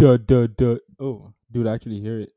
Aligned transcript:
Duh 0.00 0.16
duh 0.16 0.48
duh. 0.48 0.80
Oh, 0.96 1.28
dude, 1.52 1.68
I 1.68 1.76
actually 1.76 2.00
hear 2.00 2.24
it. 2.24 2.32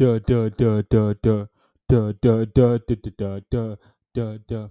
Duh 0.00 0.16
duh 0.16 0.48
duh 0.48 0.80
duh 0.80 1.12
duh 1.20 1.44
duh 1.92 2.16
duh 2.16 2.48
duh 2.48 2.78
duh 2.80 3.04
duh 3.12 3.40
duh 3.52 3.76
duh 4.16 4.38
duh. 4.48 4.68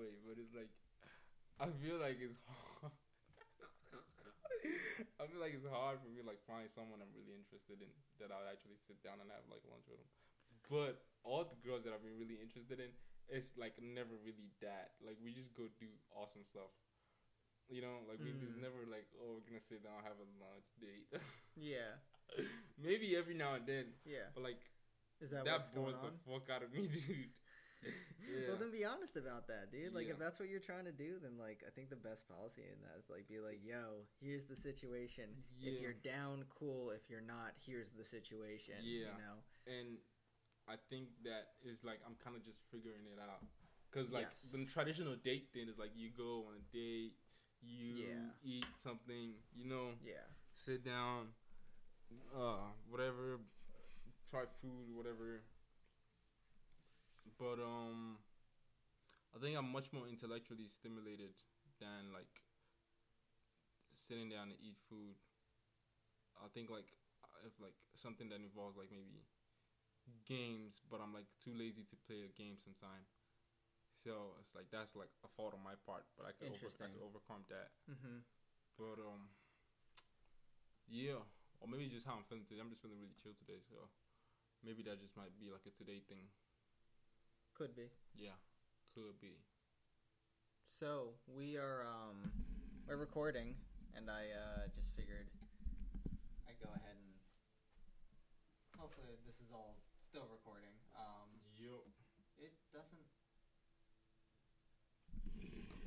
Wait, 0.00 0.16
but 0.24 0.40
it's 0.40 0.56
like 0.56 0.72
I 1.60 1.68
feel 1.76 2.00
like 2.00 2.16
it's 2.16 2.40
hard. 2.48 2.96
I 5.20 5.28
feel 5.28 5.40
like 5.44 5.52
it's 5.52 5.68
hard 5.68 6.00
for 6.00 6.08
me 6.08 6.24
like 6.24 6.40
find 6.48 6.64
someone 6.72 7.04
I'm 7.04 7.12
really 7.12 7.36
interested 7.36 7.84
in 7.84 7.92
that 8.24 8.32
I'll 8.32 8.48
actually 8.48 8.80
sit 8.88 8.96
down 9.04 9.20
and 9.20 9.28
have 9.28 9.44
like 9.52 9.60
lunch 9.68 9.84
with 9.92 10.00
them. 10.00 10.08
But 10.72 11.04
all 11.28 11.44
the 11.44 11.60
girls 11.60 11.84
that 11.84 11.92
I've 11.92 12.00
been 12.00 12.16
really 12.16 12.40
interested 12.40 12.80
in, 12.80 12.88
it's 13.28 13.50
like 13.56 13.74
never 13.80 14.14
really 14.24 14.52
that. 14.60 14.96
Like 15.04 15.16
we 15.22 15.32
just 15.32 15.52
go 15.54 15.68
do 15.80 15.88
awesome 16.14 16.44
stuff. 16.44 16.70
You 17.72 17.80
know, 17.80 18.04
like 18.04 18.20
we 18.20 18.28
it's 18.36 18.52
Mm. 18.56 18.60
never 18.60 18.84
like, 18.84 19.08
oh, 19.16 19.40
we're 19.40 19.46
gonna 19.48 19.64
sit 19.64 19.80
down 19.80 20.04
have 20.04 20.20
a 20.20 20.28
lunch 20.36 20.68
date. 20.80 21.08
Yeah, 21.56 21.96
Maybe 22.76 23.14
every 23.16 23.32
now 23.38 23.54
and 23.54 23.64
then, 23.64 23.94
yeah. 24.04 24.26
but 24.34 24.42
like 24.42 24.60
Is 25.22 25.30
that, 25.30 25.44
that, 25.46 25.64
what's 25.64 25.70
going 25.72 25.94
bores 25.96 26.12
the 26.12 26.12
fuck 26.28 26.50
out 26.50 26.62
of 26.66 26.72
me, 26.74 26.88
dude. 26.92 27.30
yeah. 28.20 28.48
Well, 28.48 28.56
then 28.58 28.72
be 28.72 28.84
honest 28.84 29.14
about 29.16 29.46
that, 29.48 29.70
dude. 29.70 29.94
Like, 29.94 30.08
if 30.08 30.18
that's 30.18 30.40
what 30.40 30.48
you're 30.48 30.60
trying 30.64 30.84
to 30.88 30.92
do, 30.96 31.20
then 31.22 31.36
like, 31.38 31.62
I 31.64 31.70
think 31.70 31.88
the 31.92 32.00
best 32.00 32.26
policy 32.26 32.64
in 32.66 32.80
that 32.84 32.96
is 33.00 33.06
like, 33.12 33.28
be 33.28 33.38
like, 33.40 33.60
"Yo, 33.62 34.08
here's 34.20 34.44
the 34.48 34.56
situation. 34.56 35.30
If 35.62 35.80
you're 35.80 35.96
down, 36.00 36.44
cool. 36.52 36.90
If 36.90 37.08
you're 37.08 37.24
not, 37.24 37.52
here's 37.64 37.92
the 37.96 38.04
situation." 38.04 38.80
Yeah. 38.82 39.12
You 39.12 39.16
know. 39.20 39.36
and 39.68 39.88
I 40.68 40.76
think 40.88 41.08
that 41.24 41.60
is 41.62 41.84
like 41.84 42.00
I'm 42.06 42.16
kind 42.22 42.36
of 42.36 42.44
just 42.44 42.58
figuring 42.70 43.04
it 43.12 43.20
out. 43.20 43.44
Cause 43.92 44.10
like 44.10 44.26
Yes. 44.26 44.50
the 44.52 44.64
traditional 44.64 45.14
date 45.16 45.48
thing 45.52 45.68
is 45.68 45.78
like 45.78 45.90
you 45.94 46.10
go 46.10 46.46
on 46.48 46.54
a 46.58 46.64
date, 46.74 47.14
you 47.62 47.94
Yeah. 48.02 48.32
eat 48.42 48.66
something, 48.82 49.34
you 49.54 49.66
know, 49.66 49.94
Yeah. 50.02 50.24
sit 50.54 50.84
down, 50.84 51.28
uh, 52.34 52.72
whatever, 52.88 53.38
try 54.30 54.46
food, 54.60 54.90
whatever. 54.96 55.42
But 57.38 57.60
um, 57.62 58.18
I 59.34 59.38
think 59.38 59.56
I'm 59.56 59.70
much 59.70 59.92
more 59.92 60.06
intellectually 60.08 60.66
stimulated 60.68 61.34
than 61.80 62.12
like 62.12 62.42
sitting 63.94 64.28
down 64.30 64.48
to 64.48 64.56
eat 64.62 64.76
food. 64.88 65.14
I 66.42 66.48
think 66.52 66.70
like 66.70 66.86
if 67.46 67.52
like 67.60 67.74
something 67.96 68.28
that 68.30 68.40
involves 68.40 68.76
like 68.76 68.90
maybe 68.90 69.22
games, 70.24 70.80
but 70.90 71.00
I'm 71.00 71.12
like 71.12 71.28
too 71.40 71.52
lazy 71.54 71.84
to 71.88 71.96
play 72.08 72.24
a 72.24 72.32
game 72.32 72.56
sometime. 72.60 73.04
So 74.04 74.36
it's 74.42 74.52
like 74.52 74.68
that's 74.68 74.92
like 74.92 75.12
a 75.24 75.30
fault 75.32 75.56
on 75.56 75.64
my 75.64 75.76
part, 75.88 76.04
but 76.18 76.28
I 76.28 76.36
could 76.36 76.52
over, 76.52 76.68
I 76.82 76.92
could 76.92 77.00
overcome 77.00 77.48
that. 77.48 77.72
Mm-hmm. 77.88 78.20
But 78.76 79.00
um, 79.00 79.32
yeah, 80.90 81.24
or 81.60 81.66
maybe 81.70 81.88
just 81.88 82.04
how 82.04 82.20
I'm 82.20 82.26
feeling 82.28 82.44
today. 82.44 82.60
I'm 82.60 82.68
just 82.68 82.84
feeling 82.84 83.00
really 83.00 83.16
chill 83.16 83.32
today, 83.38 83.64
so 83.64 83.88
maybe 84.60 84.84
that 84.84 85.00
just 85.00 85.16
might 85.16 85.32
be 85.40 85.48
like 85.48 85.64
a 85.64 85.72
today 85.72 86.04
thing. 86.04 86.28
Could 87.56 87.72
be. 87.72 87.88
Yeah, 88.12 88.36
could 88.92 89.16
be. 89.24 89.40
So 90.68 91.16
we 91.24 91.56
are 91.56 91.86
um 91.88 92.28
we're 92.84 93.00
recording, 93.00 93.56
and 93.96 94.10
I 94.10 94.28
uh 94.36 94.68
just 94.74 94.92
figured 94.98 95.32
I'd 96.44 96.60
go 96.60 96.68
ahead 96.76 96.98
and 96.98 97.14
hopefully 98.76 99.16
this 99.24 99.40
is 99.40 99.48
all 99.54 99.80
still 100.14 100.30
recording. 100.30 100.70
Um, 100.94 101.26
Yo, 101.58 101.82
it 102.38 102.52
doesn't. 102.72 103.02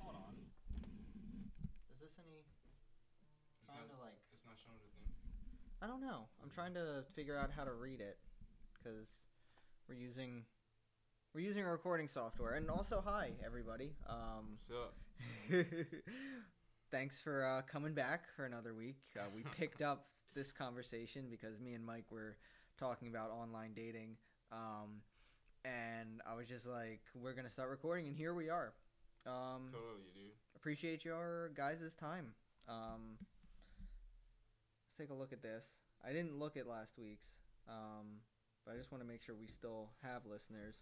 Hold 0.03 0.15
on. 0.19 0.35
Is 1.87 1.99
this 2.01 2.11
any? 2.19 2.43
it's 2.43 3.63
Trying 3.63 3.87
not, 3.87 3.95
to 3.95 4.03
like. 4.03 4.19
it's 4.35 4.43
not 4.43 4.59
showing 4.59 4.83
the 4.83 4.91
thing. 4.99 5.15
I 5.81 5.87
don't 5.87 6.01
know. 6.01 6.27
I'm 6.43 6.49
trying 6.49 6.73
to 6.73 7.07
figure 7.15 7.37
out 7.39 7.51
how 7.55 7.63
to 7.63 7.71
read 7.71 8.01
it, 8.01 8.17
because 8.75 9.07
we're 9.87 9.95
using 9.95 10.43
we're 11.33 11.39
using 11.47 11.63
a 11.63 11.71
recording 11.71 12.09
software. 12.09 12.55
And 12.55 12.69
also, 12.69 13.01
hi 13.07 13.31
everybody. 13.45 13.95
Um, 14.09 14.59
What's 14.67 14.91
up? 14.91 14.93
Thanks 16.91 17.21
for 17.21 17.45
uh, 17.45 17.61
coming 17.61 17.93
back 17.93 18.25
for 18.35 18.43
another 18.43 18.73
week. 18.73 18.99
Uh, 19.17 19.23
we 19.33 19.43
picked 19.57 19.81
up 19.81 20.07
this 20.35 20.51
conversation 20.51 21.27
because 21.31 21.61
me 21.61 21.75
and 21.75 21.85
Mike 21.85 22.11
were 22.11 22.35
talking 22.77 23.07
about 23.07 23.31
online 23.31 23.73
dating. 23.75 24.17
Um, 24.51 25.01
and 25.65 26.21
I 26.29 26.35
was 26.35 26.47
just 26.47 26.65
like, 26.65 27.01
we're 27.15 27.33
going 27.33 27.45
to 27.45 27.51
start 27.51 27.69
recording, 27.69 28.07
and 28.07 28.15
here 28.15 28.33
we 28.33 28.49
are. 28.49 28.73
Um, 29.25 29.69
Totally, 29.71 30.11
dude. 30.15 30.31
appreciate 30.55 31.03
your 31.03 31.49
guys' 31.49 31.93
time. 31.99 32.33
Um, 32.69 33.17
let's 33.19 34.97
take 34.97 35.09
a 35.09 35.13
look 35.19 35.33
at 35.33 35.41
this. 35.41 35.65
I 36.07 36.13
didn't 36.13 36.37
look 36.39 36.55
at 36.57 36.67
last 36.67 36.93
week's, 36.97 37.27
um, 37.67 38.21
but 38.65 38.73
I 38.73 38.77
just 38.77 38.91
want 38.91 39.03
to 39.03 39.07
make 39.07 39.21
sure 39.21 39.35
we 39.35 39.47
still 39.47 39.89
have 40.03 40.21
listeners. 40.25 40.75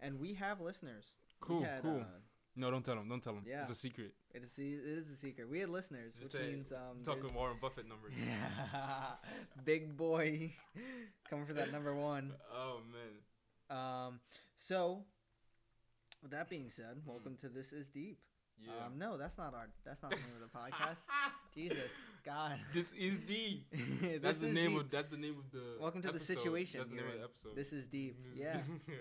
And 0.00 0.18
we 0.18 0.32
have 0.34 0.60
listeners. 0.60 1.12
We 1.42 1.46
Cool, 1.46 1.62
had, 1.64 1.82
cool. 1.82 2.00
uh, 2.00 2.04
No, 2.60 2.70
don't 2.70 2.84
tell 2.84 2.98
him. 2.98 3.08
Don't 3.08 3.22
tell 3.22 3.32
him. 3.32 3.44
Yeah. 3.48 3.62
It's 3.62 3.70
a 3.70 3.74
secret. 3.74 4.12
It 4.34 4.44
is, 4.44 4.58
it 4.58 4.84
is 4.84 5.08
a 5.08 5.16
secret. 5.16 5.48
We 5.48 5.60
had 5.60 5.70
listeners, 5.70 6.12
Just 6.20 6.34
which 6.34 6.42
means 6.42 6.72
um, 6.72 7.02
Talking 7.02 7.32
Warren 7.32 7.56
Buffett 7.58 7.88
numbers. 7.88 8.12
big 9.64 9.96
boy 9.96 10.52
coming 11.30 11.46
for 11.46 11.54
that 11.54 11.72
number 11.72 11.94
one. 11.94 12.32
Oh 12.54 12.80
man. 12.92 13.78
Um, 13.78 14.20
so 14.58 15.04
with 16.22 16.32
that 16.32 16.50
being 16.50 16.68
said, 16.68 17.00
welcome 17.06 17.38
to 17.40 17.48
this 17.48 17.72
is 17.72 17.88
deep. 17.88 18.18
Yeah. 18.60 18.86
Um, 18.86 18.98
no, 18.98 19.16
that's 19.16 19.38
not 19.38 19.54
our. 19.54 19.68
That's 19.84 20.02
not 20.02 20.10
the 20.10 20.16
name 20.16 20.36
of 20.42 20.50
the 20.50 20.58
podcast. 20.58 20.98
Jesus, 21.54 21.90
God. 22.24 22.58
this 22.74 22.92
is 22.92 23.18
D. 23.20 23.64
This 24.00 24.20
That's 24.22 24.38
the 24.38 24.52
name 24.52 24.72
deep. 24.72 24.80
of. 24.80 24.90
That's 24.90 25.10
the 25.10 25.16
name 25.16 25.36
of 25.38 25.50
the. 25.50 25.80
Welcome 25.80 26.02
to 26.02 26.12
the 26.12 26.20
situation 26.20 26.80
That's 26.80 26.90
the 26.90 26.96
name 26.96 27.04
you're 27.06 27.14
of 27.14 27.20
the 27.20 27.24
episode. 27.24 27.56
This 27.56 27.72
is 27.72 27.86
deep. 27.86 28.18
Yeah, 28.34 28.58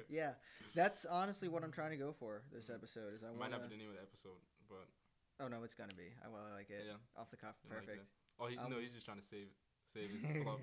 yeah. 0.10 0.32
That's 0.76 1.06
honestly 1.06 1.50
what 1.50 1.64
I'm 1.64 1.72
trying 1.72 1.92
to 1.92 1.98
go 1.98 2.14
for 2.18 2.44
this 2.54 2.70
episode. 2.70 3.14
Is 3.16 3.24
I 3.24 3.28
Might 3.28 3.40
want 3.40 3.52
not 3.52 3.64
be 3.70 3.76
the 3.76 3.82
name 3.82 3.90
of 3.90 3.96
the 3.96 4.02
episode, 4.02 4.40
but 4.70 4.88
Oh 5.44 5.48
no, 5.48 5.64
it's 5.64 5.74
gonna 5.76 5.96
be. 5.98 6.12
I 6.24 6.30
well, 6.30 6.42
I 6.50 6.56
like 6.56 6.70
it. 6.70 6.84
Yeah. 6.88 6.94
Off 7.20 7.30
the 7.30 7.38
cuff, 7.38 7.56
like 7.70 7.80
perfect. 7.80 8.00
that. 8.00 8.44
oh, 8.44 8.48
he, 8.48 8.58
Um, 8.58 8.70
no, 8.72 8.80
he's 8.80 8.94
just 8.94 9.06
trying 9.06 9.20
to 9.20 9.26
save 9.28 9.48
save 9.94 10.10
his 10.12 10.24
club. 10.44 10.60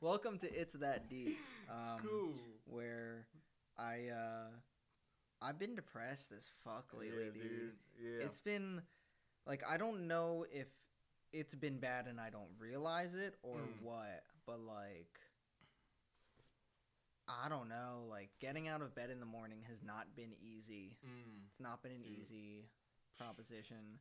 Welcome 0.00 0.38
to 0.38 0.52
It's 0.52 0.74
That 0.74 1.08
Deep. 1.08 1.36
Um, 1.70 2.00
cool. 2.02 2.32
Where 2.66 3.26
I 3.78 4.08
uh, 4.14 4.50
I've 5.40 5.58
been 5.58 5.74
depressed 5.74 6.32
as 6.36 6.50
fuck 6.64 6.92
lately, 6.92 7.26
yeah, 7.26 7.42
dude. 7.42 7.72
Yeah. 8.02 8.24
It's 8.26 8.40
been 8.40 8.82
like 9.46 9.62
I 9.68 9.76
don't 9.76 10.08
know 10.08 10.44
if 10.52 10.66
it's 11.32 11.54
been 11.54 11.78
bad 11.78 12.06
and 12.06 12.20
I 12.20 12.30
don't 12.30 12.50
realize 12.58 13.14
it 13.14 13.34
or 13.42 13.58
Mm. 13.58 13.82
what, 13.82 14.22
but 14.46 14.60
like 14.60 15.18
I 17.28 17.48
don't 17.48 17.68
know. 17.68 18.06
Like 18.08 18.30
getting 18.40 18.68
out 18.68 18.80
of 18.82 18.94
bed 18.94 19.10
in 19.10 19.20
the 19.20 19.26
morning 19.26 19.58
has 19.68 19.82
not 19.82 20.16
been 20.16 20.32
easy. 20.40 20.96
Mm. 21.06 21.44
It's 21.46 21.60
not 21.60 21.82
been 21.82 21.92
an 21.92 22.02
Dude. 22.02 22.18
easy 22.18 22.64
proposition. 23.18 24.00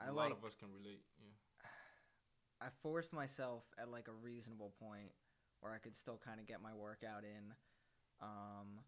A 0.00 0.04
I 0.04 0.06
lot 0.08 0.30
like 0.30 0.32
of 0.32 0.44
us 0.44 0.54
can 0.56 0.68
relate. 0.72 1.02
Yeah. 1.18 1.68
I 2.60 2.68
forced 2.82 3.12
myself 3.12 3.64
at 3.78 3.90
like 3.90 4.08
a 4.08 4.12
reasonable 4.12 4.72
point 4.80 5.12
where 5.60 5.72
I 5.72 5.78
could 5.78 5.96
still 5.96 6.18
kind 6.24 6.40
of 6.40 6.46
get 6.46 6.62
my 6.62 6.72
workout 6.72 7.22
in. 7.24 7.52
Um, 8.22 8.80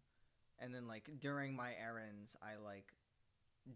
and 0.59 0.73
then 0.73 0.87
like 0.87 1.09
during 1.19 1.55
my 1.55 1.71
errands, 1.81 2.35
I 2.41 2.61
like 2.63 2.93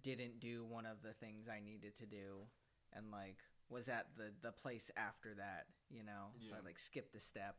didn't 0.02 0.40
do 0.40 0.66
one 0.66 0.86
of 0.86 1.02
the 1.04 1.14
things 1.14 1.48
I 1.48 1.60
needed 1.64 1.96
to 1.98 2.06
do, 2.06 2.48
and 2.94 3.12
like 3.12 3.38
was 3.70 3.90
at 3.90 4.08
the 4.18 4.32
the 4.42 4.52
place 4.52 4.92
after 4.98 5.34
that, 5.36 5.66
you 5.90 6.04
know. 6.04 6.32
So 6.50 6.56
I 6.56 6.66
like 6.66 6.80
skipped 6.80 7.16
a 7.16 7.20
step 7.20 7.56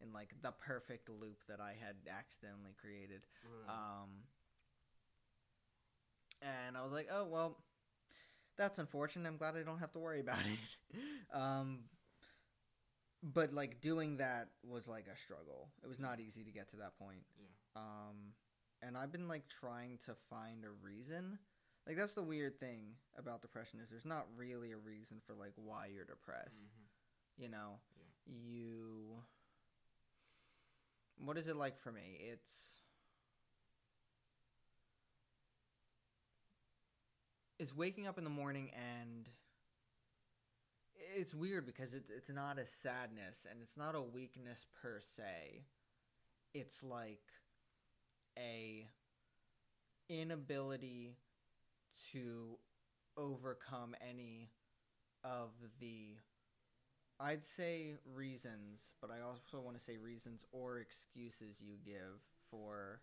in 0.00 0.12
like 0.12 0.34
the 0.42 0.52
perfect 0.52 1.08
loop 1.08 1.44
that 1.48 1.60
I 1.60 1.74
had 1.78 1.96
accidentally 2.08 2.74
created. 2.80 3.22
Right. 3.44 3.74
Um, 3.74 4.08
and 6.42 6.76
I 6.76 6.82
was 6.82 6.92
like, 6.92 7.08
oh, 7.12 7.24
well, 7.24 7.56
that's 8.56 8.78
unfortunate. 8.78 9.28
I'm 9.28 9.36
glad 9.36 9.56
I 9.56 9.62
don't 9.62 9.78
have 9.78 9.92
to 9.92 9.98
worry 9.98 10.20
about 10.20 10.38
it. 10.38 10.96
um, 11.32 11.80
but 13.22 13.52
like 13.52 13.80
doing 13.80 14.18
that 14.18 14.48
was 14.62 14.86
like 14.86 15.06
a 15.12 15.16
struggle. 15.18 15.68
It 15.82 15.88
was 15.88 15.98
not 15.98 16.20
easy 16.20 16.44
to 16.44 16.50
get 16.50 16.70
to 16.70 16.76
that 16.76 16.98
point. 16.98 17.22
yeah. 17.38 17.82
Um, 17.82 18.34
and 18.82 18.96
I've 18.96 19.12
been 19.12 19.28
like 19.28 19.48
trying 19.48 19.98
to 20.06 20.14
find 20.30 20.64
a 20.64 20.70
reason. 20.70 21.38
Like 21.86 21.96
that's 21.96 22.14
the 22.14 22.22
weird 22.22 22.60
thing 22.60 22.94
about 23.16 23.42
depression 23.42 23.80
is 23.80 23.88
there's 23.88 24.04
not 24.04 24.26
really 24.36 24.72
a 24.72 24.76
reason 24.76 25.20
for 25.26 25.34
like 25.34 25.52
why 25.56 25.86
you're 25.86 26.04
depressed. 26.04 26.56
Mhm. 26.56 27.42
You 27.42 27.48
know, 27.48 27.80
Yeah. 27.96 28.34
you. 28.50 29.22
What 31.18 31.36
is 31.38 31.46
it 31.48 31.56
like 31.56 31.78
for 31.78 31.90
me? 31.92 32.16
It's. 32.20 32.74
It's 37.58 37.74
waking 37.74 38.06
up 38.06 38.18
in 38.18 38.24
the 38.24 38.30
morning 38.30 38.70
and. 38.70 39.28
It's 41.16 41.34
weird 41.34 41.64
because 41.64 41.94
it's 41.94 42.10
it's 42.10 42.28
not 42.28 42.58
a 42.58 42.66
sadness 42.82 43.46
and 43.50 43.60
it's 43.62 43.76
not 43.76 43.94
a 43.94 44.02
weakness 44.02 44.66
per 44.82 45.00
se. 45.00 45.64
It's 46.54 46.82
like 46.82 47.22
a 48.38 48.88
inability 50.08 51.16
to 52.12 52.58
overcome 53.16 53.94
any 54.06 54.50
of 55.24 55.50
the 55.80 56.16
I'd 57.20 57.44
say 57.46 57.94
reasons, 58.14 58.92
but 59.00 59.10
I 59.10 59.20
also 59.20 59.60
want 59.64 59.76
to 59.78 59.82
say 59.84 59.96
reasons 59.96 60.44
or 60.52 60.78
excuses 60.78 61.60
you 61.60 61.76
give 61.84 62.20
for 62.50 63.00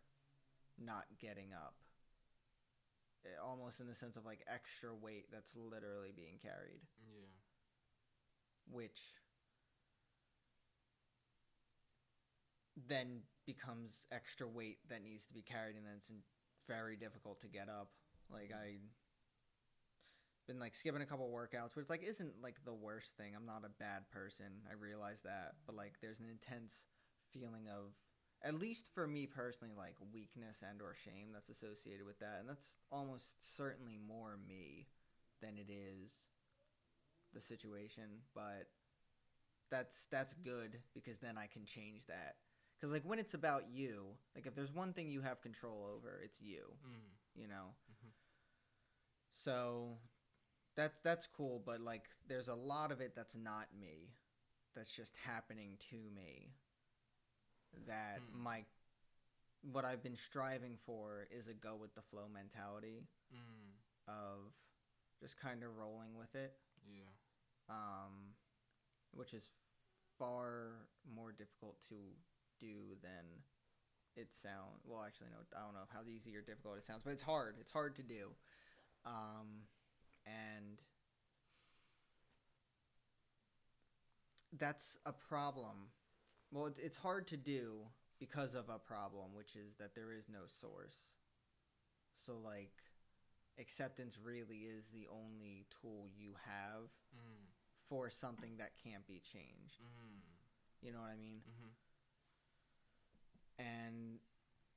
not 0.78 1.06
getting 1.20 1.54
up. 1.54 1.76
Eh, 3.26 3.30
Almost 3.44 3.80
in 3.80 3.88
the 3.88 3.96
sense 3.96 4.16
of 4.16 4.26
like 4.26 4.46
extra 4.48 4.94
weight 4.96 5.28
that's 5.32 5.56
literally 5.56 6.12
being 6.16 6.38
carried, 6.42 6.82
Yeah. 7.08 7.28
which 8.72 9.00
then 12.88 13.22
becomes 13.46 14.04
extra 14.12 14.48
weight 14.48 14.78
that 14.90 15.04
needs 15.04 15.26
to 15.26 15.34
be 15.34 15.42
carried, 15.42 15.76
and 15.76 15.86
then 15.86 15.94
it's 15.98 16.12
very 16.68 16.96
difficult 16.96 17.42
to 17.42 17.48
get 17.48 17.70
up. 17.70 17.90
Like 18.32 18.52
I 18.54 18.78
been 20.48 20.60
like 20.60 20.76
skipping 20.76 21.02
a 21.02 21.06
couple 21.06 21.30
workouts, 21.30 21.76
which 21.76 21.90
like 21.90 22.04
isn't 22.04 22.34
like 22.42 22.58
the 22.66 22.74
worst 22.74 23.18
thing. 23.18 23.34
I'm 23.36 23.46
not 23.46 23.64
a 23.66 23.70
bad 23.80 24.10
person. 24.12 24.62
I 24.70 24.74
realize 24.74 25.22
that, 25.24 25.56
but 25.66 25.76
like 25.76 25.94
there's 26.02 26.20
an 26.20 26.28
intense 26.30 26.86
feeling 27.32 27.68
of 27.68 27.94
at 28.44 28.60
least 28.60 28.86
for 28.94 29.08
me 29.08 29.26
personally 29.26 29.74
like 29.76 29.96
weakness 30.14 30.62
and 30.62 30.82
or 30.82 30.96
shame 31.04 31.34
that's 31.34 31.50
associated 31.50 32.06
with 32.06 32.20
that 32.20 32.38
and 32.40 32.48
that's 32.48 32.76
almost 32.92 33.34
certainly 33.56 33.98
more 34.08 34.38
me 34.48 34.88
than 35.42 35.58
it 35.58 35.72
is 35.72 36.12
the 37.34 37.42
situation 37.42 38.22
but 38.34 38.68
that's 39.72 40.06
that's 40.12 40.34
good 40.34 40.78
because 40.94 41.20
then 41.20 41.38
I 41.38 41.48
can 41.48 41.66
change 41.66 42.06
that 42.08 42.36
cuz 42.86 42.92
like 42.94 43.04
when 43.04 43.20
it's 43.20 43.34
about 43.34 43.68
you 43.70 44.16
like 44.36 44.46
if 44.46 44.54
there's 44.56 44.72
one 44.72 44.94
thing 44.94 45.10
you 45.10 45.22
have 45.22 45.42
control 45.42 45.86
over 45.96 46.22
it's 46.24 46.42
you 46.42 46.78
Mm. 46.86 47.42
you 47.42 47.48
know 47.48 47.76
Mhm. 47.92 48.12
so 49.34 49.98
that's 50.76 50.98
that's 51.04 51.28
cool 51.28 51.60
but 51.66 51.82
like 51.82 52.10
there's 52.28 52.48
a 52.48 52.56
lot 52.56 52.92
of 52.92 53.02
it 53.02 53.16
that's 53.16 53.36
not 53.36 53.68
me 53.80 54.14
that's 54.76 54.94
just 54.96 55.16
happening 55.18 55.78
to 55.90 56.10
me 56.12 56.54
that 57.88 58.20
Hmm. 58.20 58.44
my 58.44 58.66
what 59.62 59.86
i've 59.86 60.04
been 60.04 60.16
striving 60.16 60.78
for 60.86 61.28
is 61.32 61.48
a 61.48 61.54
go 61.54 61.76
with 61.76 61.96
the 61.96 62.02
flow 62.02 62.28
mentality 62.28 63.08
Mm. 63.34 63.74
of 64.08 64.54
just 65.20 65.38
kind 65.38 65.64
of 65.64 65.76
rolling 65.78 66.16
with 66.16 66.36
it 66.36 66.60
Yeah. 66.88 67.10
um, 67.68 68.36
which 69.12 69.34
is 69.34 69.54
far 70.20 70.88
more 71.04 71.32
difficult 71.32 71.82
to 71.90 72.16
do 72.60 72.96
than 73.02 73.44
it 74.16 74.30
sound. 74.42 74.80
Well, 74.86 75.04
actually, 75.06 75.28
no, 75.32 75.38
I 75.58 75.64
don't 75.66 75.74
know 75.74 75.88
how 75.94 76.02
easy 76.08 76.36
or 76.36 76.42
difficult 76.42 76.78
it 76.78 76.86
sounds, 76.86 77.02
but 77.04 77.12
it's 77.12 77.24
hard. 77.24 77.56
It's 77.60 77.72
hard 77.72 77.96
to 77.98 78.04
do, 78.04 78.30
um, 79.06 79.68
and 80.26 80.80
that's 84.58 84.98
a 85.06 85.12
problem. 85.12 85.90
Well, 86.52 86.68
it, 86.68 86.78
it's 86.82 86.98
hard 86.98 87.28
to 87.30 87.38
do 87.38 87.82
because 88.20 88.56
of 88.56 88.70
a 88.70 88.80
problem, 88.80 89.34
which 89.34 89.56
is 89.56 89.76
that 89.80 89.96
there 89.96 90.12
is 90.14 90.30
no 90.30 90.48
source. 90.62 90.96
So, 92.26 92.38
like, 92.38 92.72
acceptance 93.60 94.16
really 94.24 94.60
is 94.60 94.86
the 94.94 95.08
only 95.08 95.66
tool 95.82 96.08
you 96.16 96.36
have 96.46 96.90
Mm. 97.16 97.48
for 97.88 98.10
something 98.10 98.58
that 98.58 98.72
can't 98.84 99.06
be 99.08 99.20
changed. 99.20 99.82
Mm. 99.82 100.22
You 100.82 100.92
know 100.92 101.00
what 101.02 101.12
I 101.12 101.16
mean? 101.16 101.42
Mhm. 101.48 101.72
And 103.58 104.20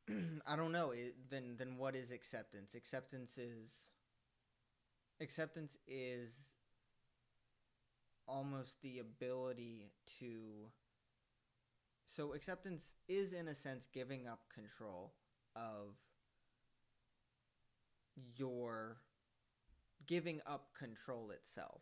I 0.46 0.56
don't 0.56 0.72
know. 0.72 0.90
It, 0.90 1.14
then 1.30 1.56
then 1.58 1.76
what 1.76 1.94
is 1.94 2.10
acceptance? 2.10 2.74
Acceptance 2.74 3.38
is 3.38 3.70
acceptance 5.20 5.76
is 5.86 6.30
almost 8.26 8.82
the 8.82 8.98
ability 8.98 9.90
to 10.20 10.68
so 12.04 12.34
acceptance 12.34 12.90
is 13.08 13.32
in 13.32 13.48
a 13.48 13.54
sense 13.54 13.88
giving 13.92 14.26
up 14.26 14.40
control 14.54 15.14
of 15.56 15.96
your 18.36 18.98
giving 20.06 20.40
up 20.46 20.68
control 20.78 21.30
itself 21.30 21.80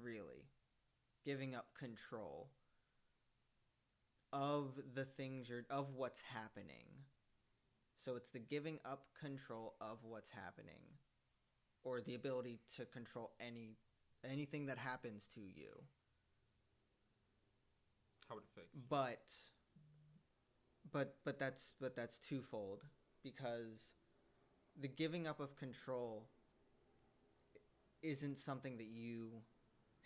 really 0.00 0.46
giving 1.24 1.54
up 1.54 1.66
control 1.78 2.48
of 4.32 4.78
the 4.94 5.04
things 5.04 5.48
you're 5.48 5.64
of 5.70 5.94
what's 5.94 6.20
happening 6.22 6.86
so 8.04 8.16
it's 8.16 8.30
the 8.30 8.38
giving 8.38 8.78
up 8.84 9.06
control 9.18 9.74
of 9.80 9.98
what's 10.02 10.30
happening 10.30 10.82
or 11.84 12.00
the 12.00 12.14
ability 12.14 12.58
to 12.76 12.84
control 12.86 13.32
any 13.40 13.76
anything 14.28 14.66
that 14.66 14.78
happens 14.78 15.26
to 15.34 15.40
you 15.40 15.70
How 18.28 18.34
would 18.36 18.44
it 18.44 18.68
you. 18.74 18.82
but 18.88 19.22
but 20.92 21.16
but 21.24 21.38
that's 21.38 21.74
but 21.80 21.96
that's 21.96 22.18
twofold 22.18 22.82
because 23.22 23.90
the 24.80 24.88
giving 24.88 25.26
up 25.26 25.40
of 25.40 25.56
control 25.56 26.28
isn't 28.02 28.38
something 28.38 28.76
that 28.76 28.86
you 28.86 29.30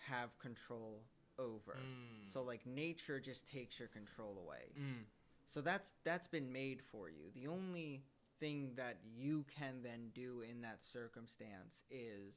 have 0.08 0.36
control 0.38 1.02
over. 1.42 1.78
Mm. 1.78 2.32
so 2.32 2.42
like 2.42 2.64
nature 2.66 3.20
just 3.20 3.50
takes 3.50 3.78
your 3.78 3.88
control 3.88 4.38
away. 4.44 4.72
Mm. 4.78 5.04
so 5.48 5.60
that's 5.60 5.90
that's 6.04 6.28
been 6.28 6.52
made 6.52 6.80
for 6.90 7.10
you. 7.10 7.30
The 7.34 7.48
only 7.48 8.04
thing 8.40 8.70
that 8.76 8.98
you 9.16 9.44
can 9.56 9.82
then 9.82 10.10
do 10.14 10.42
in 10.48 10.62
that 10.62 10.78
circumstance 10.82 11.82
is 11.90 12.34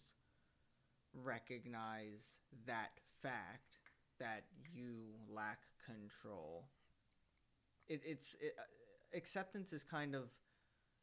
recognize 1.24 2.38
that 2.68 2.92
fact 3.22 3.80
that 4.20 4.44
you 4.74 4.94
lack 5.30 5.60
control. 5.86 6.66
It, 7.88 8.02
it's 8.06 8.36
it, 8.40 8.54
uh, 8.58 9.18
acceptance 9.18 9.74
is 9.74 9.84
kind 9.84 10.16
of 10.16 10.24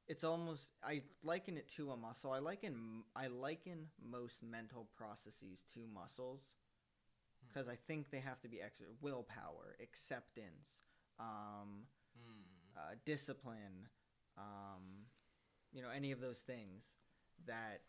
it's 0.09 0.25
almost 0.25 0.69
i 0.85 1.03
liken 1.23 1.57
it 1.57 1.69
to 1.77 1.91
a 1.91 1.97
muscle. 1.97 2.33
I 2.33 2.39
liken 2.39 3.05
i 3.17 3.29
liken 3.29 3.87
most 4.11 4.43
mental 4.43 4.89
processes 4.97 5.63
to 5.75 5.81
muscles 5.93 6.41
because 7.53 7.69
i 7.69 7.77
think 7.87 8.11
they 8.11 8.21
have 8.21 8.41
to 8.41 8.49
be 8.49 8.61
extra 8.63 8.87
willpower 9.01 9.77
acceptance 9.83 10.81
um, 11.21 11.87
Mm. 12.19 12.43
uh, 12.77 12.95
discipline, 13.07 13.89
um, 14.37 15.07
you 15.73 15.83
know, 15.83 15.89
any 15.91 16.13
of 16.13 16.21
those 16.21 16.39
things 16.41 16.85
that 17.47 17.83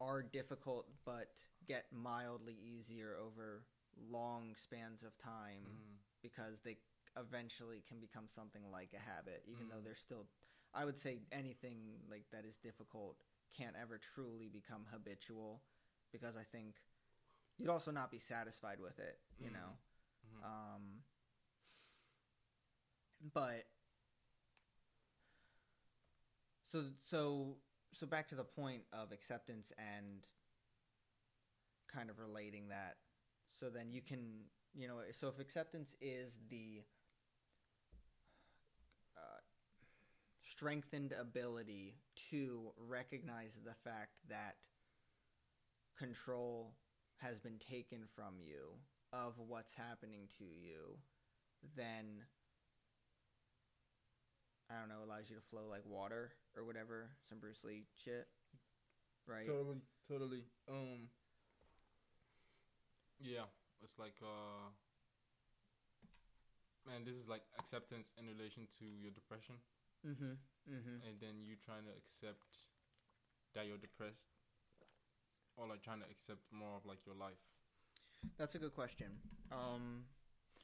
are 0.00 0.22
difficult 0.22 0.86
but 1.04 1.28
get 1.66 1.86
mildly 1.92 2.54
easier 2.62 3.16
over 3.16 3.64
long 4.10 4.54
spans 4.56 5.02
of 5.02 5.16
time 5.18 5.62
Mm. 5.66 5.98
because 6.22 6.60
they 6.62 6.78
eventually 7.16 7.82
can 7.86 8.00
become 8.00 8.28
something 8.28 8.70
like 8.70 8.92
a 8.94 8.98
habit, 8.98 9.42
even 9.46 9.68
though 9.68 9.80
Mm. 9.80 9.84
they're 9.84 9.94
still, 9.94 10.26
I 10.72 10.84
would 10.84 10.98
say 10.98 11.20
anything 11.32 12.00
like 12.08 12.24
that 12.30 12.44
is 12.44 12.56
difficult 12.56 13.22
can't 13.56 13.76
ever 13.76 13.98
truly 13.98 14.48
become 14.48 14.84
habitual 14.90 15.62
because 16.12 16.36
I 16.36 16.44
think 16.44 16.76
you'd 17.58 17.68
also 17.70 17.90
not 17.90 18.10
be 18.10 18.18
satisfied 18.18 18.80
with 18.80 18.98
it, 18.98 19.20
you 19.38 19.50
Mm. 19.50 19.54
know? 19.54 19.78
Mhm. 20.26 20.44
Um, 20.44 21.04
but 23.32 23.66
so 26.64 26.84
so 27.00 27.56
so 27.92 28.06
back 28.06 28.28
to 28.28 28.34
the 28.34 28.44
point 28.44 28.82
of 28.92 29.12
acceptance 29.12 29.72
and 29.78 30.26
kind 31.88 32.10
of 32.10 32.18
relating 32.18 32.68
that. 32.68 32.98
So 33.48 33.70
then 33.70 33.92
you 33.92 34.02
can 34.02 34.50
you 34.74 34.88
know 34.88 35.00
so 35.12 35.28
if 35.28 35.38
acceptance 35.38 35.94
is 36.00 36.32
the 36.50 36.82
uh, 39.16 39.40
strengthened 40.42 41.12
ability 41.12 41.96
to 42.30 42.72
recognize 42.76 43.52
the 43.64 43.74
fact 43.74 44.12
that 44.28 44.56
control 45.96 46.74
has 47.24 47.38
been 47.40 47.58
taken 47.58 48.04
from 48.14 48.34
you 48.38 48.76
of 49.12 49.32
what's 49.38 49.72
happening 49.72 50.28
to 50.38 50.44
you, 50.44 50.98
then 51.76 52.20
I 54.70 54.78
don't 54.80 54.88
know, 54.88 55.04
allows 55.04 55.28
you 55.30 55.36
to 55.36 55.42
flow 55.50 55.64
like 55.70 55.84
water 55.86 56.32
or 56.56 56.64
whatever, 56.64 57.08
some 57.28 57.38
Bruce 57.38 57.64
Lee 57.64 57.84
shit, 58.04 58.26
right? 59.26 59.44
Totally, 59.44 59.80
totally. 60.08 60.44
Um. 60.68 61.08
Yeah, 63.20 63.48
it's 63.82 63.98
like 63.98 64.14
uh. 64.22 64.68
Man, 66.86 67.04
this 67.08 67.14
is 67.16 67.24
like 67.28 67.40
acceptance 67.58 68.12
in 68.20 68.26
relation 68.28 68.68
to 68.78 68.84
your 68.84 69.10
depression, 69.10 69.56
Mm-hmm. 70.04 70.36
Mm-hmm. 70.68 70.96
and 71.08 71.16
then 71.16 71.40
you 71.40 71.56
trying 71.56 71.88
to 71.88 71.94
accept 71.96 72.44
that 73.56 73.64
you're 73.64 73.80
depressed, 73.80 74.28
or 75.56 75.66
like 75.68 75.82
trying 75.82 76.00
to 76.00 76.06
accept 76.10 76.40
more 76.52 76.76
of 76.76 76.84
like 76.86 76.98
your 77.06 77.14
life. 77.14 77.40
That's 78.38 78.54
a 78.54 78.58
good 78.58 78.74
question. 78.74 79.06
Um, 79.52 80.04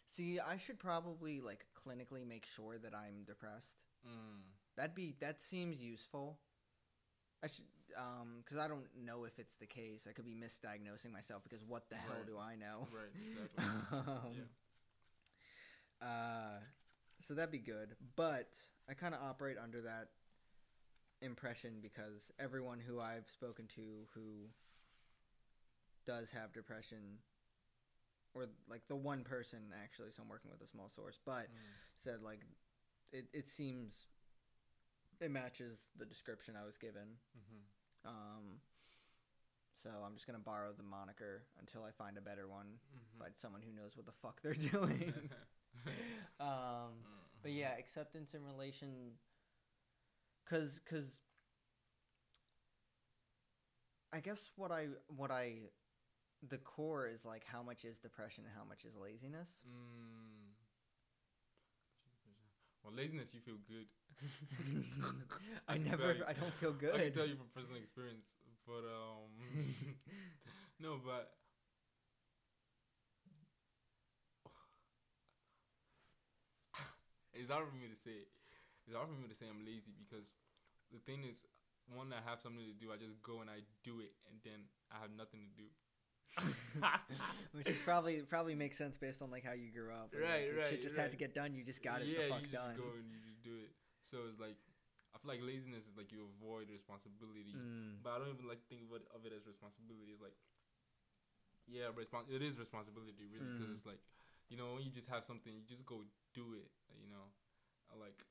see, 0.09 0.41
I 0.41 0.57
should 0.57 0.79
probably 0.79 1.41
like 1.41 1.67
clinically 1.77 2.27
make 2.27 2.47
sure 2.47 2.79
that 2.79 2.95
I'm 2.95 3.25
depressed. 3.27 3.83
Mm. 4.07 4.41
That'd 4.77 4.95
be 4.95 5.15
that 5.21 5.41
seems 5.41 5.81
useful. 5.81 6.39
I 7.43 7.49
should 7.49 7.65
um 7.97 8.43
because 8.45 8.59
I 8.59 8.69
don't 8.69 8.87
know 9.05 9.25
if 9.25 9.39
it's 9.39 9.57
the 9.57 9.67
case. 9.67 10.07
I 10.09 10.13
could 10.13 10.25
be 10.25 10.35
misdiagnosing 10.35 11.13
myself 11.13 11.43
because 11.43 11.65
what 11.65 11.89
the 11.91 11.97
hell 11.97 12.23
do 12.27 12.39
I 12.39 12.57
know? 12.57 12.87
Right. 12.93 13.13
Exactly. 13.33 13.65
um, 13.99 14.33
yeah. 16.01 16.07
Uh, 16.07 16.61
so 17.21 17.35
that'd 17.35 17.51
be 17.51 17.59
good. 17.59 17.95
But 18.17 18.55
I 18.89 18.95
kind 18.95 19.15
of 19.15 19.21
operate 19.23 19.57
under 19.63 19.83
that 19.83 20.09
impression 21.23 21.75
because 21.83 22.33
everyone 22.39 22.79
who 22.81 23.01
I've 23.01 23.29
spoken 23.29 23.67
to 23.77 23.83
who 24.15 24.49
does 26.07 26.31
have 26.33 26.53
depression, 26.53 27.19
or 28.35 28.47
like 28.69 28.83
the 28.89 28.97
one 28.97 29.25
person 29.25 29.59
actually, 29.83 30.11
so 30.13 30.23
I'm 30.23 30.29
working 30.29 30.51
with 30.51 30.61
a 30.63 30.67
small 30.71 30.89
source, 30.89 31.19
but 31.25 31.47
Mm. 31.49 32.03
said 32.03 32.23
like 32.23 32.41
it, 33.13 33.27
it 33.33 33.49
seems 33.49 34.07
it 35.21 35.31
matches 35.31 35.79
the 35.99 36.07
description 36.07 36.55
I 36.61 36.65
was 36.65 36.77
given. 36.79 37.19
Mm-hmm. 37.37 38.09
Um, 38.09 38.61
so 39.83 39.91
I'm 40.05 40.15
just 40.15 40.27
gonna 40.27 40.39
borrow 40.39 40.73
the 40.73 40.83
moniker 40.83 41.43
until 41.59 41.83
I 41.85 41.91
find 41.91 42.17
a 42.17 42.21
better 42.23 42.49
one 42.49 42.67
Mm-hmm. 42.95 43.19
by 43.19 43.27
someone 43.37 43.63
who 43.63 43.73
knows 43.73 43.97
what 43.97 44.07
the 44.07 44.13
fuck 44.13 44.41
they're 44.43 44.55
doing. 44.73 45.13
um, 46.41 47.05
but 47.43 47.53
yeah, 47.53 47.73
acceptance 47.79 48.35
in 48.35 48.45
relation, 48.45 49.13
cause, 50.49 50.81
cause, 50.89 51.21
I 54.13 54.21
guess 54.21 54.51
what 54.57 54.71
I 54.73 54.89
what 55.09 55.31
I, 55.31 55.55
the 56.49 56.59
core 56.59 57.07
is 57.07 57.25
like 57.25 57.45
how 57.45 57.63
much 57.63 57.85
is 57.85 57.99
depression 57.99 58.45
and 58.45 58.55
how 58.57 58.65
much 58.69 58.85
is 58.85 58.95
laziness. 58.97 59.49
Mm. 59.67 60.55
Well, 62.83 62.93
laziness, 62.95 63.35
you 63.35 63.41
feel 63.41 63.61
good. 63.69 63.87
I 65.69 65.75
can 65.75 65.85
never, 65.85 66.15
you- 66.15 66.25
I 66.27 66.33
don't 66.33 66.53
feel 66.55 66.73
good. 66.73 66.95
I 66.95 66.99
can 66.99 67.13
tell 67.13 67.27
you 67.27 67.37
from 67.37 67.49
personal 67.55 67.77
experience, 67.79 68.35
but 68.67 68.85
um, 68.85 69.31
no, 70.81 70.97
but 71.05 71.33
it's 77.35 77.51
hard 77.51 77.69
for 77.69 77.77
me 77.79 77.89
to 77.89 77.99
say. 77.99 78.27
It's 78.87 78.97
hard 78.97 79.09
for 79.09 79.19
me 79.21 79.29
to 79.29 79.37
say 79.37 79.47
I'm 79.47 79.63
lazy 79.65 79.95
because 79.95 80.27
the 80.91 80.99
thing 81.05 81.23
is, 81.25 81.45
one, 81.91 82.13
I 82.15 82.23
have 82.29 82.41
something 82.43 82.65
to 82.65 82.77
do. 82.77 82.91
I 82.93 82.99
just 82.99 83.21
go 83.23 83.41
and 83.43 83.51
I 83.51 83.63
do 83.85 84.01
it, 84.01 84.15
and 84.31 84.39
then 84.45 84.67
I 84.91 85.01
have 85.03 85.13
nothing 85.15 85.47
to 85.47 85.53
do. 85.55 85.69
Which 87.53 87.69
is 87.69 87.77
probably 87.85 88.23
probably 88.23 88.55
makes 88.55 88.79
sense 88.79 88.97
based 88.97 89.21
on 89.23 89.31
like 89.31 89.45
how 89.45 89.53
you 89.53 89.71
grew 89.71 89.91
up. 89.91 90.15
Right, 90.15 90.49
like, 90.49 90.59
right, 90.59 90.71
Shit 90.71 90.83
just 90.83 90.97
had 90.97 91.11
to 91.11 91.19
right. 91.19 91.31
get 91.31 91.35
done. 91.35 91.55
You 91.55 91.65
just 91.65 91.83
got 91.83 92.01
it 92.01 92.09
yeah, 92.09 92.27
the 92.27 92.33
fuck 92.33 92.43
you 92.47 92.55
done. 92.55 92.75
just 92.75 92.81
go 92.81 92.91
and 92.97 93.07
you 93.11 93.19
just 93.27 93.43
do 93.43 93.55
it. 93.61 93.71
So 94.11 94.31
it's 94.31 94.39
like 94.39 94.57
I 95.11 95.19
feel 95.19 95.31
like 95.35 95.43
laziness 95.43 95.85
is 95.91 95.95
like 95.99 96.15
you 96.15 96.23
avoid 96.39 96.71
responsibility. 96.71 97.51
Mm. 97.53 97.99
But 98.07 98.15
I 98.15 98.17
don't 98.23 98.31
even 98.31 98.47
like 98.47 98.63
think 98.71 98.87
of 98.87 98.95
it, 98.95 99.05
of 99.11 99.27
it 99.27 99.35
as 99.35 99.43
responsibility. 99.45 100.15
It's 100.15 100.23
like, 100.23 100.39
yeah, 101.67 101.91
respons- 101.95 102.31
It 102.31 102.43
is 102.43 102.59
responsibility, 102.59 103.27
really, 103.27 103.51
because 103.59 103.71
Mm. 103.71 103.77
it's 103.79 103.87
like, 103.87 104.03
you 104.49 104.57
know, 104.59 104.75
when 104.79 104.87
you 104.87 104.91
just 104.95 105.11
have 105.11 105.27
something, 105.27 105.51
you 105.51 105.67
just 105.67 105.83
go 105.87 106.07
do 106.35 106.55
it. 106.55 106.71
You 106.95 107.11
know, 107.11 107.27
I 107.91 107.99
like, 107.99 108.23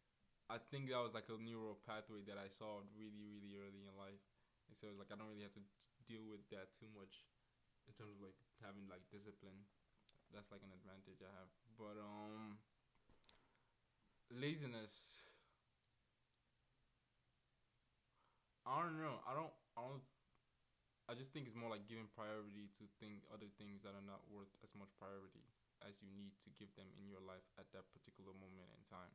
I 0.48 0.58
think 0.72 0.88
that 0.92 1.00
was 1.04 1.12
like 1.14 1.28
a 1.28 1.36
neural 1.40 1.76
pathway 1.84 2.24
that 2.32 2.40
I 2.40 2.48
saw 2.48 2.80
really, 2.96 3.24
really 3.28 3.56
early 3.60 3.84
in 3.84 3.94
life, 4.00 4.24
and 4.72 4.76
so 4.80 4.88
it's 4.88 5.00
like 5.00 5.12
I 5.12 5.20
don't 5.20 5.28
really 5.28 5.44
have 5.48 5.56
to 5.60 5.64
deal 6.08 6.24
with 6.32 6.42
that 6.56 6.72
too 6.80 6.88
much, 6.96 7.28
in 7.90 7.94
terms 7.98 8.14
of 8.16 8.22
like 8.22 8.38
having 8.62 8.86
like 8.88 9.04
discipline. 9.10 9.66
That's 10.34 10.52
like 10.54 10.62
an 10.62 10.74
advantage 10.74 11.20
I 11.26 11.32
have, 11.42 11.50
but 11.78 11.98
um, 11.98 12.60
laziness. 14.32 15.28
I 18.66 18.82
don't 18.84 19.00
know. 19.02 19.20
I 19.28 19.34
don't. 19.34 19.52
I 19.78 19.82
don't. 19.82 20.04
I 21.10 21.18
just 21.18 21.34
think 21.34 21.50
it's 21.50 21.58
more 21.58 21.74
like 21.74 21.90
giving 21.90 22.08
priority 22.14 22.70
to 22.78 22.86
think 23.02 23.26
other 23.34 23.50
things 23.58 23.82
that 23.84 23.98
are 23.98 24.06
not 24.06 24.22
worth 24.30 24.54
as 24.64 24.72
much 24.78 24.94
priority 25.02 25.44
as 25.84 25.98
you 26.00 26.08
need 26.14 26.38
to 26.46 26.50
give 26.56 26.70
them 26.78 26.88
in 27.02 27.10
your 27.10 27.24
life 27.24 27.44
at 27.58 27.68
that 27.74 27.90
particular 27.92 28.32
moment 28.38 28.70
in 28.78 28.84
time. 28.88 29.12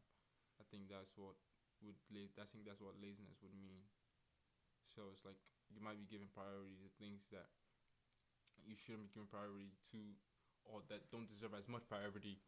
I 0.61 0.64
think 0.69 0.90
that's 0.90 1.14
what 1.16 1.38
would. 1.87 1.97
La- 2.12 2.35
I 2.43 2.47
think 2.50 2.66
that's 2.66 2.83
what 2.83 2.99
laziness 3.00 3.38
would 3.40 3.54
mean. 3.57 3.87
So 4.88 5.11
it's 5.12 5.25
like 5.25 5.38
you 5.73 5.81
might 5.83 5.99
be 5.99 6.07
giving 6.09 6.31
priority 6.33 6.76
to 6.83 6.90
things 7.00 7.26
that 7.35 7.50
you 8.64 8.76
shouldn't 8.76 9.09
be 9.09 9.12
giving 9.12 9.30
priority 9.30 9.73
to, 9.92 10.00
or 10.64 10.80
that 10.88 11.09
don't 11.12 11.28
deserve 11.28 11.52
as 11.56 11.68
much 11.68 11.85
priority 11.88 12.40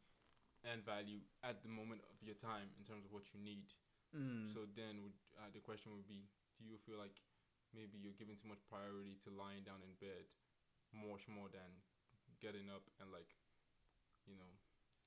and 0.65 0.83
value 0.83 1.23
at 1.45 1.63
the 1.63 1.71
moment 1.71 2.03
of 2.11 2.19
your 2.25 2.37
time 2.37 2.73
in 2.81 2.83
terms 2.83 3.07
of 3.07 3.13
what 3.13 3.29
you 3.31 3.39
need. 3.39 3.71
Mm. 4.11 4.51
So 4.51 4.65
then, 4.75 5.05
would, 5.05 5.17
uh, 5.37 5.51
the 5.53 5.63
question 5.63 5.93
would 5.95 6.09
be: 6.09 6.27
Do 6.57 6.65
you 6.65 6.81
feel 6.83 6.97
like 6.97 7.15
maybe 7.75 8.01
you're 8.01 8.17
giving 8.17 8.39
too 8.39 8.49
much 8.49 8.63
priority 8.67 9.21
to 9.27 9.29
lying 9.35 9.67
down 9.67 9.85
in 9.85 9.93
bed, 10.01 10.27
much 10.95 11.29
more 11.29 11.53
than 11.53 11.71
getting 12.41 12.73
up 12.73 12.85
and 13.03 13.13
like, 13.13 13.29
you 14.25 14.37
know, 14.39 14.53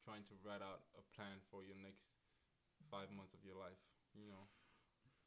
trying 0.06 0.26
to 0.30 0.36
write 0.46 0.62
out 0.62 0.86
a 0.98 1.04
plan 1.16 1.42
for 1.50 1.66
your 1.66 1.78
next 1.80 2.06
five 2.92 3.10
months 3.10 3.34
of 3.34 3.42
your 3.42 3.58
life? 3.58 3.80
You 4.14 4.30
know, 4.30 4.46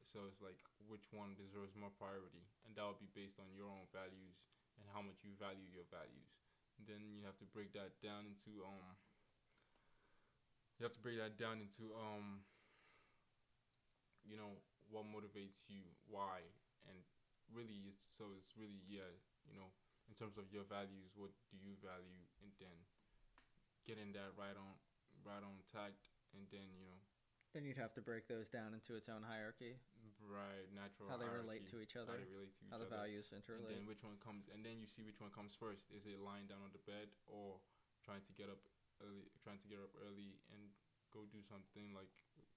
so 0.06 0.28
it's 0.28 0.42
like 0.44 0.58
which 0.86 1.08
one 1.10 1.34
deserves 1.34 1.74
more 1.74 1.92
priority, 1.96 2.44
and 2.66 2.76
that 2.76 2.84
would 2.86 3.00
be 3.00 3.10
based 3.10 3.40
on 3.40 3.50
your 3.56 3.70
own 3.72 3.88
values 3.90 4.51
and 4.78 4.86
how 4.92 5.02
much 5.02 5.20
you 5.24 5.32
value 5.38 5.66
your 5.72 5.86
values. 5.90 6.32
And 6.78 6.86
then 6.88 7.02
you 7.12 7.24
have 7.24 7.38
to 7.38 7.46
break 7.46 7.72
that 7.74 8.00
down 8.02 8.26
into 8.26 8.64
um. 8.64 8.96
You 10.78 10.84
have 10.84 10.92
to 10.92 11.00
break 11.00 11.16
that 11.18 11.38
down 11.38 11.60
into 11.60 11.94
um 11.94 12.44
you 14.24 14.36
know 14.36 14.58
what 14.90 15.04
motivates 15.06 15.66
you 15.68 15.82
why 16.06 16.42
and 16.88 16.98
really 17.52 17.86
is 17.88 17.98
so 18.18 18.32
it's 18.38 18.56
really 18.56 18.80
yeah 18.88 19.08
you 19.46 19.54
know 19.54 19.70
in 20.08 20.14
terms 20.14 20.36
of 20.38 20.50
your 20.52 20.64
values 20.64 21.12
what 21.14 21.30
do 21.50 21.56
you 21.58 21.74
value 21.82 22.26
and 22.42 22.52
then 22.58 22.76
getting 23.86 24.12
that 24.12 24.32
right 24.38 24.56
on 24.56 24.74
right 25.24 25.42
on 25.42 25.62
tact 25.70 26.10
and 26.34 26.46
then 26.50 26.66
you 26.74 26.86
know 26.86 26.98
Then 27.52 27.64
you'd 27.64 27.76
have 27.78 27.92
to 27.94 28.00
break 28.02 28.26
those 28.28 28.48
down 28.48 28.74
into 28.74 28.94
its 28.96 29.08
own 29.08 29.22
hierarchy. 29.22 29.76
Right 30.28 30.66
natural 30.74 31.10
How 31.10 31.18
they 31.18 31.28
relate 31.28 31.66
to 31.70 31.80
each 31.82 31.94
how 31.98 32.04
other. 32.06 32.18
they 32.18 32.28
relate 32.30 32.52
to 32.58 32.62
each 32.66 32.72
How 32.72 32.78
the 32.78 32.86
other 32.86 32.96
values 33.02 33.26
and 33.34 33.40
interrelate. 33.42 33.70
then 33.74 33.82
which 33.88 34.02
one 34.06 34.16
comes 34.22 34.46
and 34.52 34.62
then 34.62 34.78
you 34.78 34.86
see 34.86 35.02
which 35.02 35.18
one 35.18 35.30
comes 35.34 35.52
first 35.58 35.88
is 35.90 36.06
it 36.06 36.18
lying 36.22 36.46
down 36.46 36.62
on 36.62 36.70
the 36.74 36.82
bed 36.86 37.10
or 37.26 37.58
trying 38.06 38.22
to 38.26 38.32
get 38.34 38.46
up 38.50 38.60
early 39.02 39.26
trying 39.42 39.58
to 39.58 39.68
get 39.70 39.82
up 39.82 39.90
early 39.98 40.38
and 40.54 40.70
go 41.10 41.26
do 41.30 41.42
something 41.42 41.90
like 41.96 42.10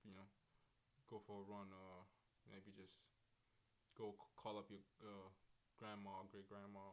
you 0.05 0.13
know 0.13 0.27
go 1.09 1.21
for 1.25 1.41
a 1.41 1.45
run 1.49 1.69
or 1.73 2.05
maybe 2.49 2.69
just 2.73 2.93
go 3.97 4.13
call 4.37 4.57
up 4.61 4.69
your 4.69 4.81
uh, 5.01 5.29
grandma 5.79 6.21
or 6.21 6.25
great 6.29 6.45
grandma 6.49 6.83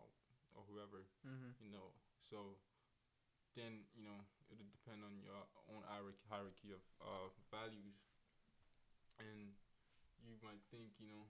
or 0.57 0.63
whoever 0.69 1.05
Mm-hmm. 1.25 1.53
you 1.63 1.71
know 1.73 1.93
so 2.21 2.57
then 3.57 3.85
you 3.97 4.05
know 4.05 4.17
it'll 4.49 4.69
depend 4.73 5.05
on 5.05 5.21
your 5.21 5.37
own 5.73 5.85
hierarchy, 5.85 6.25
hierarchy 6.29 6.73
of 6.73 6.83
uh, 7.05 7.29
values 7.53 7.97
and 9.21 9.53
you 10.25 10.39
might 10.43 10.63
think 10.71 10.95
you 11.03 11.11
know 11.11 11.25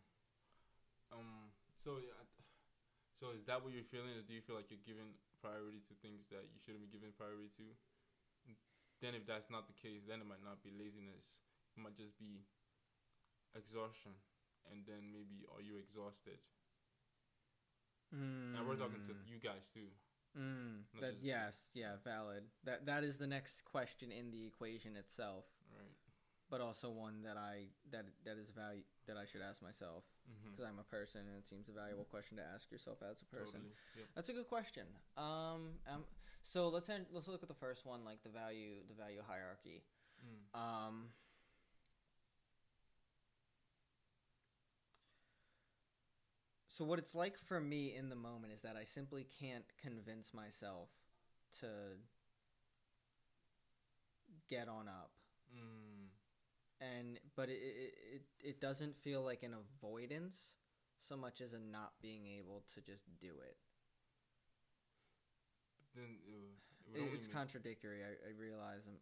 um 1.13 1.53
so 1.83 1.99
yeah, 1.99 2.15
so 3.19 3.35
is 3.35 3.43
that 3.51 3.59
what 3.59 3.75
you're 3.75 3.87
feeling? 3.87 4.15
Or 4.15 4.23
do 4.23 4.35
you 4.35 4.43
feel 4.43 4.55
like 4.55 4.71
you're 4.71 4.87
giving 4.87 5.19
priority 5.43 5.83
to 5.91 5.95
things 5.99 6.27
that 6.31 6.47
you 6.55 6.59
shouldn't 6.63 6.87
be 6.87 6.91
giving 6.91 7.11
priority 7.15 7.51
to? 7.59 7.67
Then 9.03 9.19
if 9.19 9.27
that's 9.27 9.51
not 9.51 9.67
the 9.67 9.75
case 9.75 10.07
then 10.07 10.23
it 10.23 10.29
might 10.31 10.43
not 10.47 10.63
be 10.63 10.71
laziness. 10.71 11.27
It 11.75 11.83
might 11.83 11.99
just 11.99 12.15
be 12.23 12.47
exhaustion. 13.59 14.15
And 14.71 14.87
then 14.87 15.11
maybe 15.11 15.43
are 15.51 15.63
you 15.63 15.75
exhausted? 15.75 16.39
Mm. 18.13 18.61
and 18.61 18.69
we're 18.69 18.77
talking 18.77 19.01
to 19.09 19.17
you 19.25 19.41
guys 19.41 19.65
too. 19.73 19.89
Mm. 20.37 20.85
That 21.01 21.17
yes, 21.25 21.57
yeah, 21.73 21.97
valid. 22.05 22.45
That 22.65 22.87
that 22.87 23.03
is 23.05 23.17
the 23.17 23.27
next 23.27 23.65
question 23.65 24.13
in 24.13 24.31
the 24.31 24.45
equation 24.45 24.97
itself, 24.97 25.45
right 25.73 25.97
but 26.53 26.61
also 26.61 26.91
one 26.91 27.25
that 27.25 27.39
I 27.41 27.73
that 27.91 28.05
that 28.29 28.37
is 28.37 28.53
value 28.53 28.85
that 29.09 29.17
I 29.17 29.25
should 29.25 29.41
ask 29.41 29.65
myself 29.65 30.05
mm-hmm. 30.29 30.53
because 30.53 30.69
I'm 30.69 30.79
a 30.79 30.85
person 30.85 31.23
and 31.25 31.41
it 31.41 31.49
seems 31.49 31.73
a 31.73 31.73
valuable 31.73 32.05
question 32.05 32.37
to 32.37 32.45
ask 32.45 32.71
yourself 32.71 32.99
as 33.01 33.17
a 33.25 33.29
person. 33.33 33.65
Totally. 33.65 33.97
Yep. 33.97 34.07
That's 34.15 34.29
a 34.29 34.37
good 34.37 34.49
question. 34.53 34.85
Um, 35.17 35.81
um 35.89 36.05
so 36.45 36.69
let's 36.69 36.91
end, 36.91 37.07
let's 37.11 37.27
look 37.27 37.43
at 37.43 37.49
the 37.49 37.57
first 37.57 37.87
one, 37.87 38.05
like 38.05 38.23
the 38.23 38.29
value 38.29 38.85
the 38.87 38.95
value 38.95 39.25
hierarchy. 39.27 39.81
Mm. 40.21 40.53
Um, 40.53 40.97
so 46.69 46.85
what 46.85 46.99
it's 46.99 47.15
like 47.15 47.39
for 47.39 47.61
me 47.61 47.97
in 47.97 48.11
the 48.11 48.21
moment 48.29 48.53
is 48.53 48.61
that 48.61 48.77
I 48.77 48.85
simply 48.85 49.27
can't 49.41 49.65
convince 49.81 50.35
myself 50.35 50.91
to 51.61 51.97
get 54.51 54.69
on 54.69 54.87
up. 54.87 55.13
Mm. 55.57 55.92
And 56.83 57.21
but 57.37 57.49
it 57.49 57.61
it, 57.63 58.23
it, 58.41 58.61
doesn't 58.61 58.97
feel 58.97 59.23
like 59.23 59.43
an 59.45 59.55
avoidance 59.55 60.57
so 61.01 61.17
much 61.17 61.41
as 61.41 61.53
a 61.53 61.59
not 61.59 61.93
being 62.03 62.27
able 62.27 62.65
to 62.75 62.81
just 62.83 63.05
do 63.21 63.35
it. 63.41 63.57
Then 65.95 66.19
it, 66.27 66.59
it 66.87 66.99
It- 66.99 67.15
it's 67.15 67.27
contradictory. 67.29 68.05
I, 68.05 68.13
I 68.29 68.31
realize 68.37 68.87
I'm 68.87 68.99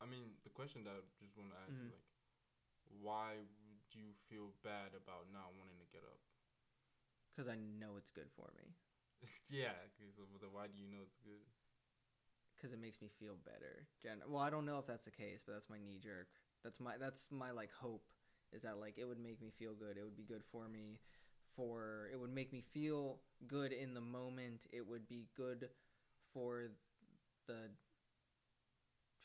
I 0.00 0.06
mean, 0.06 0.34
the 0.44 0.50
question 0.50 0.84
that 0.84 0.96
I 0.96 1.02
just 1.20 1.36
want 1.36 1.50
to 1.52 1.56
ask 1.58 1.70
Mhm. 1.72 1.86
is 1.86 1.92
like, 1.92 2.06
why 3.02 3.38
would 3.38 3.82
do 3.90 3.98
you 4.00 4.14
feel 4.28 4.52
bad 4.62 4.94
about 4.94 5.30
not 5.32 5.54
wanting 5.54 5.78
to 5.78 5.86
get 5.92 6.04
up? 6.04 6.20
Because 7.34 7.48
I 7.48 7.56
know 7.56 7.96
it's 7.96 8.10
good 8.10 8.30
for 8.36 8.52
me. 8.56 8.74
yeah. 9.50 9.74
Okay, 9.94 10.10
so 10.16 10.22
why 10.52 10.66
do 10.66 10.78
you 10.78 10.86
know 10.88 11.02
it's 11.02 11.18
good? 11.22 11.44
Because 12.60 12.74
it 12.74 12.80
makes 12.80 13.00
me 13.00 13.08
feel 13.18 13.36
better. 13.44 13.86
Gen- 14.02 14.20
well, 14.28 14.42
I 14.42 14.50
don't 14.50 14.66
know 14.66 14.78
if 14.78 14.86
that's 14.86 15.04
the 15.04 15.10
case, 15.10 15.40
but 15.46 15.54
that's 15.54 15.70
my 15.70 15.78
knee 15.78 15.98
jerk. 16.02 16.28
That's 16.62 16.78
my 16.78 16.98
that's 17.00 17.28
my 17.30 17.52
like 17.52 17.70
hope 17.72 18.04
is 18.52 18.62
that 18.62 18.78
like 18.78 18.98
it 18.98 19.06
would 19.06 19.18
make 19.18 19.40
me 19.40 19.50
feel 19.58 19.72
good. 19.72 19.96
It 19.96 20.04
would 20.04 20.16
be 20.16 20.24
good 20.24 20.42
for 20.52 20.68
me. 20.68 20.98
For 21.56 22.08
it 22.12 22.20
would 22.20 22.34
make 22.34 22.52
me 22.52 22.62
feel 22.72 23.20
good 23.46 23.72
in 23.72 23.94
the 23.94 24.00
moment. 24.00 24.66
It 24.72 24.86
would 24.86 25.08
be 25.08 25.26
good 25.36 25.70
for 26.34 26.70
the 27.46 27.70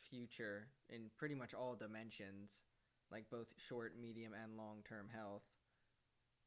future 0.10 0.68
in 0.90 1.10
pretty 1.18 1.36
much 1.36 1.54
all 1.54 1.76
dimensions, 1.76 2.52
like 3.12 3.26
both 3.30 3.48
short, 3.58 3.94
medium, 4.00 4.34
and 4.34 4.58
long 4.58 4.78
term 4.88 5.08
health. 5.14 5.44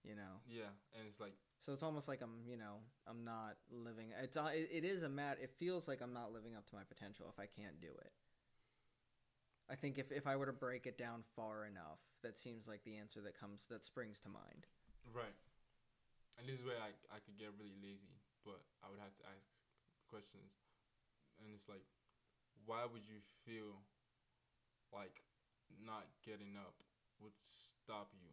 You 0.05 0.15
know. 0.15 0.41
Yeah, 0.49 0.73
and 0.97 1.07
it's 1.09 1.21
like 1.21 1.35
So 1.65 1.73
it's 1.73 1.83
almost 1.83 2.09
like 2.09 2.23
I'm, 2.23 2.47
you 2.47 2.57
know, 2.57 2.81
I'm 3.07 3.25
not 3.25 3.57
living. 3.71 4.15
It's 4.23 4.37
uh, 4.37 4.51
it, 4.55 4.69
it 4.73 4.85
is 4.85 5.03
a 5.03 5.09
mat. 5.09 5.39
It 5.43 5.51
feels 5.59 5.89
like 5.89 6.01
I'm 6.01 6.13
not 6.15 6.33
living 6.33 6.57
up 6.57 6.67
to 6.71 6.75
my 6.75 6.85
potential 6.89 7.27
if 7.29 7.39
I 7.39 7.47
can't 7.47 7.81
do 7.81 7.89
it. 7.89 8.13
I 9.69 9.75
think 9.77 9.99
if 9.99 10.11
if 10.11 10.27
I 10.27 10.37
were 10.37 10.47
to 10.47 10.57
break 10.57 10.87
it 10.87 10.97
down 10.97 11.25
far 11.37 11.67
enough, 11.67 12.01
that 12.23 12.39
seems 12.39 12.67
like 12.67 12.85
the 12.85 12.97
answer 12.97 13.21
that 13.21 13.39
comes 13.39 13.67
that 13.69 13.85
springs 13.85 14.21
to 14.25 14.29
mind. 14.29 14.67
right. 15.13 15.37
And 16.39 16.49
this 16.49 16.61
is 16.61 16.65
where 16.65 16.81
I 16.81 16.95
I 17.13 17.19
could 17.21 17.37
get 17.37 17.53
really 17.59 17.77
lazy, 17.83 18.17
but 18.47 18.63
I 18.81 18.89
would 18.89 19.03
have 19.03 19.13
to 19.21 19.25
ask 19.29 19.45
questions, 20.09 20.57
and 21.37 21.53
it's 21.53 21.69
like, 21.69 21.85
why 22.65 22.87
would 22.89 23.05
you 23.05 23.21
feel 23.45 23.85
like 24.89 25.21
not 25.85 26.09
getting 26.25 26.57
up 26.57 26.81
would 27.21 27.37
stop 27.85 28.09
you 28.17 28.33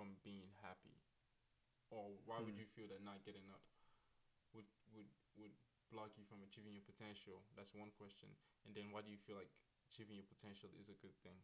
from 0.00 0.16
being 0.24 0.48
happy, 0.64 0.96
or 1.92 2.16
why 2.24 2.40
would 2.40 2.56
Hmm. 2.56 2.64
you 2.64 2.68
feel 2.72 2.88
that 2.88 3.04
not 3.04 3.20
getting 3.28 3.44
up 3.52 3.60
would 4.56 4.64
would 4.96 5.12
would 5.36 5.52
block 5.92 6.16
you 6.16 6.24
from 6.24 6.40
achieving 6.40 6.72
your 6.72 6.88
potential? 6.88 7.44
That's 7.52 7.76
one 7.76 7.92
question. 8.00 8.32
And 8.64 8.72
then 8.72 8.88
why 8.96 9.04
do 9.04 9.12
you 9.12 9.20
feel 9.28 9.36
like 9.36 9.52
achieving 9.92 10.16
your 10.16 10.24
potential 10.24 10.72
is 10.80 10.88
a 10.88 10.96
good 11.04 11.12
thing? 11.20 11.36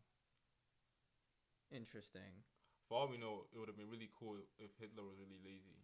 Interesting. 1.68 2.46
For 2.88 2.96
all 2.96 3.08
we 3.12 3.18
know, 3.20 3.44
it 3.52 3.58
would 3.58 3.68
have 3.68 3.76
been 3.76 3.90
really 3.90 4.08
cool 4.16 4.40
if 4.56 4.72
Hitler 4.80 5.04
was 5.04 5.18
really 5.20 5.36
lazy. 5.44 5.76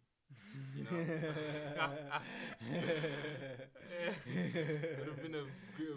You 0.73 0.85
know? 0.89 0.97
it 4.25 4.99
would 4.99 5.09
have 5.09 5.23
been 5.23 5.35
a 5.35 5.45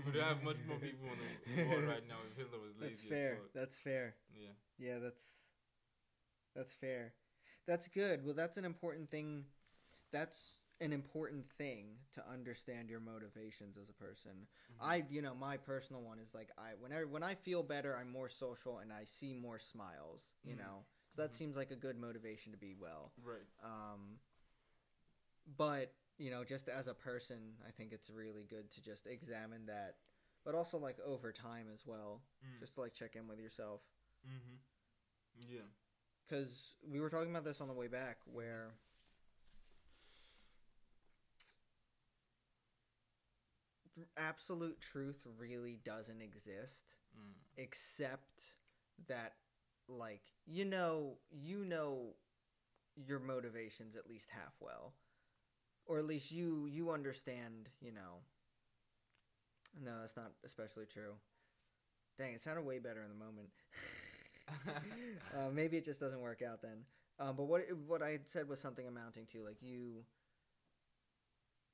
would 0.05 0.15
have 0.20 0.44
much 0.44 0.58
more 0.67 0.77
people 0.77 1.08
in 1.48 1.55
the 1.55 1.63
world 1.70 1.86
right 1.88 2.03
now 2.10 2.20
if 2.29 2.36
Hitler 2.36 2.60
was 2.60 2.75
lazy. 2.75 3.08
That's 3.08 3.10
fair. 3.10 3.38
That's 3.53 3.77
fair. 3.77 4.15
Yeah. 4.34 4.51
Yeah, 4.77 5.00
that's 5.00 5.44
that's 6.55 6.74
fair. 6.74 7.13
That's 7.67 7.88
good. 7.88 8.24
Well, 8.24 8.33
that's 8.35 8.57
an 8.57 8.65
important 8.65 9.09
thing. 9.09 9.45
That's 10.12 10.57
an 10.81 10.91
important 10.93 11.50
thing 11.57 11.97
to 12.13 12.24
understand 12.29 12.89
your 12.89 13.00
motivations 13.00 13.77
as 13.77 13.89
a 13.89 13.93
person. 13.93 14.47
Mhm. 14.71 14.81
I, 14.81 15.05
you 15.09 15.21
know, 15.21 15.33
my 15.33 15.57
personal 15.57 16.01
one 16.01 16.19
is 16.19 16.33
like 16.33 16.50
I 16.57 16.71
whenever 16.79 17.07
when 17.07 17.24
I 17.24 17.35
feel 17.35 17.63
better, 17.63 17.95
I'm 17.97 18.09
more 18.12 18.29
social 18.29 18.79
and 18.79 18.91
I 18.91 19.05
see 19.05 19.33
more 19.33 19.59
smiles. 19.59 20.35
You 20.43 20.55
Mhm. 20.55 20.57
know, 20.59 20.85
so 21.15 21.21
that 21.21 21.31
Mhm. 21.31 21.38
seems 21.38 21.55
like 21.55 21.71
a 21.71 21.75
good 21.75 21.97
motivation 21.97 22.51
to 22.51 22.57
be 22.57 22.75
well. 22.75 23.12
Right. 23.24 23.47
Um, 23.63 24.19
but 25.57 25.93
you 26.17 26.31
know, 26.31 26.43
just 26.43 26.69
as 26.69 26.88
a 26.88 26.93
person, 26.93 27.57
I 27.67 27.71
think 27.71 27.91
it's 27.91 28.09
really 28.09 28.43
good 28.43 28.71
to 28.71 28.81
just 28.81 29.05
examine 29.05 29.65
that, 29.65 29.97
but 30.45 30.55
also 30.55 30.77
like 30.77 31.00
over 31.05 31.31
time 31.33 31.67
as 31.74 31.85
well, 31.85 32.21
Mm. 32.43 32.59
just 32.59 32.75
to 32.75 32.81
like 32.81 32.93
check 32.93 33.15
in 33.15 33.27
with 33.27 33.39
yourself. 33.39 33.81
Mhm. 34.25 34.59
Yeah. 35.35 35.67
Because 36.27 36.75
we 36.89 37.00
were 37.00 37.10
talking 37.10 37.29
about 37.32 37.44
this 37.46 37.62
on 37.62 37.67
the 37.67 37.74
way 37.74 37.88
back 37.88 38.17
where 38.32 38.70
absolute 44.17 44.80
truth 44.82 45.26
really 45.38 45.80
doesn't 45.84 46.21
exist 46.21 46.86
Mm. 47.17 47.34
except 47.56 48.41
that 49.08 49.36
like 49.88 50.23
you 50.45 50.65
know 50.65 51.17
you 51.32 51.63
know 51.63 52.13
your 52.95 53.19
motivations 53.19 53.95
at 53.95 54.10
least 54.10 54.28
half 54.32 54.54
well. 54.60 54.93
Or 55.86 55.99
at 55.99 56.06
least 56.06 56.32
you 56.32 56.67
you 56.67 56.91
understand 56.91 57.69
you 57.82 57.91
know. 57.91 58.21
No 59.84 59.99
that's 60.02 60.15
not 60.15 60.32
especially 60.45 60.86
true. 60.86 61.13
Dang 62.17 62.34
it 62.34 62.41
sounded 62.41 62.65
way 62.65 62.80
better 62.80 63.02
in 63.04 63.10
the 63.10 63.15
moment 63.26 63.49
uh, 65.34 65.49
maybe 65.53 65.77
it 65.77 65.86
just 65.86 65.99
doesn't 65.99 66.21
work 66.21 66.41
out 66.41 66.62
then. 66.62 66.86
Um, 67.19 67.36
but 67.36 67.43
what 67.43 67.62
what 67.88 68.01
I 68.01 68.12
had 68.12 68.27
said 68.27 68.49
was 68.49 68.60
something 68.60 68.88
amounting 68.88 69.25
to 69.31 69.43
like 69.43 69.62
you, 69.62 70.03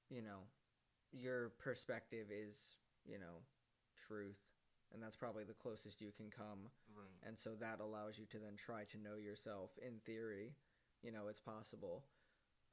you 0.09 0.21
know, 0.21 0.45
your 1.11 1.49
perspective 1.59 2.27
is 2.31 2.55
you 3.05 3.19
know 3.19 3.41
truth, 4.07 4.39
and 4.93 5.01
that's 5.01 5.15
probably 5.15 5.43
the 5.43 5.53
closest 5.53 6.01
you 6.01 6.11
can 6.15 6.29
come. 6.29 6.69
right. 6.95 7.27
And 7.27 7.37
so 7.37 7.51
that 7.59 7.79
allows 7.81 8.19
you 8.19 8.25
to 8.27 8.37
then 8.37 8.55
try 8.55 8.83
to 8.91 8.97
know 8.97 9.17
yourself. 9.17 9.71
In 9.85 9.99
theory, 10.05 10.53
you 11.03 11.11
know, 11.11 11.27
it's 11.29 11.39
possible. 11.39 12.03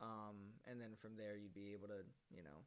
Um, 0.00 0.54
and 0.70 0.80
then 0.80 0.90
from 1.00 1.16
there, 1.16 1.37
you'd 1.37 1.54
be 1.54 1.72
able 1.72 1.88
to 1.88 2.04
you 2.30 2.42
know 2.42 2.62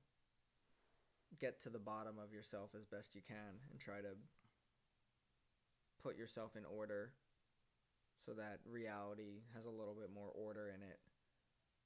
get 1.40 1.62
to 1.62 1.70
the 1.70 1.80
bottom 1.80 2.16
of 2.22 2.34
yourself 2.34 2.72
as 2.76 2.86
best 2.86 3.16
you 3.16 3.22
can 3.26 3.56
and 3.70 3.80
try 3.80 4.02
to 4.02 4.18
put 6.02 6.18
yourself 6.18 6.56
in 6.56 6.66
order 6.66 7.14
so 8.26 8.34
that 8.34 8.60
reality 8.66 9.42
has 9.56 9.66
a 9.66 9.70
little 9.74 9.96
bit 9.96 10.10
more 10.14 10.30
order 10.34 10.70
in 10.70 10.82
it. 10.82 11.00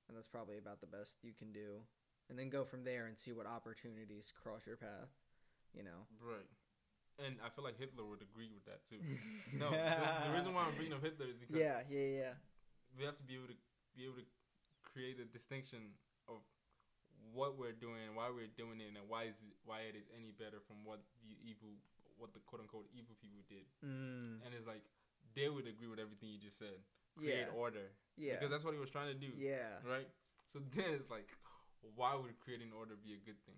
And 0.08 0.16
that's 0.16 0.28
probably 0.28 0.58
about 0.58 0.82
the 0.82 0.88
best 0.92 1.24
you 1.24 1.34
can 1.34 1.52
do. 1.52 1.82
And 2.30 2.38
then 2.38 2.50
go 2.50 2.64
from 2.64 2.84
there 2.84 3.06
and 3.06 3.18
see 3.18 3.34
what 3.34 3.46
opportunities 3.46 4.34
cross 4.34 4.66
your 4.66 4.78
path, 4.78 5.14
you 5.74 5.84
know. 5.84 6.10
Right. 6.22 6.50
And 7.22 7.40
I 7.40 7.48
feel 7.54 7.64
like 7.64 7.80
Hitler 7.80 8.04
would 8.04 8.22
agree 8.22 8.52
with 8.52 8.66
that 8.66 8.84
too. 8.90 9.00
No, 9.56 9.72
the, 9.72 10.28
the 10.28 10.34
reason 10.36 10.52
why 10.52 10.68
I'm 10.68 10.76
bringing 10.76 10.94
up 10.94 11.04
Hitler 11.04 11.32
is 11.32 11.40
because 11.40 11.56
Yeah, 11.56 11.86
yeah, 11.88 12.10
yeah. 12.28 12.34
we 12.98 13.06
have 13.06 13.16
to 13.18 13.24
be 13.24 13.36
able 13.40 13.48
to 13.48 13.60
be 13.96 14.04
able 14.04 14.20
to 14.20 14.28
create 14.84 15.20
a 15.24 15.28
distinction 15.30 15.96
of 16.28 16.44
what 17.32 17.56
we're 17.56 17.76
doing, 17.76 18.12
why 18.16 18.28
we're 18.28 18.52
doing 18.52 18.84
it, 18.84 18.92
and 18.92 19.08
why 19.08 19.32
is 19.32 19.38
it, 19.40 19.56
why 19.64 19.88
it 19.88 19.96
is 19.96 20.08
any 20.12 20.36
better 20.36 20.60
from 20.68 20.84
what 20.84 21.00
the 21.24 21.36
evil, 21.40 21.72
what 22.18 22.34
the 22.34 22.40
quote 22.48 22.62
unquote 22.62 22.88
evil 22.96 23.16
people 23.22 23.44
did. 23.48 23.66
Mm, 23.84 24.44
And 24.46 24.54
it's 24.54 24.68
like 24.68 24.84
they 25.36 25.50
would 25.50 25.68
agree 25.68 25.88
with 25.88 26.00
everything 26.00 26.30
you 26.30 26.40
just 26.40 26.58
said. 26.60 26.80
Create 27.16 27.48
yeah, 27.48 27.56
order 27.56 27.96
yeah, 28.20 28.36
because 28.36 28.52
that's 28.52 28.66
what 28.68 28.74
he 28.76 28.80
was 28.80 28.92
trying 28.92 29.08
to 29.08 29.16
do, 29.16 29.32
yeah. 29.40 29.80
right? 29.88 30.08
So 30.52 30.60
then 30.76 31.00
it's 31.00 31.08
like, 31.10 31.32
why 31.96 32.12
would 32.12 32.36
creating 32.44 32.76
order 32.76 32.96
be 33.00 33.16
a 33.16 33.22
good 33.24 33.40
thing? 33.48 33.56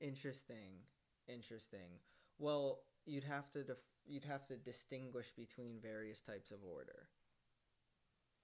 Interesting, 0.00 0.86
interesting. 1.26 1.98
Well, 2.38 2.82
you'd 3.06 3.24
have 3.26 3.50
to 3.52 3.64
def- 3.64 3.90
you'd 4.06 4.24
have 4.24 4.44
to 4.46 4.56
distinguish 4.56 5.30
between 5.34 5.80
various 5.80 6.20
types 6.20 6.50
of 6.50 6.58
order. 6.62 7.08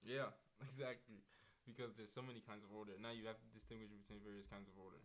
Yeah, 0.03 0.33
exactly. 0.61 1.23
Because 1.63 1.93
there's 1.95 2.11
so 2.11 2.25
many 2.25 2.41
kinds 2.41 2.63
of 2.65 2.73
order. 2.75 2.97
Now 2.99 3.13
you 3.13 3.27
have 3.29 3.37
to 3.37 3.49
distinguish 3.53 3.93
between 3.93 4.19
various 4.25 4.47
kinds 4.49 4.67
of 4.67 4.75
order. 4.81 4.99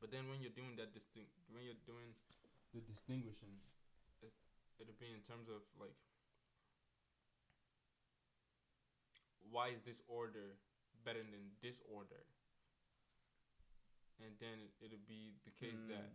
But 0.00 0.10
then 0.14 0.30
when 0.30 0.40
you're 0.40 0.54
doing 0.54 0.76
that 0.78 0.94
distinct, 0.94 1.34
when 1.50 1.64
you're 1.66 1.82
doing 1.86 2.14
the 2.72 2.80
distinguishing, 2.80 3.58
it 4.22 4.30
it'll 4.78 4.98
be 4.98 5.10
in 5.10 5.22
terms 5.26 5.50
of 5.50 5.62
like, 5.74 5.96
why 9.50 9.68
is 9.74 9.82
this 9.82 10.00
order 10.06 10.54
better 11.04 11.22
than 11.24 11.56
this 11.62 11.80
order? 11.88 12.22
And 14.22 14.34
then 14.42 14.58
it, 14.66 14.72
it'll 14.82 15.06
be 15.06 15.38
the 15.46 15.54
case 15.54 15.78
Mm. 15.78 15.88
that 15.94 16.10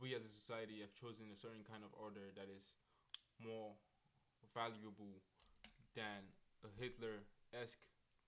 we 0.00 0.14
as 0.14 0.24
a 0.24 0.32
society 0.32 0.80
have 0.80 0.94
chosen 0.96 1.28
a 1.32 1.36
certain 1.36 1.64
kind 1.64 1.84
of 1.84 1.92
order 1.92 2.32
that 2.36 2.48
is 2.48 2.72
more 3.38 3.76
valuable 4.54 5.20
than 5.94 6.32
a 6.64 6.68
Hitler 6.80 7.24
esque 7.52 7.84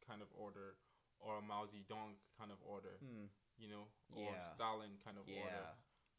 kind 0.06 0.20
of 0.20 0.28
order 0.36 0.76
or 1.20 1.38
a 1.38 1.42
Mao 1.42 1.64
Zedong 1.64 2.16
kind 2.36 2.52
of 2.52 2.60
order, 2.60 2.98
Hmm. 3.00 3.26
You 3.58 3.68
know, 3.68 3.88
or 4.10 4.32
Yeah. 4.32 4.54
Stalin 4.54 4.98
kind 5.04 5.18
of 5.18 5.28
order, 5.28 5.76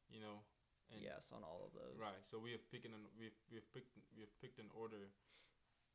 you 0.09 0.19
know. 0.19 0.43
And 0.91 1.01
Yes, 1.01 1.31
on 1.33 1.43
all 1.43 1.65
of 1.65 1.73
those. 1.73 1.97
Right. 1.97 2.21
So 2.29 2.37
we 2.37 2.51
have 2.51 2.61
picked 2.69 2.85
an 2.85 2.93
we've 3.17 3.33
we've 3.49 3.65
picked 3.73 3.97
we 4.13 4.21
have 4.21 4.29
picked 4.39 4.59
an 4.59 4.69
order 4.69 5.09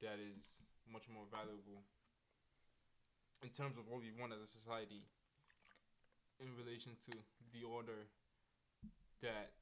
that 0.03 0.18
is 0.18 0.59
much 0.90 1.07
more 1.09 1.26
valuable 1.31 1.87
in 3.42 3.50
terms 3.50 3.79
of 3.79 3.87
what 3.87 4.00
we 4.03 4.11
want 4.11 4.33
as 4.33 4.42
a 4.42 4.50
society 4.50 5.07
in 6.40 6.57
relation 6.57 6.96
to 7.07 7.12
the 7.53 7.62
order 7.62 8.09
that 9.22 9.53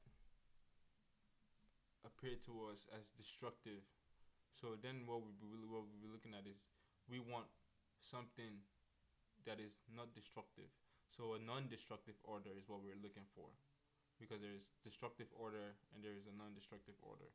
appear 2.07 2.35
to 2.47 2.71
us 2.71 2.87
as 2.95 3.11
destructive. 3.13 3.83
So 4.55 4.75
then 4.81 5.05
what 5.05 5.21
we 5.21 5.31
be 5.37 5.47
what 5.67 5.85
we 5.85 5.95
be 6.01 6.09
looking 6.11 6.33
at 6.33 6.47
is 6.47 6.57
we 7.07 7.19
want 7.19 7.47
something 8.01 8.63
that 9.45 9.59
is 9.59 9.77
not 9.93 10.15
destructive. 10.15 10.71
So 11.09 11.35
a 11.35 11.39
non-destructive 11.41 12.15
order 12.23 12.53
is 12.55 12.69
what 12.69 12.81
we're 12.85 12.99
looking 13.01 13.27
for 13.35 13.49
because 14.21 14.39
there's 14.43 14.71
destructive 14.83 15.27
order 15.35 15.75
and 15.95 16.03
there 16.03 16.15
is 16.15 16.27
a 16.27 16.35
non-destructive 16.35 16.95
order 17.01 17.27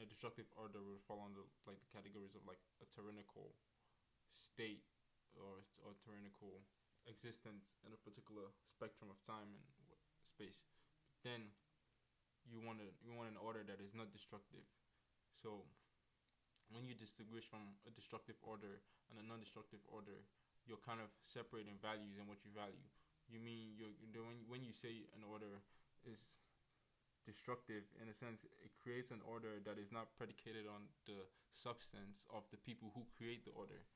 A 0.00 0.08
destructive 0.08 0.48
order 0.56 0.80
would 0.80 1.04
fall 1.04 1.20
under 1.20 1.44
like 1.68 1.76
the 1.80 1.90
categories 1.92 2.32
of 2.32 2.42
like 2.48 2.60
a 2.80 2.86
tyrannical 2.96 3.52
state 4.40 4.84
or 5.36 5.64
or 5.84 5.92
tyrannical 6.00 6.64
existence 7.04 7.76
in 7.84 7.92
a 7.92 8.00
particular 8.00 8.48
spectrum 8.72 9.10
of 9.12 9.18
time 9.28 9.52
and 9.52 9.64
space. 10.24 10.64
Then 11.26 11.52
you 12.48 12.58
want 12.64 12.80
a, 12.80 12.88
you 13.04 13.12
want 13.12 13.30
an 13.30 13.38
order 13.38 13.62
that 13.68 13.78
is 13.84 13.92
not 13.94 14.10
destructive. 14.10 14.64
So 15.36 15.62
when 16.72 16.88
you 16.88 16.96
distinguish 16.96 17.44
from 17.44 17.76
a 17.84 17.92
destructive 17.92 18.38
order 18.42 18.80
and 19.12 19.20
a 19.20 19.24
non-destructive 19.28 19.84
order, 19.92 20.24
you're 20.64 20.80
kind 20.80 21.04
of 21.04 21.12
separating 21.26 21.76
values 21.82 22.16
and 22.16 22.26
what 22.26 22.40
you 22.46 22.50
value. 22.54 22.88
You 23.30 23.40
mean 23.40 23.74
you're, 23.78 23.94
you 24.00 24.08
when 24.22 24.44
when 24.48 24.62
you 24.62 24.72
say 24.72 25.08
an 25.16 25.24
order 25.24 25.62
is 26.04 26.20
destructive 27.24 27.86
in 28.02 28.10
a 28.10 28.16
sense 28.16 28.42
it 28.66 28.74
creates 28.82 29.14
an 29.14 29.22
order 29.22 29.62
that 29.62 29.78
is 29.78 29.94
not 29.94 30.10
predicated 30.18 30.66
on 30.66 30.90
the 31.06 31.22
substance 31.54 32.26
of 32.34 32.42
the 32.50 32.58
people 32.58 32.90
who 32.92 33.06
create 33.14 33.46
the 33.46 33.54
order 33.54 33.86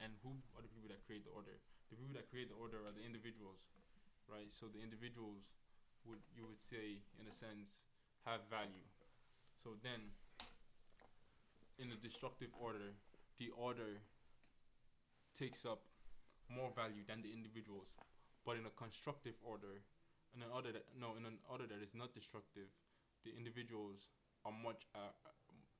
and 0.00 0.16
who 0.24 0.32
are 0.56 0.64
the 0.64 0.72
people 0.72 0.88
that 0.88 1.04
create 1.04 1.22
the 1.28 1.34
order. 1.36 1.60
The 1.92 1.96
people 2.00 2.16
that 2.16 2.30
create 2.32 2.48
the 2.48 2.56
order 2.56 2.80
are 2.88 2.94
the 2.94 3.04
individuals 3.04 3.68
right? 4.30 4.50
So 4.54 4.70
the 4.70 4.78
individuals 4.78 5.50
would 6.06 6.22
you 6.32 6.46
would 6.46 6.62
say 6.62 7.02
in 7.18 7.26
a 7.26 7.34
sense 7.34 7.82
have 8.24 8.46
value. 8.48 8.86
So 9.58 9.76
then 9.82 10.14
in 11.78 11.90
a 11.92 11.98
destructive 11.98 12.50
order 12.54 12.94
the 13.38 13.50
order 13.56 14.00
takes 15.34 15.64
up 15.64 15.82
more 16.48 16.70
value 16.74 17.02
than 17.06 17.22
the 17.22 17.32
individuals 17.32 17.88
but 18.44 18.56
in 18.56 18.66
a 18.66 18.70
constructive 18.70 19.34
order 19.42 19.82
in 20.34 20.42
an 20.42 20.50
order 20.54 20.72
that 20.72 20.84
no 20.98 21.14
in 21.16 21.24
an 21.26 21.38
order 21.48 21.66
that 21.66 21.82
is 21.82 21.94
not 21.94 22.14
destructive 22.14 22.68
the 23.24 23.32
individuals 23.36 24.08
are 24.44 24.52
much 24.52 24.86
uh, 24.94 25.12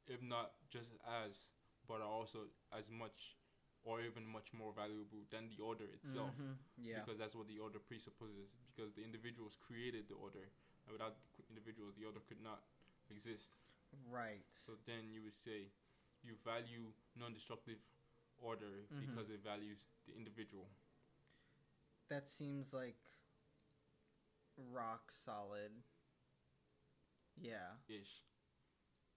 if 0.07 0.21
not 0.23 0.53
just 0.71 0.89
as 1.25 1.47
but 1.89 2.01
are 2.01 2.11
also 2.21 2.47
as 2.77 2.85
much 2.91 3.37
or 3.83 4.01
even 4.03 4.27
much 4.27 4.53
more 4.53 4.73
valuable 4.77 5.25
than 5.31 5.49
the 5.49 5.63
order 5.63 5.85
itself 5.95 6.35
Mhm, 6.37 6.59
Yeah. 6.77 7.01
because 7.01 7.17
that's 7.19 7.35
what 7.35 7.49
the 7.49 7.59
order 7.59 7.79
presupposes 7.81 8.51
because 8.75 8.93
the 8.95 9.03
individuals 9.03 9.57
created 9.57 10.09
the 10.09 10.15
order 10.15 10.45
and 10.85 10.93
without 10.93 11.17
the 11.37 11.45
individuals 11.49 11.95
the 11.97 12.05
order 12.05 12.21
could 12.29 12.41
not 12.43 12.63
exist 13.11 13.57
Right. 14.13 14.45
so 14.67 14.77
then 14.87 15.09
you 15.11 15.23
would 15.23 15.35
say 15.35 15.71
you 16.23 16.37
value 16.45 16.93
non-destructive 17.17 17.79
order 18.39 18.85
Mhm. 18.91 19.01
because 19.01 19.31
it 19.31 19.41
values 19.43 19.79
the 20.07 20.15
individual 20.15 20.69
That 22.11 22.29
seems 22.29 22.73
like 22.73 22.97
rock 24.73 25.13
solid. 25.25 25.71
Yeah. 27.41 27.71
ish 27.89 28.23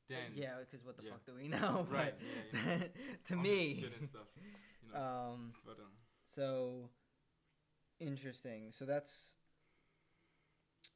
then 0.10 0.32
yeah, 0.36 0.56
because 0.60 0.86
what 0.86 0.98
the 0.98 1.04
yeah. 1.04 1.12
fuck 1.12 1.26
do 1.26 1.34
we 1.36 1.48
know? 1.48 1.88
Right, 1.90 2.14
But 2.52 2.60
yeah, 2.70 2.78
to 3.28 3.34
I'm 3.34 3.42
me, 3.42 3.86
stuff, 4.04 4.22
you 4.86 4.94
know. 4.94 5.00
um, 5.00 5.54
but 5.66 5.80
um, 5.80 5.92
so 6.28 6.90
interesting. 8.00 8.72
So 8.78 8.86
that's 8.86 9.12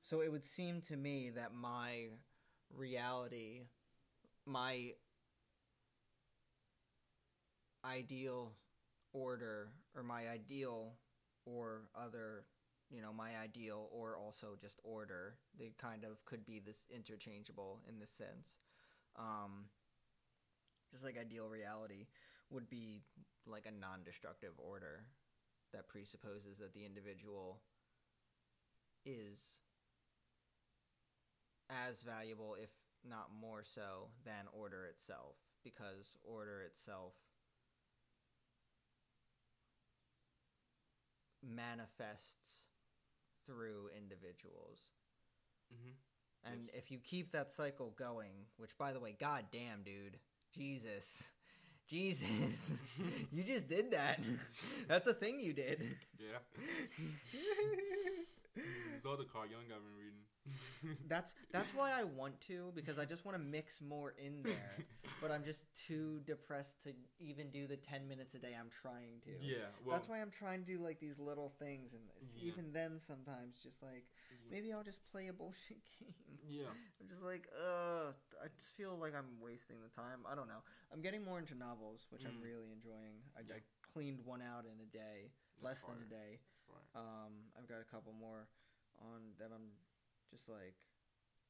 so 0.02 0.22
it 0.22 0.32
would 0.32 0.46
seem 0.46 0.82
to 0.82 0.96
me 0.98 1.32
that 1.36 1.54
my 1.54 2.08
reality, 2.76 3.62
my 4.46 4.92
ideal 7.86 8.52
order, 9.14 9.70
or 9.96 10.04
my 10.04 10.28
ideal 10.30 10.94
or 11.48 11.84
other, 11.96 12.44
you 12.90 13.02
know, 13.02 13.14
my 13.14 13.38
ideal 13.42 13.90
or 13.92 14.18
also 14.18 14.58
just 14.60 14.80
order, 14.84 15.36
they 15.58 15.74
kind 15.80 16.04
of 16.04 16.24
could 16.26 16.46
be 16.46 16.60
this 16.60 16.86
interchangeable 16.94 17.80
in 17.88 18.00
this 18.00 18.12
sense. 18.12 18.60
Um, 19.18 19.66
just 20.92 21.04
like 21.04 21.18
ideal 21.18 21.48
reality 21.48 22.08
would 22.50 22.70
be 22.70 23.02
like 23.46 23.66
a 23.66 23.80
non-destructive 23.80 24.54
order 24.58 25.04
that 25.74 25.88
presupposes 25.88 26.58
that 26.60 26.74
the 26.74 26.86
individual 26.86 27.60
is 29.06 29.40
as 31.70 32.02
valuable 32.02 32.56
if 32.62 32.70
not 33.08 33.30
more 33.40 33.64
so 33.64 34.08
than 34.26 34.48
order 34.54 34.86
itself 34.86 35.36
because 35.64 36.16
order 36.24 36.62
itself 36.62 37.14
manifests 41.44 42.64
through 43.46 43.90
individuals 43.98 44.80
mhm. 45.74 45.94
and 46.44 46.70
Yes. 46.74 46.84
if 46.84 46.92
you 46.92 47.00
keep 47.00 47.32
that 47.32 47.52
cycle 47.52 47.92
going, 47.98 48.34
which 48.58 48.78
by 48.78 48.94
the 48.94 49.00
way, 49.00 49.16
god 49.20 49.46
damn, 49.52 49.84
dude, 49.84 50.18
Jesus, 50.54 51.24
Jesus, 51.88 52.72
you 53.32 53.44
just 53.44 53.68
did 53.70 53.92
that. 53.92 54.20
That's 54.88 55.08
a 55.08 55.14
thing 55.14 55.40
you 55.40 55.54
did. 55.54 55.98
yeah. 56.20 56.40
Zelda 59.02 59.24
card, 59.26 59.50
Jung 59.52 59.62
I've 59.74 59.84
been 59.84 59.98
reading. 59.98 60.24
That's 61.10 61.34
that's 61.52 61.74
why 61.74 61.92
I 61.92 62.04
want 62.06 62.40
to 62.48 62.72
because 62.74 62.98
I 62.98 63.04
just 63.06 63.26
want 63.26 63.38
to 63.38 63.44
mix 63.44 63.82
more 63.82 64.14
in 64.18 64.44
there, 64.44 64.78
but 65.22 65.30
I'm 65.32 65.44
just 65.44 65.64
too 65.76 66.22
depressed 66.26 66.82
to 66.84 66.94
even 67.20 67.50
do 67.50 67.68
the 67.68 67.76
ten 67.76 68.08
minutes 68.08 68.34
a 68.34 68.40
day 68.40 68.56
I'm 68.58 68.70
trying 68.82 69.20
to. 69.26 69.32
Yeah, 69.44 69.68
well, 69.84 69.96
That's 69.98 70.08
why 70.08 70.22
I'm 70.22 70.32
trying 70.32 70.64
to 70.64 70.66
do 70.66 70.80
like 70.82 71.00
these 71.02 71.20
little 71.20 71.50
things, 71.60 71.94
and 71.94 72.04
it's 72.22 72.38
Yeah. 72.38 72.52
even 72.54 72.72
then 72.72 73.00
sometimes 73.00 73.58
just 73.62 73.82
like 73.84 74.06
maybe 74.50 74.72
I'll 74.72 74.84
just 74.84 75.04
play 75.12 75.28
a 75.28 75.34
bullshit 75.34 75.84
game. 76.00 76.40
Yeah, 76.48 76.72
I'm 77.02 77.10
just 77.10 77.24
like, 77.24 77.48
uh, 77.52 78.16
I 78.40 78.48
just 78.56 78.72
feel 78.78 78.96
like 78.96 79.14
I'm 79.14 79.36
wasting 79.42 79.78
the 79.84 79.92
time. 79.92 80.24
I 80.30 80.36
don't 80.36 80.48
know. 80.48 80.64
I'm 80.94 81.02
getting 81.02 81.24
more 81.26 81.40
into 81.40 81.56
novels, 81.56 82.08
which 82.10 82.24
I'm 82.26 82.40
Mm. 82.40 82.44
really 82.44 82.72
enjoying. 82.72 83.20
I, 83.36 83.42
Yeah. 83.48 83.56
I 83.56 83.60
cleaned 83.92 84.22
one 84.24 84.42
out 84.42 84.64
in 84.64 84.80
a 84.80 84.88
day, 84.88 85.32
less 85.62 85.82
That's 85.82 85.92
than 85.92 86.04
a 86.04 86.10
day. 86.10 86.40
Right. 86.70 86.92
Um, 86.96 87.52
I've 87.58 87.68
got 87.68 87.82
a 87.82 87.84
couple 87.84 88.14
more 88.14 88.48
on 89.00 89.34
that 89.40 89.52
I'm 89.54 89.72
just 90.32 90.50
like, 90.50 90.76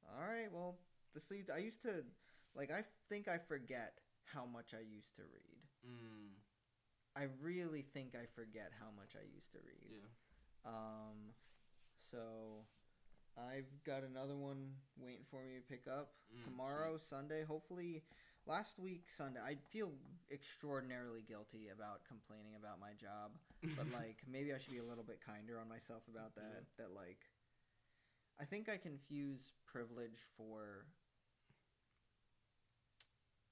all 0.08 0.28
right, 0.28 0.52
well, 0.52 0.80
the 1.14 1.20
sleep. 1.20 1.50
I 1.54 1.60
used 1.60 1.82
to, 1.84 2.04
like, 2.56 2.72
I 2.72 2.84
think 3.10 3.28
I 3.28 3.38
forget 3.38 3.94
how 4.26 4.46
much 4.46 4.74
I 4.74 4.82
used 4.82 5.16
to 5.16 5.24
read. 5.24 5.62
Mm, 5.86 6.34
I 7.16 7.24
really 7.42 7.82
think 7.82 8.16
I 8.16 8.26
forget 8.36 8.72
how 8.80 8.92
much 8.96 9.16
I 9.16 9.26
used 9.36 9.52
to 9.54 9.60
read. 9.60 9.90
yeah. 9.90 10.08
Um, 10.66 11.34
so 12.12 12.66
I've 13.38 13.84
got 13.86 14.04
another 14.04 14.36
one 14.36 14.74
waiting 14.98 15.26
for 15.30 15.44
me 15.44 15.56
to 15.58 15.62
pick 15.62 15.88
up 15.88 16.14
Mm, 16.34 16.44
tomorrow, 16.44 16.98
Sunday. 16.98 17.44
Hopefully, 17.44 18.04
last 18.48 18.80
week 18.80 19.06
Sunday. 19.16 19.40
I 19.44 19.56
feel 19.72 19.92
extraordinarily 20.32 21.22
guilty 21.28 21.70
about 21.74 22.02
complaining 22.08 22.56
about 22.58 22.80
my 22.80 22.96
job, 22.96 23.36
but 23.76 23.92
like 24.00 24.18
maybe 24.30 24.54
I 24.54 24.58
should 24.58 24.72
be 24.74 24.80
a 24.84 24.88
little 24.88 25.04
bit 25.04 25.20
kinder 25.26 25.60
on 25.60 25.68
myself 25.70 26.04
about 26.10 26.36
that. 26.36 26.64
That 26.78 26.96
like, 26.96 27.20
I 28.40 28.46
think 28.46 28.70
I 28.70 28.78
confuse 28.78 29.52
privilege 29.68 30.18
for 30.38 30.88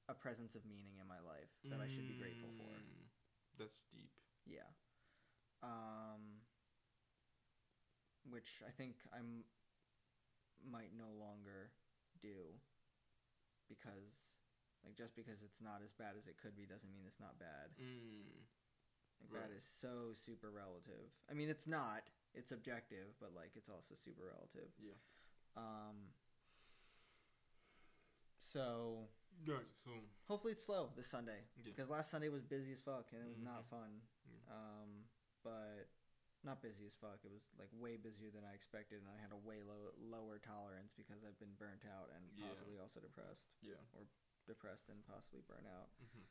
a 0.08 0.14
presence 0.14 0.54
of 0.56 0.62
meaning 0.66 1.02
in 1.02 1.08
my 1.08 1.20
life 1.26 1.50
that 1.70 1.82
I 1.82 1.90
should 1.90 2.08
be 2.08 2.14
grateful 2.14 2.50
for. 2.58 2.70
Mm, 2.70 3.10
That's 3.58 3.82
deep. 3.92 4.14
Yeah. 4.46 4.70
Um, 5.64 6.46
which 8.30 8.62
I 8.66 8.70
think 8.72 8.96
I 9.14 9.18
m- 9.18 9.46
might 10.62 10.94
no 10.98 11.10
longer 11.18 11.74
do 12.22 12.54
because, 13.68 14.25
like, 14.86 14.96
just 14.96 15.16
because 15.18 15.42
it's 15.42 15.60
not 15.60 15.82
as 15.84 15.92
bad 15.98 16.14
as 16.18 16.28
it 16.30 16.38
could 16.38 16.56
be 16.56 16.66
doesn't 16.70 16.94
mean 16.94 17.04
it's 17.10 17.20
not 17.20 17.38
bad. 17.42 17.74
Mm, 17.82 18.46
Like, 19.26 19.32
Right. 19.32 19.50
That 19.50 19.56
is 19.58 19.64
so 19.82 20.14
super 20.14 20.52
relative. 20.52 21.10
I 21.30 21.34
mean, 21.34 21.50
it's 21.50 21.66
not. 21.66 22.04
It's 22.36 22.52
objective, 22.52 23.16
but 23.20 23.34
like, 23.34 23.52
it's 23.56 23.70
also 23.70 23.96
super 23.96 24.28
relative. 24.30 24.70
yeah. 24.78 24.94
Um. 25.58 26.14
So 28.38 29.10
Right. 29.46 29.68
So 29.84 29.92
hopefully 30.32 30.54
it's 30.54 30.64
slow 30.64 30.92
this 30.96 31.08
Sunday 31.12 31.44
yeah. 31.60 31.64
because 31.68 31.90
last 31.90 32.10
Sunday 32.10 32.30
was 32.30 32.44
busy 32.48 32.72
as 32.72 32.80
fuck 32.80 33.12
and 33.12 33.20
it 33.22 33.28
was 33.28 33.38
not 33.42 33.64
Mhm. 33.68 33.70
fun. 33.70 33.92
Um, 34.48 34.90
but 35.44 35.90
not 36.44 36.62
busy 36.62 36.86
as 36.86 36.94
fuck. 36.96 37.20
It 37.26 37.32
was 37.32 37.42
like 37.60 37.70
way 37.74 37.98
busier 37.98 38.30
than 38.32 38.46
I 38.46 38.54
expected, 38.54 39.02
and 39.02 39.10
I 39.10 39.18
had 39.20 39.32
a 39.34 39.38
way 39.38 39.62
low, 39.64 39.92
lower 39.98 40.40
tolerance 40.40 40.94
because 40.96 41.24
I've 41.26 41.38
been 41.40 41.54
burnt 41.56 41.84
out 41.86 42.10
and 42.16 42.32
Yeah. 42.38 42.48
possibly 42.48 42.78
also 42.80 43.00
depressed, 43.02 43.50
Yeah. 43.62 43.82
Depressed 44.48 44.90
and 44.90 45.06
possibly 45.06 45.42
burnt 45.48 45.68
out. 45.68 45.90
hmm 46.00 46.26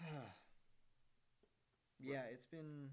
yeah, 2.00 2.22
it's 2.32 2.46
been 2.46 2.90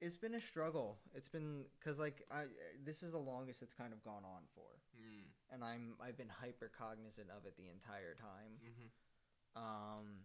it's 0.00 0.16
been 0.16 0.34
a 0.34 0.40
struggle. 0.40 0.98
It's 1.14 1.28
been 1.28 1.64
because 1.78 1.98
like 1.98 2.22
I 2.30 2.44
this 2.84 3.02
is 3.02 3.12
the 3.12 3.18
longest 3.18 3.62
it's 3.62 3.74
kind 3.74 3.92
of 3.92 4.02
gone 4.02 4.24
on 4.24 4.42
for, 4.54 4.80
Mm. 4.96 5.24
and 5.52 5.62
I'm 5.64 5.94
I've 6.00 6.16
been 6.16 6.30
hyper 6.30 6.70
cognizant 6.76 7.28
of 7.30 7.44
it 7.46 7.56
the 7.56 7.68
entire 7.68 8.14
time. 8.14 8.58
hmm 8.62 8.88
um, 9.56 10.22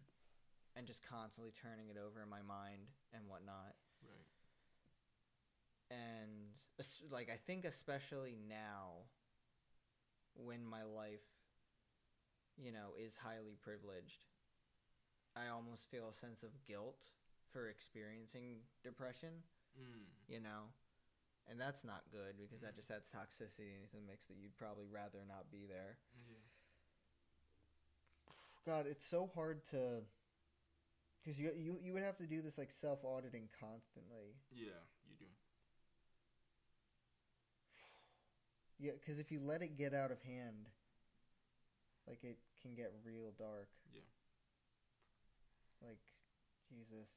and 0.75 0.85
just 0.85 1.01
constantly 1.01 1.51
turning 1.51 1.89
it 1.89 1.97
over 1.97 2.21
in 2.21 2.29
my 2.29 2.41
mind 2.43 2.87
and 3.11 3.27
whatnot. 3.27 3.73
Right. 4.03 4.27
And 5.89 6.53
like 7.11 7.29
I 7.29 7.37
think 7.37 7.65
especially 7.65 8.37
now, 8.47 9.07
when 10.35 10.65
my 10.65 10.83
life 10.83 11.23
you 12.57 12.71
know, 12.71 12.95
is 12.97 13.15
highly 13.17 13.57
privileged, 13.61 14.25
I 15.35 15.47
almost 15.47 15.89
feel 15.91 16.07
a 16.09 16.15
sense 16.15 16.43
of 16.43 16.49
guilt 16.65 16.99
for 17.51 17.67
experiencing 17.69 18.63
depression, 18.83 19.43
Mm. 19.79 20.05
you 20.27 20.39
know. 20.39 20.71
And 21.47 21.59
that's 21.59 21.83
not 21.83 22.09
good 22.11 22.37
because 22.37 22.61
that 22.61 22.75
just 22.75 22.89
adds 22.89 23.09
toxicity 23.11 23.75
into 23.75 23.91
the 23.93 24.01
mix 24.01 24.25
that 24.27 24.37
you'd 24.37 24.57
probably 24.57 24.87
rather 24.87 25.19
not 25.27 25.51
be 25.51 25.65
there. 25.67 25.97
Yeah. 26.27 26.39
God, 28.65 28.87
it's 28.87 29.05
so 29.05 29.27
hard 29.35 29.63
to 29.71 30.01
because 31.21 31.37
you, 31.39 31.51
you 31.57 31.77
you 31.81 31.93
would 31.93 32.03
have 32.03 32.17
to 32.17 32.25
do 32.25 32.41
this 32.41 32.57
like 32.57 32.71
self 32.71 33.03
auditing 33.05 33.49
constantly. 33.59 34.33
Yeah, 34.51 34.79
you 35.07 35.15
do. 35.19 35.25
Yeah, 38.79 38.91
because 38.99 39.19
if 39.19 39.31
you 39.31 39.39
let 39.39 39.61
it 39.61 39.77
get 39.77 39.93
out 39.93 40.11
of 40.11 40.21
hand, 40.21 40.67
like 42.07 42.23
it 42.23 42.37
can 42.65 42.73
get 42.73 42.89
real 43.05 43.29
dark. 43.37 43.69
Yeah. 43.93 44.01
Like, 45.85 46.01
Jesus. 46.67 47.09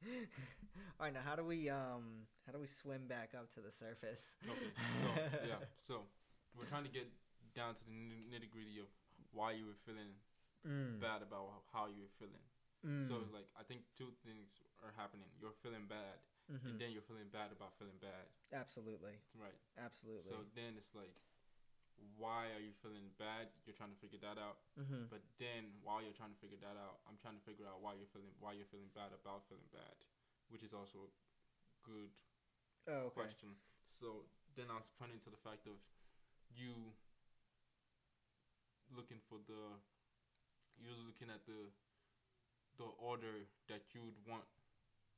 All 0.98 1.04
right, 1.06 1.12
now 1.12 1.20
how 1.24 1.36
do 1.36 1.44
we 1.44 1.68
um 1.68 2.24
how 2.46 2.52
do 2.52 2.58
we 2.58 2.68
swim 2.68 3.04
back 3.06 3.36
up 3.36 3.52
to 3.54 3.60
the 3.60 3.70
surface? 3.72 4.32
Okay. 4.48 4.72
So 4.96 5.04
yeah. 5.44 5.60
So 5.84 6.08
we're 6.56 6.64
trying 6.68 6.84
to 6.88 6.92
get 6.92 7.04
down 7.52 7.74
to 7.76 7.82
the 7.84 7.92
nitty 8.32 8.48
gritty 8.48 8.80
of 8.80 8.88
why 9.32 9.52
you 9.52 9.66
were 9.68 9.78
feeling 9.84 10.16
Mm, 10.60 11.00
bad 11.00 11.24
about 11.24 11.64
how 11.72 11.88
you 11.88 12.04
were 12.04 12.14
feeling. 12.20 12.44
mm, 12.84 13.08
So 13.08 13.16
it's 13.24 13.32
like 13.32 13.48
I 13.56 13.64
think 13.64 13.80
two 13.96 14.12
things 14.28 14.52
are 14.84 14.92
happening. 14.92 15.24
You're 15.40 15.56
feeling 15.64 15.88
bad, 15.88 16.20
mhm. 16.52 16.68
and 16.68 16.76
then 16.76 16.92
you're 16.92 17.04
feeling 17.08 17.32
bad 17.32 17.48
about 17.48 17.72
feeling 17.80 17.96
bad. 17.96 18.28
absolutely, 18.52 19.16
Right. 19.40 19.56
absolutely. 19.80 20.36
So 20.36 20.44
then 20.52 20.76
it's 20.76 20.92
like, 20.92 21.16
why 22.16 22.50
are 22.56 22.62
you 22.62 22.72
feeling 22.82 23.10
bad? 23.18 23.48
You're 23.64 23.76
trying 23.76 23.92
to 23.92 24.00
figure 24.00 24.20
that 24.24 24.38
out. 24.40 24.60
mm-hmm. 24.80 25.08
But 25.10 25.20
then 25.38 25.72
while 25.82 26.00
you're 26.02 26.16
trying 26.16 26.32
to 26.32 26.40
figure 26.40 26.60
that 26.62 26.76
out, 26.78 27.00
I'm 27.08 27.18
trying 27.20 27.36
to 27.36 27.44
figure 27.44 27.66
out 27.66 27.80
why 27.82 27.94
you're 27.98 28.10
feeling 28.14 28.32
why 28.38 28.52
you're 28.56 28.68
feeling 28.70 28.90
bad 28.94 29.12
about 29.12 29.44
feeling 29.48 29.68
bad, 29.74 29.96
which 30.48 30.62
is 30.62 30.72
also 30.72 31.08
a 31.08 31.12
good 31.84 32.12
Oh, 32.88 33.12
okay. 33.12 33.28
question. 33.28 33.54
So 34.00 34.24
then 34.56 34.66
I'm 34.70 34.82
pointing 34.98 35.20
to 35.26 35.30
the 35.30 35.40
fact 35.44 35.66
of 35.66 35.76
you 36.50 36.94
looking 38.90 39.20
for 39.28 39.38
the 39.46 39.78
you're 40.80 40.96
looking 41.06 41.30
at 41.30 41.44
the 41.46 41.70
the 42.78 42.88
order 42.98 43.44
that 43.68 43.82
you'd 43.92 44.16
want 44.26 44.46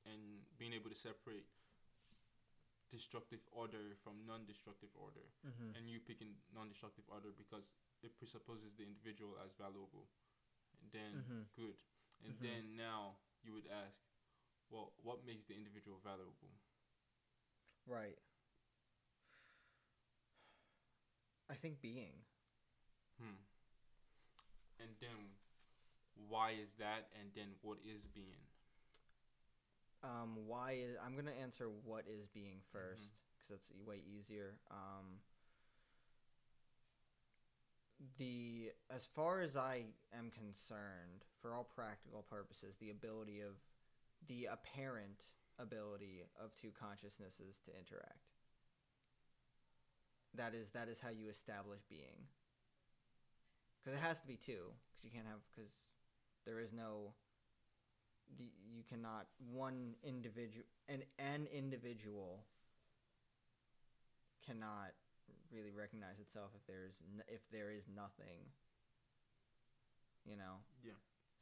and 0.05 0.42
being 0.59 0.73
able 0.75 0.90
to 0.90 0.97
separate 0.99 1.47
destructive 2.93 3.41
order 3.51 3.97
from 4.05 4.21
non-destructive 4.29 4.93
order 4.95 5.25
Mm-hmm. 5.47 5.73
and 5.77 5.89
you 5.89 5.99
picking 6.01 6.37
non-destructive 6.55 7.05
order 7.09 7.33
because 7.37 7.67
it 8.05 8.13
presupposes 8.21 8.77
the 8.77 8.85
individual 8.85 9.35
as 9.45 9.51
valuable 9.57 10.07
and 10.81 10.93
then 10.93 11.13
Mhm. 11.25 11.43
good 11.57 11.79
and 12.25 12.37
Mhm. 12.37 12.43
then 12.45 12.77
now 12.77 13.17
you 13.43 13.53
would 13.57 13.67
ask 13.67 13.97
well 14.71 14.93
what 15.03 15.25
makes 15.25 15.45
the 15.49 15.55
individual 15.57 15.99
valuable 16.05 16.53
Right. 17.87 18.19
I 21.51 21.55
think 21.55 21.81
being. 21.81 22.25
Hmm. 23.19 23.37
And 24.79 24.91
then, 25.01 25.37
why 26.29 26.53
is 26.53 26.73
that? 26.79 27.09
And 27.19 27.33
then, 27.35 27.55
what 27.63 27.79
is 27.85 28.07
being? 28.15 28.52
Um, 30.03 30.47
why 30.47 30.73
is 30.73 30.97
I'm 31.05 31.15
gonna 31.15 31.31
answer 31.31 31.69
what 31.69 32.07
is 32.09 32.27
being 32.29 32.61
first 32.73 33.03
Mhm. 33.03 33.11
because 33.38 33.49
that's 33.51 33.71
e- 33.71 33.83
way 33.83 33.99
easier. 34.01 34.59
Um, 34.71 35.23
the 38.19 38.73
as 38.91 39.07
far 39.07 39.41
as 39.41 39.57
I 39.57 39.85
am 40.12 40.31
concerned, 40.31 41.25
for 41.41 41.55
all 41.55 41.65
practical 41.65 42.23
purposes, 42.25 42.77
the 42.79 42.91
ability 42.91 43.41
of 43.41 43.55
the 44.27 44.47
apparent 44.47 45.29
ability 45.59 46.23
of 46.37 46.55
two 46.57 46.73
consciousnesses 46.73 47.61
to 47.65 47.77
interact. 47.77 48.35
That 50.35 50.55
is 50.55 50.71
that 50.71 50.88
is 50.88 50.99
how 51.01 51.11
you 51.11 51.29
establish 51.29 51.83
being. 51.88 52.29
Because 53.79 53.99
it 53.99 54.01
has 54.03 54.21
to 54.21 54.27
be 54.27 54.37
two, 54.37 54.73
because 54.91 55.05
you 55.05 55.11
can't 55.11 55.27
have 55.27 55.41
because 55.55 55.71
there 56.45 56.59
is 56.61 56.73
no 56.73 57.15
you 58.38 58.83
cannot 58.88 59.27
one 59.53 59.95
individual 60.03 60.64
an 60.88 61.03
an 61.18 61.47
individual 61.53 62.45
cannot 64.45 64.92
really 65.53 65.73
recognize 65.73 66.18
itself 66.21 66.51
if 66.57 66.66
there's 66.66 66.95
n- 67.16 67.25
if 67.29 67.40
there 67.53 67.71
is 67.71 67.85
nothing 67.95 68.40
you 70.25 70.37
know 70.37 70.57
Yeah. 70.83 70.92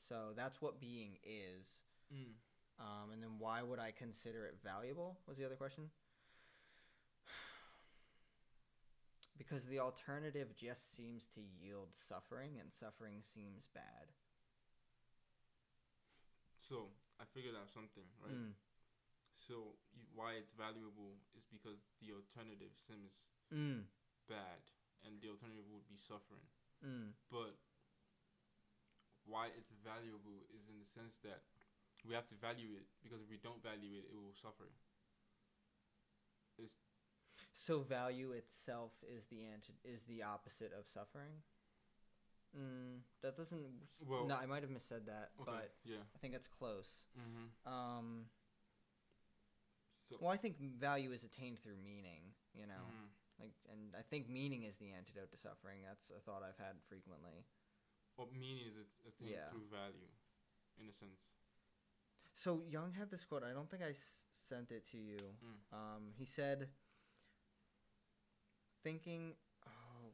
so 0.09 0.33
that's 0.37 0.61
what 0.61 0.81
being 0.81 1.19
is 1.25 1.67
Mm. 2.13 2.35
um, 2.79 3.13
and 3.13 3.23
then 3.23 3.39
why 3.39 3.63
would 3.63 3.79
i 3.79 3.93
consider 3.93 4.47
it 4.47 4.57
valuable 4.63 5.19
was 5.27 5.39
the 5.39 5.45
other 5.45 5.57
question 5.57 5.91
because 9.39 9.65
the 9.67 9.79
alternative 9.79 10.55
just 10.57 10.95
seems 10.97 11.27
to 11.35 11.41
yield 11.41 11.89
suffering 12.09 12.59
and 12.61 12.73
suffering 12.73 13.23
seems 13.23 13.67
bad 13.75 14.13
So 16.71 16.95
I 17.19 17.27
figured 17.35 17.59
out 17.59 17.67
something, 17.75 18.07
right? 18.23 18.31
Mm. 18.31 18.55
So 19.35 19.75
you, 19.91 20.07
why 20.15 20.39
it's 20.39 20.55
valuable 20.55 21.19
is 21.35 21.43
because 21.51 21.83
the 21.99 22.15
alternative 22.15 22.71
seems 22.79 23.27
Mm. 23.51 23.83
bad, 24.31 24.63
and 25.03 25.19
the 25.19 25.35
alternative 25.35 25.67
would 25.75 25.89
be 25.91 25.99
suffering. 25.99 26.47
Mm. 26.87 27.11
But 27.35 27.59
why 29.27 29.51
it's 29.59 29.75
valuable 29.83 30.47
is 30.55 30.71
in 30.71 30.79
the 30.79 30.87
sense 30.87 31.19
that 31.27 31.43
we 32.07 32.15
have 32.15 32.29
to 32.31 32.37
value 32.39 32.79
it 32.79 32.87
because 33.03 33.21
if 33.21 33.29
we 33.29 33.37
don't 33.43 33.61
value 33.63 33.99
it, 33.99 34.07
it 34.07 34.17
will 34.17 34.33
suffer. 34.39 34.71
It's 36.57 36.79
So 37.53 37.81
value 37.83 38.31
itself 38.33 38.93
is 39.03 39.27
the 39.27 39.45
anti- 39.45 39.83
is 39.85 40.03
the 40.07 40.23
opposite 40.23 40.73
of 40.73 40.87
suffering. 40.87 41.43
Mm, 42.57 42.99
that 43.23 43.37
doesn't. 43.37 43.63
Well- 44.07 44.27
no, 44.27 44.35
I 44.37 44.47
might 44.47 44.63
have 44.63 44.71
missaid 44.71 45.07
that, 45.07 45.31
okay. 45.41 45.51
but 45.51 45.75
yeah. 45.85 46.03
I 46.15 46.19
think 46.19 46.35
it's 46.35 46.49
close. 46.49 46.91
Mm-hmm. 47.19 47.47
Um, 47.73 48.27
So. 50.03 50.17
well, 50.21 50.31
I 50.33 50.37
think 50.37 50.59
value 50.59 51.13
is 51.13 51.23
attained 51.23 51.61
through 51.63 51.77
meaning. 51.79 52.35
You 52.55 52.67
know, 52.67 52.83
mhm. 52.91 53.07
like, 53.39 53.55
and 53.71 53.95
I 53.95 54.03
think 54.03 54.29
meaning 54.29 54.65
is 54.65 54.77
the 54.79 54.91
antidote 54.91 55.31
to 55.31 55.37
suffering. 55.39 55.83
That's 55.87 56.11
a 56.11 56.19
thought 56.21 56.43
I've 56.43 56.59
had 56.59 56.75
frequently. 56.89 57.47
What 58.17 58.33
meaning 58.33 58.67
is 58.67 58.75
it 58.77 58.89
attained 59.07 59.31
Yeah. 59.31 59.51
through 59.51 59.69
value, 59.71 60.11
in 60.81 60.89
a 60.89 60.93
sense. 60.93 61.21
So 62.35 62.65
Jung 62.69 62.93
had 62.95 63.11
this 63.11 63.25
quote. 63.25 63.45
I 63.45 63.53
don't 63.53 63.71
think 63.71 63.83
I 63.85 63.91
s- 63.91 64.23
sent 64.49 64.73
it 64.73 64.85
to 64.91 64.99
you. 64.99 65.19
Mm. 65.45 65.73
Um, 65.73 66.13
he 66.19 66.25
said, 66.25 66.69
"Thinking." 68.83 69.37
Oh, 69.67 70.11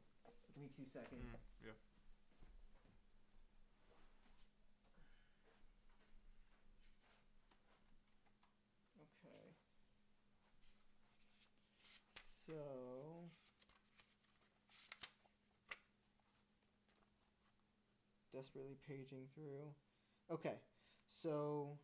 give 0.53 0.61
me 0.61 0.69
two 0.69 0.85
seconds. 0.85 1.25
Mm, 1.25 1.65
yeah. 1.65 1.71
Okay. 8.97 9.55
So 12.47 12.53
desperately 18.33 18.77
paging 18.87 19.27
through. 19.35 19.73
Okay. 20.31 20.55
So 21.09 21.77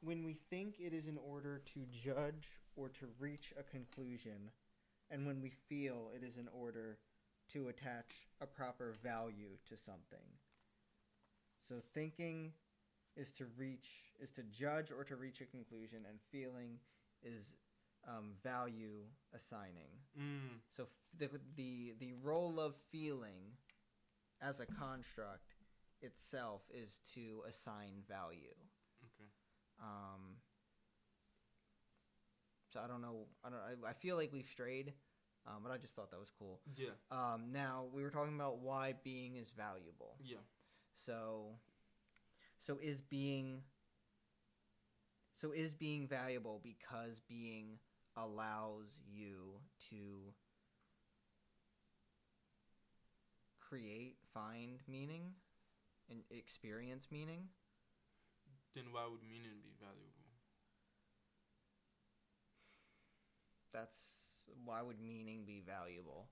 when 0.00 0.24
we 0.24 0.38
think 0.48 0.76
it 0.78 0.94
is 0.94 1.08
in 1.08 1.18
order 1.18 1.60
to 1.74 1.80
judge 1.92 2.48
or 2.74 2.88
to 2.88 3.06
reach 3.18 3.52
a 3.58 3.62
conclusion, 3.62 4.50
and 5.10 5.26
when 5.26 5.42
we 5.42 5.52
feel 5.68 6.10
it 6.14 6.24
is 6.24 6.38
in 6.38 6.48
order 6.48 6.98
to 7.52 7.68
attach 7.68 8.26
a 8.40 8.46
proper 8.46 8.94
value 9.02 9.58
to 9.68 9.76
something. 9.76 10.26
So 11.68 11.76
thinking 11.92 12.52
is 13.16 13.30
to 13.32 13.44
reach 13.58 13.88
is 14.20 14.30
to 14.32 14.42
judge 14.42 14.90
or 14.90 15.04
to 15.04 15.16
reach 15.16 15.40
a 15.40 15.44
conclusion 15.44 16.00
and 16.08 16.18
feeling 16.32 16.78
is 17.22 17.56
um, 18.08 18.32
value 18.42 19.04
assigning 19.34 19.90
Mm. 20.18 20.60
so 20.70 20.84
f- 20.84 20.88
the, 21.18 21.28
the 21.56 21.94
the 21.98 22.12
role 22.22 22.60
of 22.60 22.74
feeling 22.92 23.56
as 24.40 24.60
a 24.60 24.66
construct 24.66 25.54
itself 26.02 26.62
is 26.72 27.00
to 27.14 27.42
assign 27.48 28.02
value 28.08 28.54
Okay. 29.04 29.28
um, 29.80 30.36
so 32.72 32.80
i 32.84 32.86
don't 32.86 33.00
know 33.02 33.26
i 33.44 33.48
don't 33.50 33.58
I, 33.60 33.90
I 33.90 33.92
feel 33.94 34.16
like 34.16 34.32
we've 34.32 34.46
strayed 34.46 34.92
um, 35.46 35.62
but 35.62 35.72
i 35.72 35.78
just 35.78 35.94
thought 35.94 36.10
that 36.10 36.20
was 36.20 36.30
cool 36.38 36.60
Yeah. 36.76 36.90
um, 37.10 37.52
now 37.52 37.86
we 37.92 38.02
were 38.02 38.10
talking 38.10 38.34
about 38.34 38.58
why 38.58 38.94
being 39.02 39.36
is 39.36 39.50
valuable 39.50 40.16
Yeah. 40.22 40.38
so, 41.06 41.56
so 42.58 42.78
is 42.82 43.00
being 43.00 43.62
so 45.40 45.50
is 45.52 45.74
being 45.74 46.06
valuable 46.06 46.60
because 46.62 47.20
being 47.28 47.78
allows 48.16 48.86
you 49.06 49.60
to 49.90 50.32
create, 53.60 54.16
find 54.32 54.80
meaning, 54.88 55.32
and 56.10 56.20
experience 56.30 57.08
meaning. 57.10 57.48
Then 58.74 58.84
why 58.92 59.02
would 59.10 59.22
meaning 59.22 59.60
be 59.62 59.74
valuable? 59.80 60.24
That's 63.72 63.98
why 64.64 64.82
would 64.82 65.00
meaning 65.00 65.44
be 65.46 65.62
valuable? 65.66 66.28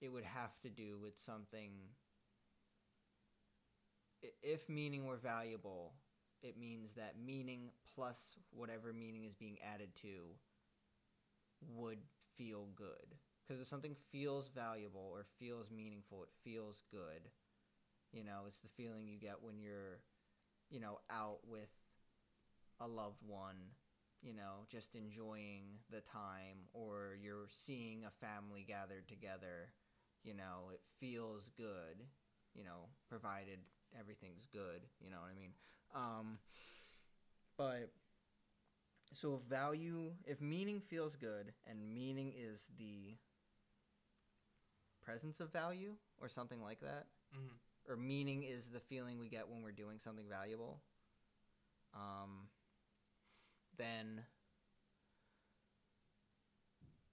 It 0.00 0.08
would 0.08 0.24
have 0.24 0.58
to 0.62 0.68
do 0.68 0.98
with 1.02 1.18
something. 1.26 1.72
If 4.42 4.68
meaning 4.68 5.06
were 5.06 5.16
valuable, 5.16 5.92
it 6.42 6.58
means 6.58 6.90
that 6.96 7.14
meaning 7.24 7.70
plus 7.94 8.16
whatever 8.50 8.92
meaning 8.92 9.24
is 9.24 9.34
being 9.34 9.58
added 9.62 9.90
to 10.02 10.36
would 11.76 11.98
feel 12.36 12.68
good. 12.76 13.16
Because 13.46 13.60
if 13.60 13.68
something 13.68 13.96
feels 14.12 14.48
valuable 14.54 15.10
or 15.12 15.26
feels 15.38 15.70
meaningful, 15.70 16.22
it 16.22 16.28
feels 16.44 16.82
good. 16.90 17.30
You 18.12 18.24
know, 18.24 18.42
it's 18.46 18.60
the 18.60 18.68
feeling 18.76 19.06
you 19.08 19.18
get 19.18 19.42
when 19.42 19.58
you're, 19.60 20.00
you 20.70 20.80
know, 20.80 21.00
out 21.10 21.38
with 21.48 21.70
a 22.80 22.86
loved 22.86 23.22
one, 23.26 23.56
you 24.22 24.34
know, 24.34 24.64
just 24.70 24.94
enjoying 24.94 25.64
the 25.90 26.00
time, 26.00 26.68
or 26.72 27.16
you're 27.22 27.48
seeing 27.66 28.04
a 28.04 28.10
family 28.24 28.64
gathered 28.66 29.08
together, 29.08 29.72
you 30.24 30.34
know, 30.34 30.70
it 30.72 30.80
feels 30.98 31.50
good, 31.56 32.04
you 32.54 32.64
know, 32.64 32.88
provided 33.08 33.58
everything's 33.98 34.46
good, 34.52 34.82
you 35.00 35.10
know 35.10 35.18
what 35.20 35.30
I 35.30 35.38
mean? 35.38 35.52
Um, 35.94 36.38
but 37.56 37.90
so 39.12 39.34
if 39.34 39.42
value, 39.48 40.12
if 40.26 40.40
meaning 40.40 40.80
feels 40.80 41.16
good 41.16 41.52
and 41.68 41.92
meaning 41.94 42.32
is 42.36 42.68
the 42.78 43.16
presence 45.02 45.40
of 45.40 45.52
value 45.52 45.94
or 46.20 46.28
something 46.28 46.62
like 46.62 46.80
that, 46.80 47.06
Mm-hmm. 47.34 47.56
or 47.88 47.96
meaning 47.96 48.42
is 48.44 48.68
the 48.68 48.80
feeling 48.80 49.18
we 49.18 49.28
get 49.28 49.48
when 49.48 49.62
we're 49.62 49.72
doing 49.72 49.98
something 49.98 50.26
valuable, 50.28 50.80
um, 51.94 52.48
then 53.76 54.22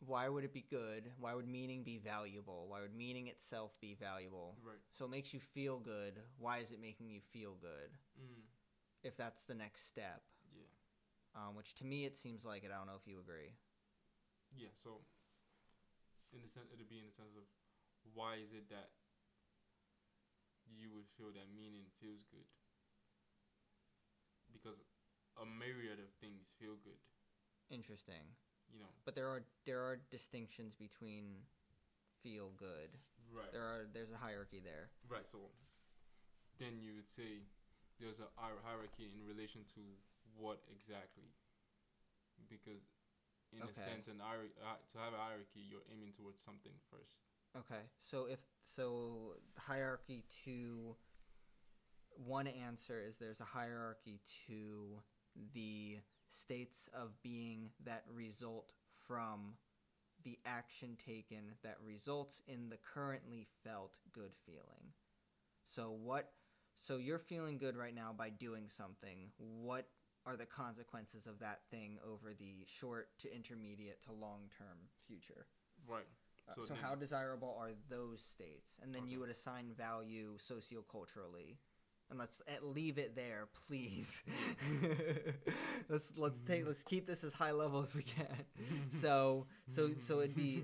why 0.06 0.30
would 0.30 0.44
it 0.44 0.54
be 0.54 0.66
good? 0.70 1.12
Why 1.20 1.34
would 1.34 1.48
meaning 1.48 1.84
be 1.84 1.98
valuable? 1.98 2.68
Why 2.68 2.82
would 2.82 2.96
meaning 2.96 3.28
itself 3.28 3.80
be 3.82 3.96
valuable? 4.00 4.56
Right. 4.64 4.78
So 4.94 5.06
it 5.06 5.12
makes 5.12 5.34
you 5.34 5.40
feel 5.40 5.80
good. 5.80 6.14
Why 6.38 6.60
is 6.60 6.72
it 6.72 6.80
making 6.82 7.10
you 7.10 7.22
feel 7.34 7.56
good? 7.60 7.92
Mm. 8.20 8.44
If 9.04 9.16
that's 9.16 9.44
the 9.44 9.54
next 9.56 9.88
step, 9.88 10.24
Yeah. 10.54 10.68
um, 11.36 11.56
which 11.56 11.74
to 11.76 11.86
me 11.86 12.06
it 12.06 12.18
seems 12.18 12.44
like 12.44 12.64
it. 12.64 12.72
I 12.72 12.78
don't 12.78 12.88
know 12.88 12.96
if 12.96 13.08
you 13.08 13.20
agree. 13.20 13.54
Yeah. 14.52 14.70
So, 14.84 15.02
in 16.32 16.42
the 16.42 16.50
sense, 16.50 16.72
it'd 16.74 16.90
be 16.90 17.00
in 17.00 17.06
the 17.06 17.12
sense 17.14 17.36
of 17.36 17.44
why 18.14 18.36
is 18.36 18.54
it 18.54 18.70
that 18.70 18.92
you 20.66 20.92
would 20.94 21.08
feel 21.18 21.32
that 21.32 21.48
meaning 21.56 21.86
feels 22.00 22.24
good? 22.32 22.48
Because 24.52 24.80
a 25.38 25.46
myriad 25.46 26.00
of 26.00 26.10
things 26.20 26.48
feel 26.60 26.76
good. 26.84 27.00
Interesting. 27.70 28.36
You 28.74 28.80
know. 28.80 28.92
But 29.06 29.16
there 29.16 29.28
are 29.28 29.44
there 29.66 29.82
are 29.82 29.98
distinctions 30.10 30.76
between 30.76 31.46
feel 32.24 32.52
good. 32.58 32.98
Right. 33.32 33.52
There 33.52 33.64
are 33.64 33.88
there's 33.94 34.12
a 34.12 34.18
hierarchy 34.18 34.60
there. 34.60 34.90
Right. 35.08 35.28
So, 35.32 35.52
then 36.60 36.80
you 36.82 36.96
would 36.96 37.10
say 37.10 37.44
there's 38.00 38.20
a 38.20 38.30
hierarchy 38.38 39.10
in 39.14 39.26
relation 39.26 39.62
to 39.76 39.82
what 40.38 40.62
exactly? 40.70 41.34
Because, 42.50 42.86
in 43.52 43.62
Okay. 43.64 43.72
a 43.72 43.76
sense, 43.76 44.08
an 44.08 44.22
uh, 44.22 44.78
to 44.94 44.98
have 44.98 45.14
a 45.14 45.22
hierarchy, 45.22 45.66
you're 45.66 45.86
aiming 45.92 46.14
towards 46.14 46.40
something 46.42 46.74
first. 46.92 47.18
Okay. 47.58 47.82
So 48.02 48.26
if 48.26 48.40
so 48.66 49.36
hierarchy 49.58 50.24
to 50.46 50.96
one 52.26 52.48
answer 52.48 53.02
is 53.02 53.18
there's 53.18 53.40
a 53.40 53.46
hierarchy 53.46 54.20
to 54.48 55.02
the 55.54 55.98
states 56.32 56.90
of 56.94 57.22
being 57.22 57.70
that 57.86 58.04
result 58.14 58.72
from 59.08 59.54
the 60.24 60.38
action 60.46 60.98
taken 61.04 61.54
that 61.64 61.78
results 61.86 62.42
in 62.48 62.70
the 62.70 62.78
currently 62.78 63.48
felt 63.64 63.96
good 64.12 64.32
feeling. 64.46 64.94
So 65.66 65.92
what 65.92 66.32
so 66.78 66.98
you're 66.98 67.20
feeling 67.20 67.58
good 67.58 67.76
right 67.76 67.94
now 67.96 68.14
by 68.18 68.30
doing 68.30 68.70
something. 68.70 69.32
What 69.38 69.88
are 70.26 70.36
the 70.36 70.46
consequences 70.46 71.26
of 71.28 71.40
that 71.40 71.62
thing 71.72 71.98
over 72.06 72.34
the 72.38 72.66
short 72.66 73.10
to 73.20 73.34
intermediate 73.34 74.04
to 74.04 74.12
long-term 74.12 74.78
future? 75.08 75.48
Right. 75.88 76.06
Uh, 76.50 76.54
So 76.68 76.76
how 76.76 76.96
desirable 76.96 77.58
are 77.60 77.72
those 77.90 78.22
states? 78.22 78.78
And 78.82 78.94
then 78.94 79.04
Okay. 79.04 79.12
you 79.12 79.20
would 79.20 79.30
assign 79.30 79.74
value 79.78 80.38
socioculturally. 80.38 81.58
And 82.10 82.18
let's 82.18 82.42
leave 82.62 82.98
it 82.98 83.16
there, 83.16 83.50
please. 83.68 84.24
let's 85.90 86.14
let's 86.16 86.40
take 86.40 86.66
let's 86.66 86.84
keep 86.84 87.06
this 87.06 87.26
as 87.26 87.34
high 87.34 87.52
level 87.52 87.82
as 87.82 87.94
we 87.94 88.04
can. 88.04 88.46
So 89.02 89.46
so 89.76 89.90
so 90.02 90.20
it'd 90.22 90.34
be 90.34 90.64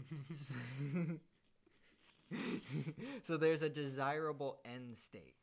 so 3.23 3.35
there's 3.37 3.61
a 3.61 3.67
desirable 3.69 4.59
end 4.63 4.95
state 4.95 5.35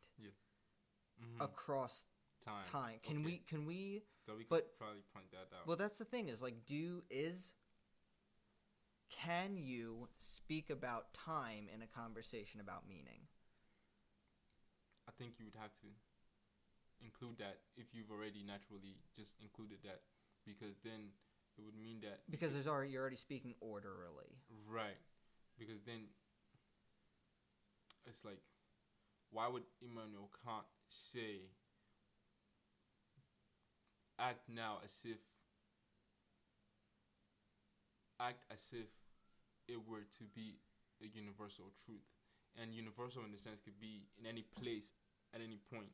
Mhm. 1.20 1.40
across 1.44 2.06
time. 2.40 2.66
time. 2.70 2.98
Can 3.00 3.18
Okay. 3.18 3.24
we 3.24 3.38
can 3.40 3.66
we 3.66 4.02
So 4.26 4.34
we 4.36 4.44
could 4.44 4.48
but- 4.50 4.78
probably 4.78 5.02
point 5.12 5.30
that 5.32 5.52
out. 5.54 5.66
Well, 5.66 5.76
that's 5.76 5.98
the 5.98 6.04
thing 6.04 6.28
is 6.28 6.40
like, 6.40 6.64
do 6.64 7.04
is 7.10 7.54
can 9.10 9.56
you 9.58 10.08
speak 10.20 10.70
about 10.70 11.12
time 11.12 11.68
in 11.68 11.82
a 11.82 11.86
conversation 11.86 12.60
about 12.60 12.86
meaning? 12.88 13.28
I 15.06 15.10
think 15.12 15.38
you 15.38 15.44
would 15.44 15.56
have 15.56 15.76
to 15.80 15.88
include 17.00 17.38
that 17.38 17.60
if 17.76 17.92
you've 17.92 18.10
already 18.10 18.42
naturally 18.42 18.96
just 19.16 19.32
included 19.40 19.82
that, 19.82 20.02
because 20.44 20.78
then 20.80 21.12
it 21.56 21.62
would 21.62 21.74
mean 21.74 22.00
that 22.02 22.22
Because 22.30 22.52
there's 22.52 22.66
already 22.68 22.90
you're 22.92 23.02
already 23.02 23.16
speaking 23.16 23.54
orderly. 23.60 24.38
right, 24.66 24.96
because 25.58 25.82
then 25.82 26.08
it's 28.06 28.24
like, 28.24 28.40
why 29.30 29.48
would 29.48 29.64
Immanuel 29.82 30.30
Kant 30.44 30.66
say, 30.90 31.46
act 34.18 34.44
now 34.50 34.78
as 34.84 34.92
if, 35.04 35.18
act 38.18 38.44
as 38.50 38.60
if 38.72 38.90
it 39.70 39.80
were 39.80 40.04
to 40.18 40.24
be 40.34 40.58
a 41.00 41.08
universal 41.08 41.72
truth, 41.86 42.04
and 42.58 42.74
universal 42.74 43.22
in 43.24 43.30
the 43.30 43.38
sense 43.38 43.62
could 43.62 43.78
be 43.78 44.10
in 44.18 44.26
any 44.26 44.42
place 44.58 44.92
at 45.32 45.40
any 45.40 45.62
point. 45.70 45.88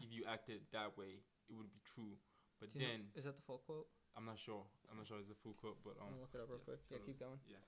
If 0.00 0.10
you 0.10 0.24
acted 0.24 0.64
that 0.72 0.96
way, 0.96 1.20
it 1.50 1.54
would 1.54 1.70
be 1.70 1.82
true. 1.84 2.16
But 2.58 2.74
you 2.74 2.80
know- 2.80 2.88
then 2.88 3.00
is 3.14 3.24
that 3.24 3.36
the 3.36 3.44
full 3.44 3.62
quote? 3.62 3.86
I'm 4.16 4.26
not 4.26 4.38
sure. 4.38 4.66
I'm 4.90 4.98
not 4.98 5.06
sure 5.06 5.18
it's 5.22 5.28
the 5.30 5.38
full 5.38 5.54
quote, 5.54 5.78
but 5.84 5.94
I'm 6.00 6.10
um, 6.10 6.18
gonna 6.18 6.22
look 6.26 6.34
it 6.34 6.40
up 6.42 6.50
real 6.50 6.58
yeah, 6.58 6.74
quick. 6.74 6.80
Yeah, 6.90 6.98
keep 7.06 7.20
going. 7.20 7.38
Yeah. 7.46 7.62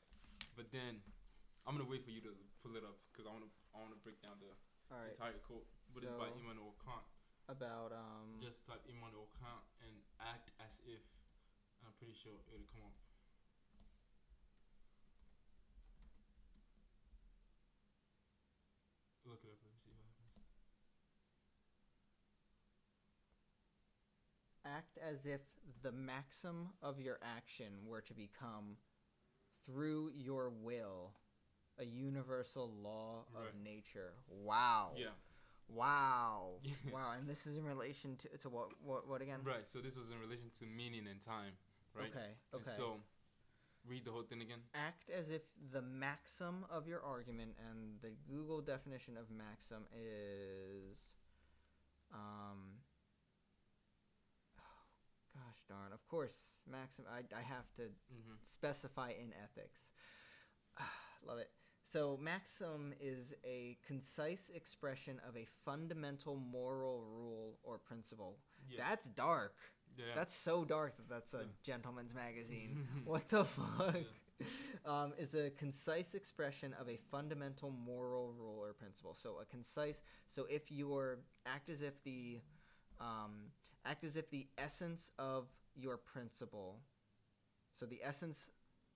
But 0.57 0.73
then 0.73 0.99
I'm 1.63 1.77
gonna 1.77 1.87
wait 1.87 2.03
for 2.03 2.11
you 2.11 2.19
to 2.27 2.35
pull 2.65 2.75
it 2.75 2.83
up 2.83 2.99
because 3.13 3.29
I 3.29 3.31
wanna 3.31 3.51
I 3.71 3.79
wanna 3.79 4.01
break 4.03 4.19
down 4.19 4.41
the 4.43 4.51
All 4.91 4.99
right. 4.99 5.11
entire 5.13 5.39
quote. 5.47 5.67
But 5.95 6.05
it's 6.05 6.13
by 6.19 6.29
So- 6.29 6.39
Immanuel 6.39 6.75
Kant. 6.85 7.07
About 7.49 7.91
um. 7.93 8.39
Just 8.41 8.65
type 8.67 8.83
Immanuel 8.87 9.29
Kant 9.39 9.65
and 9.83 9.95
act 10.21 10.51
as 10.61 10.79
if. 10.87 11.03
I'm 11.85 11.93
pretty 11.99 12.15
sure 12.15 12.33
it'll 12.53 12.67
come 12.71 12.83
up. 12.83 12.95
Look 19.25 19.41
it 19.45 19.51
up. 19.51 19.59
Let 19.63 19.71
me 19.73 19.79
see 19.85 19.91
what 19.91 20.03
happens. 20.03 20.47
act 24.65 24.99
as 24.99 25.25
if 25.27 25.41
the 25.83 25.91
maxim 25.93 26.69
of 26.83 27.01
your 27.01 27.19
action 27.23 27.73
were 27.87 28.03
to 28.03 28.15
become 28.15 28.77
through 29.67 30.11
your 30.15 30.51
will 30.51 31.13
a 31.81 31.85
universal 31.85 32.71
law 32.83 33.25
of 33.35 33.43
Right. 33.43 33.65
nature. 33.65 34.13
Wow. 34.29 34.93
Yeah. 34.97 35.15
Wow. 35.69 36.61
Wow. 36.93 37.13
And 37.19 37.29
this 37.29 37.47
is 37.47 37.57
in 37.57 37.65
relation 37.65 38.17
to 38.17 38.29
to 38.43 38.49
what 38.49 38.69
what 38.85 39.09
what 39.09 39.23
again? 39.23 39.41
Right. 39.45 39.67
So 39.67 39.79
this 39.81 39.97
was 39.97 40.11
in 40.11 40.19
relation 40.21 40.51
to 40.59 40.65
meaning 40.67 41.07
and 41.11 41.21
time, 41.25 41.55
right? 41.95 42.11
Okay. 42.11 42.31
And 42.53 42.63
Okay. 42.63 42.77
so, 42.77 43.01
read 43.89 44.05
the 44.05 44.11
whole 44.11 44.23
thing 44.23 44.43
again. 44.43 44.61
act 44.75 45.11
as 45.11 45.31
if 45.31 45.43
the 45.73 45.83
maxim 45.83 46.65
of 46.71 46.87
your 46.87 47.03
argument 47.03 47.53
and 47.71 47.99
the 48.03 48.13
Google 48.33 48.61
definition 48.61 49.17
of 49.17 49.31
maxim 49.31 49.87
is 49.93 50.97
um 52.15 52.79
gosh 55.35 55.63
darn 55.69 55.93
of 55.93 56.07
course 56.09 56.39
maxim 56.71 57.05
I, 57.11 57.21
I 57.37 57.43
have 57.43 57.67
to 57.77 57.83
Mm-hmm. 58.13 58.35
specify 58.49 59.11
in 59.11 59.33
ethics 59.43 59.87
love 61.27 61.39
it 61.39 61.51
so 61.93 62.19
maxim 62.21 62.93
is 63.01 63.33
a 63.45 63.77
concise 63.87 64.51
expression 64.55 65.21
of 65.29 65.37
a 65.37 65.47
fundamental 65.65 66.37
moral 66.37 67.03
rule 67.03 67.59
or 67.63 67.79
principle 67.79 68.37
Yeah. 68.69 68.85
that's 68.89 69.09
dark 69.09 69.57
yeah. 69.97 70.05
that's 70.15 70.37
so 70.37 70.65
dark 70.65 70.97
that 70.97 71.09
that's 71.09 71.35
a 71.35 71.39
Yeah. 71.39 71.45
gentleman's 71.63 72.15
magazine 72.15 72.87
what 73.05 73.29
the 73.29 73.45
fuck 73.45 73.95
Yeah. 74.41 74.47
um, 74.87 75.13
is 75.19 75.35
a 75.35 75.51
concise 75.51 76.15
expression 76.15 76.75
of 76.81 76.89
a 76.89 76.97
fundamental 77.11 77.71
moral 77.71 78.33
rule 78.33 78.59
or 78.59 78.73
principle. 78.73 79.15
So 79.23 79.37
a 79.39 79.45
concise. 79.45 80.01
So 80.31 80.47
if 80.49 80.71
you're 80.73 81.19
act 81.45 81.69
as 81.69 81.83
if 81.83 82.03
the 82.05 82.41
um, 83.01 83.51
act 83.85 84.03
as 84.05 84.17
if 84.17 84.31
the 84.31 84.47
essence 84.57 85.11
of 85.19 85.45
your 85.75 85.99
principle. 85.99 86.81
So 87.79 87.85
the 87.85 88.01
essence, 88.03 88.49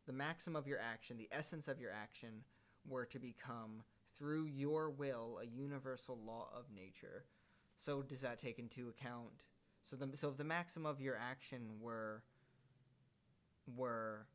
the 0.07 0.13
maxim 0.15 0.57
of 0.57 0.67
your 0.67 0.79
action, 0.79 1.19
the 1.19 1.29
essence 1.31 1.69
of 1.69 1.79
your 1.79 1.91
action, 1.93 2.45
were 2.89 3.07
to 3.07 3.19
become 3.19 3.83
through 4.19 4.47
your 4.47 4.91
will 4.91 5.41
a 5.43 5.47
universal 5.47 6.19
law 6.25 6.49
of 6.57 6.65
nature. 6.75 7.25
So 7.79 8.03
does 8.03 8.21
that 8.21 8.41
take 8.41 8.59
into 8.59 8.89
account? 8.89 9.45
So 9.85 9.97
the 9.97 10.17
so 10.17 10.31
if 10.31 10.37
the 10.37 10.45
maxim 10.45 10.87
of 10.87 11.01
your 11.01 11.17
action 11.17 11.81
were 11.81 12.23
were 13.77 14.27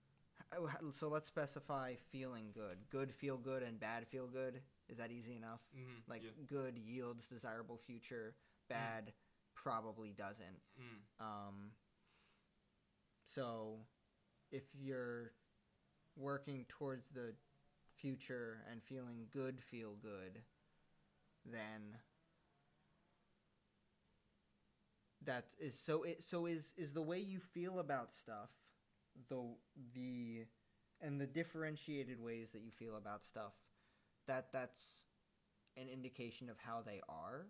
so 0.93 1.07
let's 1.07 1.27
specify 1.27 1.93
feeling 2.11 2.47
good. 2.53 2.77
Good 2.89 3.13
feel 3.13 3.37
good 3.37 3.63
and 3.63 3.79
bad 3.79 4.07
feel 4.07 4.27
good. 4.27 4.61
Is 4.89 4.97
that 4.97 5.11
easy 5.11 5.35
enough? 5.35 5.61
Mm-hmm. 5.77 6.09
Like 6.09 6.23
yeah. 6.23 6.31
good 6.47 6.77
yields 6.77 7.27
desirable 7.27 7.79
future, 7.85 8.35
bad 8.67 9.13
probably 9.53 10.13
doesn't. 10.17 10.61
Mm. 10.79 11.23
Um, 11.23 11.71
so 13.25 13.79
if 14.51 14.63
you're 14.73 15.31
working 16.15 16.65
towards 16.69 17.09
the 17.09 17.33
future 18.01 18.59
and 18.71 18.83
feeling 18.83 19.27
good 19.31 19.61
feel 19.61 19.95
good, 20.01 20.41
then 21.45 21.97
that 25.25 25.45
is 25.59 25.77
so 25.77 26.03
it 26.03 26.23
so 26.23 26.45
is 26.45 26.73
is 26.77 26.93
the 26.93 27.01
way 27.01 27.19
you 27.19 27.39
feel 27.39 27.79
about 27.79 28.13
stuff 28.13 28.49
the 29.29 29.55
the 29.93 30.45
and 31.01 31.19
the 31.19 31.27
differentiated 31.27 32.19
ways 32.21 32.51
that 32.51 32.61
you 32.61 32.71
feel 32.71 32.95
about 32.95 33.25
stuff 33.25 33.53
that 34.27 34.47
that's 34.53 34.81
an 35.77 35.87
indication 35.89 36.49
of 36.49 36.57
how 36.59 36.81
they 36.85 37.01
are 37.09 37.47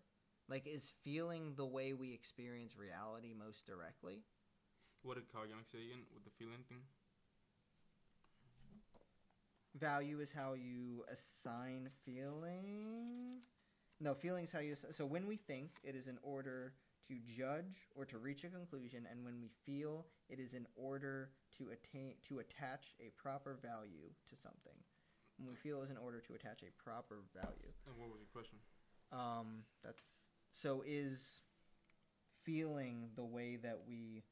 like 0.47 0.65
is 0.67 0.91
feeling 1.03 1.53
the 1.55 1.65
way 1.65 1.93
we 1.93 2.13
experience 2.13 2.77
reality 2.77 3.33
most 3.37 3.65
directly 3.65 4.23
What 5.03 5.15
did 5.15 5.31
Carl 5.31 5.47
Jung 5.47 5.65
say 5.65 5.79
again 5.85 6.05
with 6.13 6.23
the 6.23 6.31
feeling 6.39 6.63
thing? 6.69 6.81
Value 9.75 10.19
is 10.19 10.29
how 10.31 10.53
you 10.53 11.03
assign 11.11 11.89
feeling. 12.05 13.41
No 13.99 14.13
feeling 14.13 14.45
is 14.45 14.51
how 14.51 14.59
you 14.59 14.75
so 14.91 15.05
when 15.05 15.27
we 15.27 15.35
think 15.35 15.71
it 15.83 15.95
is 15.95 16.07
in 16.07 16.17
order 16.21 16.73
to 17.07 17.15
judge 17.27 17.87
or 17.95 18.05
to 18.05 18.17
reach 18.17 18.43
a 18.43 18.49
conclusion 18.49 19.07
and 19.09 19.23
when 19.25 19.41
we 19.41 19.49
feel 19.65 20.05
it 20.29 20.39
is 20.39 20.53
in 20.53 20.65
order 20.75 21.31
to 21.57 21.69
attain 21.69 22.13
to 22.27 22.39
attach 22.39 22.95
a 22.99 23.09
proper 23.21 23.57
value 23.61 24.09
to 24.29 24.35
something. 24.35 24.77
When 25.37 25.49
we 25.49 25.55
feel 25.55 25.81
is 25.81 25.89
in 25.89 25.97
order 25.97 26.19
to 26.21 26.33
attach 26.33 26.61
a 26.63 26.83
proper 26.83 27.23
value. 27.33 27.71
And 27.87 27.97
what 27.97 28.09
was 28.09 28.19
your 28.19 28.29
question? 28.33 28.57
um 29.11 29.63
that's 29.83 30.03
so 30.51 30.83
is 30.85 31.41
feeling 32.43 33.09
the 33.15 33.25
way 33.25 33.55
that 33.55 33.79
we 33.87 34.23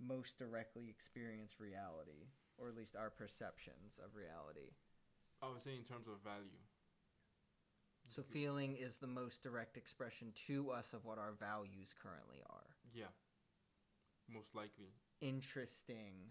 most 0.00 0.36
directly 0.36 0.88
experience 0.88 1.54
reality 1.60 2.26
or 2.58 2.68
at 2.68 2.76
least 2.76 2.96
our 2.96 3.10
perceptions 3.10 3.98
of 4.02 4.16
reality 4.16 4.72
I 5.42 5.52
was 5.52 5.62
saying 5.62 5.78
in 5.78 5.84
terms 5.84 6.08
of 6.08 6.16
value. 6.24 6.64
So 8.08 8.22
feeling 8.22 8.76
is 8.76 8.96
the 8.96 9.06
most 9.10 9.42
direct 9.42 9.76
expression 9.76 10.32
to 10.46 10.70
us 10.70 10.94
of 10.94 11.04
what 11.04 11.18
our 11.18 11.32
values 11.38 11.92
currently 12.00 12.38
are. 12.48 12.70
Yeah. 12.94 13.12
Most 14.32 14.54
likely 14.54 14.94
Interesting. 15.20 16.30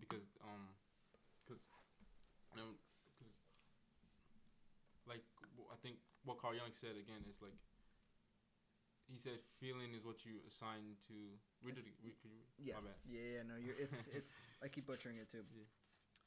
because 0.00 0.26
um 0.42 0.74
because 1.44 1.62
um 2.58 2.74
because 3.06 3.34
like 5.06 5.22
I 5.70 5.76
think 5.82 5.96
what 6.24 6.38
Carl 6.38 6.54
Jung 6.54 6.72
said 6.74 6.96
again 6.98 7.22
is 7.28 7.38
like 7.42 7.54
he 9.12 9.20
said 9.20 9.44
feeling 9.60 9.92
is 9.92 10.00
what 10.08 10.24
you 10.24 10.40
assign 10.48 10.96
to. 11.12 11.36
Where 11.60 11.76
Yes, 11.76 11.84
where, 12.00 12.16
could 12.16 12.32
you, 12.32 12.40
Yes. 12.56 12.80
Yeah, 13.04 13.20
yeah, 13.36 13.42
no, 13.44 13.60
you're 13.60 13.76
it's 13.76 14.08
it's 14.18 14.32
I 14.64 14.72
keep 14.72 14.88
butchering 14.88 15.20
it 15.20 15.28
too. 15.28 15.44
Yeah. 15.52 15.68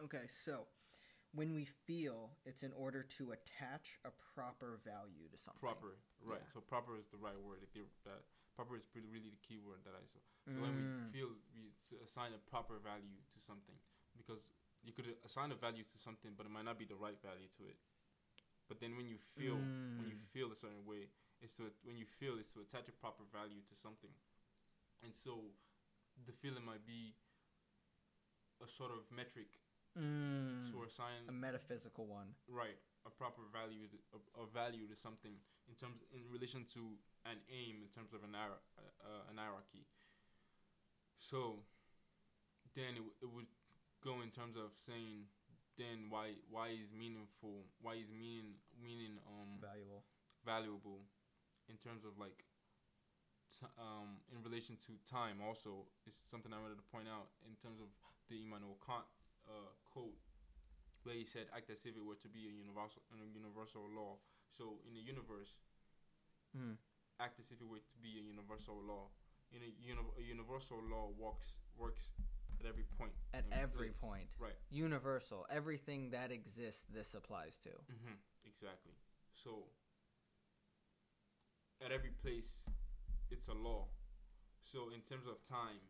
Okay, 0.06 0.30
so 0.30 0.70
when 1.34 1.58
we 1.58 1.66
feel 1.90 2.38
it's 2.46 2.62
in 2.62 2.72
order 2.78 3.02
to 3.18 3.34
attach 3.34 3.98
a 4.06 4.12
proper 4.38 4.78
value 4.86 5.26
to 5.34 5.38
something. 5.42 5.60
Proper, 5.60 5.98
right? 6.22 6.46
Yeah. 6.46 6.54
So 6.54 6.62
proper 6.62 6.94
is 7.02 7.10
the 7.10 7.18
right 7.18 7.36
word. 7.42 7.66
That 8.06 8.22
proper 8.54 8.78
is 8.78 8.86
pretty, 8.86 9.10
really 9.10 9.34
the 9.34 9.42
key 9.42 9.58
word 9.58 9.82
that 9.84 9.98
I 9.98 10.06
saw. 10.06 10.22
So 10.54 10.62
when 10.62 10.78
we 10.78 10.86
Mm. 10.86 11.10
feel 11.12 11.30
we 11.58 11.74
assign 12.06 12.32
a 12.38 12.42
proper 12.48 12.78
value 12.80 13.18
to 13.34 13.38
something, 13.42 13.76
because 14.16 14.46
you 14.86 14.94
could 14.94 15.10
assign 15.26 15.52
a 15.52 15.58
value 15.58 15.84
to 15.84 15.98
something, 15.98 16.38
but 16.38 16.46
it 16.46 16.54
might 16.54 16.64
not 16.70 16.78
be 16.78 16.86
the 16.86 16.96
right 16.96 17.18
value 17.20 17.50
to 17.58 17.66
it. 17.68 17.76
But 18.70 18.80
then 18.80 18.96
when 18.96 19.08
you 19.10 19.18
feel, 19.18 19.66
when 19.98 20.08
you 20.08 20.16
Mm. 20.16 20.32
feel 20.32 20.52
a 20.52 20.56
certain 20.56 20.86
way, 20.86 21.10
it's 21.46 21.56
to 21.62 21.70
when 21.86 21.96
you 21.96 22.06
feel 22.20 22.36
is 22.42 22.50
to 22.58 22.60
attach 22.66 22.90
a 22.90 22.96
proper 22.98 23.24
value 23.32 23.62
to 23.70 23.76
something, 23.78 24.10
and 25.06 25.14
so 25.14 25.54
the 26.26 26.34
feeling 26.42 26.66
might 26.66 26.82
be 26.86 27.14
a 28.64 28.68
sort 28.68 28.92
of 28.92 29.06
metric 29.14 29.62
Mm. 29.96 30.60
to 30.76 30.84
assign 30.84 31.24
a 31.30 31.32
metaphysical 31.32 32.04
one. 32.06 32.36
right 32.52 32.76
a 33.06 33.10
proper 33.10 33.44
value 33.54 33.88
to, 33.88 33.96
a, 34.12 34.44
a 34.44 34.46
value 34.52 34.84
to 34.92 34.96
something 34.96 35.32
in 35.72 35.76
terms 35.80 36.04
in 36.12 36.20
relation 36.36 36.66
to 36.76 37.00
an 37.24 37.40
aim 37.48 37.80
in 37.80 37.88
terms 37.96 38.12
of 38.12 38.20
an 38.28 38.36
hier- 38.36 38.60
uh, 38.76 38.92
uh, 39.08 39.30
an 39.32 39.38
hierarchy 39.40 39.88
so 41.18 41.64
then 42.76 43.00
it, 43.00 43.04
w- 43.08 43.16
it 43.24 43.30
would 43.32 43.48
go 44.04 44.20
in 44.20 44.28
terms 44.30 44.58
of 44.60 44.76
saying 44.76 45.32
then 45.80 46.12
why 46.12 46.36
why 46.52 46.76
is 46.76 46.92
meaningful 46.92 47.64
why 47.80 47.96
is 47.96 48.12
meaning 48.12 48.60
meaning 48.76 49.16
um 49.32 49.60
Valuable. 49.64 50.04
valuable 50.44 51.00
in 51.70 51.78
terms 51.78 52.06
of 52.06 52.18
like 52.18 52.46
t- 53.50 53.70
um 53.80 54.22
in 54.32 54.42
relation 54.44 54.76
to 54.86 54.98
time 55.10 55.42
also 55.42 55.86
is 56.08 56.16
something 56.30 56.54
I 56.54 56.60
wanted 56.62 56.78
to 56.82 56.88
point 56.92 57.08
out 57.10 57.30
in 57.48 57.56
terms 57.58 57.80
of 57.82 57.90
the 58.30 58.42
Immanuel 58.46 58.78
Kant 58.86 59.06
uh, 59.48 59.72
quote 59.86 60.18
where 61.04 61.16
he 61.16 61.26
said 61.26 61.46
act 61.54 61.70
as 61.70 61.86
if 61.86 61.94
it 61.98 62.04
were 62.04 62.18
to 62.22 62.30
be 62.30 62.50
a 62.50 62.54
universal 62.54 63.02
a 63.14 63.18
universal 63.30 63.86
law 63.94 64.18
so 64.58 64.80
in 64.88 64.94
the 64.94 65.02
universe 65.04 65.54
Mm. 66.56 66.78
act 67.20 67.38
as 67.40 67.52
if 67.52 67.60
it 67.60 67.68
were 67.68 67.84
to 67.84 67.98
be 68.02 68.16
a 68.18 68.24
universal 68.24 68.80
law 68.88 69.12
in 69.52 69.60
a, 69.62 69.72
uni- 69.84 70.16
a 70.18 70.24
universal 70.24 70.80
law 70.90 71.12
works 71.20 71.58
works 71.76 72.16
at 72.62 72.66
every 72.66 72.84
point 72.98 73.12
At 73.34 73.44
every 73.52 73.90
place. 73.90 74.00
point. 74.00 74.30
right 74.40 74.56
Universal. 74.72 75.46
Everything 75.52 76.12
that 76.12 76.32
exists 76.32 76.84
this 76.94 77.14
applies 77.14 77.58
to. 77.68 77.70
Mm-hmm. 77.92 78.16
Exactly. 78.48 78.94
So 79.34 79.68
at 81.84 81.92
every 81.92 82.12
place, 82.22 82.66
it's 83.32 83.48
a 83.48 83.54
law. 83.54 83.88
So 84.64 84.90
in 84.94 85.02
terms 85.06 85.28
of 85.28 85.42
time, 85.48 85.82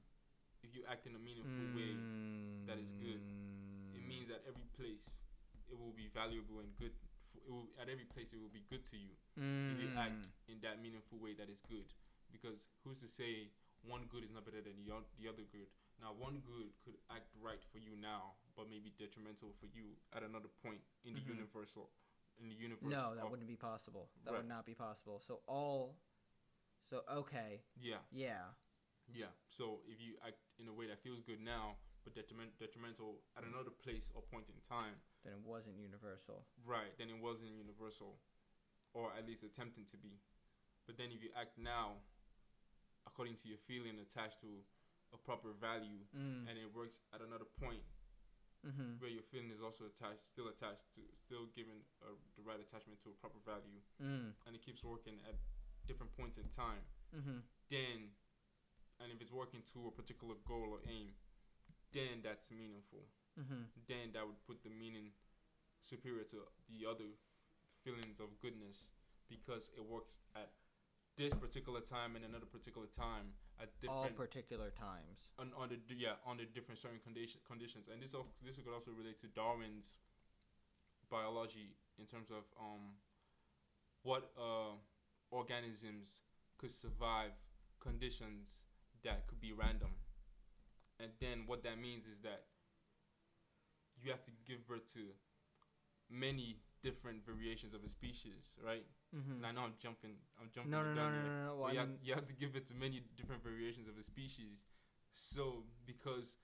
if 0.63 0.73
you 0.75 0.81
act 0.89 1.05
in 1.05 1.15
a 1.15 1.21
meaningful 1.21 1.67
way, 1.77 1.93
that 2.67 2.77
is 2.81 2.89
good. 2.97 3.21
it 3.95 4.01
Mm. 4.01 4.07
means 4.09 4.27
that 4.27 4.43
every 4.47 4.65
place 4.75 5.19
it 5.69 5.77
will 5.77 5.93
be 5.93 6.07
valuable 6.07 6.59
and 6.59 6.75
good. 6.77 6.91
f- 6.91 7.09
It 7.45 7.51
will, 7.51 7.67
at 7.77 7.89
every 7.89 8.05
place, 8.05 8.31
it 8.33 8.39
will 8.39 8.49
be 8.49 8.61
good 8.69 8.83
to 8.89 8.97
you 8.97 9.11
if 9.37 9.79
you 9.79 9.89
act 9.97 10.25
Mm. 10.25 10.31
in 10.53 10.59
that 10.61 10.81
meaningful 10.81 11.19
way 11.19 11.33
that 11.33 11.49
is 11.49 11.59
good. 11.61 11.85
Because 12.31 12.65
who's 12.83 12.97
to 12.99 13.07
say 13.07 13.51
one 13.83 14.05
good 14.07 14.23
is 14.23 14.31
not 14.31 14.45
better 14.45 14.61
than 14.61 14.75
the, 14.83 14.91
o- 14.91 15.05
the 15.19 15.27
other 15.27 15.43
good? 15.43 15.67
Now, 16.01 16.11
one 16.13 16.39
good 16.41 16.73
could 16.83 16.97
act 17.09 17.29
right 17.39 17.61
for 17.71 17.77
you 17.79 17.95
now, 17.95 18.35
but 18.55 18.67
maybe 18.69 18.89
detrimental 18.97 19.51
for 19.59 19.67
you 19.67 19.95
at 20.13 20.23
another 20.23 20.49
point 20.63 20.81
in 21.03 21.13
the 21.13 21.21
Mhm. 21.21 21.27
universal, 21.37 21.91
in 22.39 22.49
the 22.49 22.55
universe. 22.55 22.83
No, 22.89 23.15
that 23.15 23.25
of- 23.25 23.31
wouldn't 23.31 23.47
be 23.47 23.55
possible. 23.55 24.09
That 24.23 24.31
Right. 24.31 24.39
would 24.39 24.47
not 24.49 24.65
be 24.65 24.75
possible. 24.75 25.19
So 25.21 25.41
all. 25.47 25.97
So 26.89 27.03
okay, 27.09 27.63
Yeah, 27.77 27.97
yeah. 28.11 28.53
yeah. 29.07 29.31
So 29.49 29.81
if 29.87 29.99
you 29.99 30.17
act 30.21 30.37
in 30.59 30.67
a 30.67 30.73
way 30.73 30.87
that 30.87 30.99
feels 31.01 31.21
good 31.23 31.41
now, 31.41 31.77
but 32.03 32.13
detriment, 32.13 32.57
detrimental 32.59 33.23
at 33.35 33.43
another 33.43 33.71
place 33.71 34.11
or 34.13 34.21
point 34.21 34.47
in 34.49 34.61
time, 34.61 35.01
Then 35.23 35.33
it 35.33 35.39
wasn't 35.39 35.77
universal. 35.77 36.45
right? 36.63 36.95
Then 36.97 37.09
it 37.09 37.17
wasn't 37.19 37.49
universal, 37.49 38.19
or 38.93 39.11
at 39.13 39.25
least 39.25 39.41
attempting 39.43 39.85
to 39.87 39.97
be. 39.97 40.21
But 40.85 40.97
then 40.97 41.11
if 41.11 41.23
you 41.23 41.31
act 41.35 41.57
now, 41.57 42.03
according 43.07 43.37
to 43.37 43.47
your 43.47 43.57
feeling 43.57 43.97
attached 43.99 44.39
to 44.41 44.63
a 45.11 45.17
proper 45.17 45.53
value, 45.53 46.05
Mm. 46.13 46.47
and 46.47 46.57
it 46.59 46.71
works 46.71 46.99
at 47.13 47.21
another 47.21 47.45
point 47.45 47.83
Mm-hmm. 48.65 48.97
where 48.97 49.13
your 49.13 49.21
feeling 49.29 49.53
is 49.53 49.61
also 49.61 49.85
attached, 49.85 50.25
still 50.25 50.49
attached 50.49 50.89
to, 50.97 51.05
still 51.21 51.45
given 51.53 51.85
a, 52.01 52.09
the 52.33 52.41
right 52.41 52.57
attachment 52.57 52.97
to 53.05 53.13
a 53.13 53.17
proper 53.21 53.37
value, 53.45 53.77
Mm. 54.01 54.33
and 54.45 54.51
it 54.57 54.65
keeps 54.65 54.81
working 54.83 55.21
at 55.29 55.37
different 55.85 56.09
points 56.17 56.41
in 56.41 56.49
time. 56.49 56.81
Mm-hmm. 57.13 57.45
then 57.69 58.09
and 58.99 59.07
if 59.13 59.21
it's 59.21 59.31
working 59.31 59.61
to 59.75 59.87
a 59.87 59.93
particular 59.93 60.33
goal 60.49 60.71
or 60.73 60.81
aim 60.89 61.13
then 61.93 62.19
that's 62.25 62.49
meaningful 62.51 63.05
Mm-hmm. 63.39 63.69
then 63.87 64.05
that 64.17 64.25
would 64.25 64.39
put 64.49 64.63
the 64.65 64.71
meaning 64.73 65.11
superior 65.83 66.23
to 66.33 66.41
the 66.71 66.87
other 66.89 67.11
feelings 67.83 68.17
of 68.19 68.33
goodness 68.41 68.87
because 69.29 69.69
it 69.77 69.83
works 69.85 70.15
at 70.35 70.49
this 71.17 71.33
particular 71.33 71.79
time 71.79 72.15
and 72.15 72.25
another 72.25 72.45
particular 72.45 72.87
time 72.87 73.31
at 73.61 73.69
All 73.87 74.03
different 74.03 74.17
particular 74.17 74.69
times. 74.71 75.31
on, 75.39 75.51
under 75.59 75.75
d- 75.75 75.95
yeah 75.97 76.19
under 76.27 76.43
different 76.45 76.79
certain 76.79 76.99
condition, 76.99 77.39
conditions 77.47 77.87
and 77.91 78.01
this 78.01 78.13
al- 78.13 78.27
this 78.43 78.55
could 78.57 78.73
also 78.73 78.91
relate 78.91 79.19
to 79.21 79.27
Darwin's 79.27 79.95
biology 81.09 81.75
in 81.99 82.05
terms 82.05 82.29
of 82.31 82.43
um 82.59 82.97
what 84.03 84.31
uh 84.37 84.75
organisms 85.31 86.21
could 86.57 86.71
survive 86.71 87.31
conditions 87.79 88.59
that 89.03 89.27
could 89.27 89.39
be 89.39 89.53
random 89.53 89.91
and 90.99 91.11
then 91.21 91.43
what 91.45 91.63
that 91.63 91.79
means 91.79 92.05
is 92.05 92.19
that 92.23 92.43
you 94.01 94.09
have 94.11 94.23
to 94.25 94.31
give 94.47 94.67
birth 94.67 94.91
to 94.93 95.13
many 96.09 96.57
different 96.87 97.19
variations 97.31 97.73
of 97.77 97.81
a 97.83 97.89
species 97.89 98.43
right 98.69 98.85
Mm-hmm. 99.15 99.35
and 99.39 99.43
I 99.47 99.51
know 99.55 99.63
I'm 99.67 99.77
jumping 99.85 100.15
I'm 100.39 100.49
jumping 100.55 100.71
No, 100.75 100.83
no, 100.83 100.91
no, 100.93 101.05
no, 101.07 101.19
no, 101.23 101.31
no. 101.47 101.51
Well, 101.59 101.71
you, 101.73 101.79
have, 101.79 101.93
you 102.03 102.13
have 102.19 102.27
to 102.27 102.35
give 102.43 102.51
it 102.59 102.65
to 102.69 102.73
many 102.75 102.97
different 103.19 103.41
variations 103.49 103.87
of 103.87 103.95
a 103.97 104.03
species. 104.03 104.67
So 105.13 105.63
because 105.87 106.35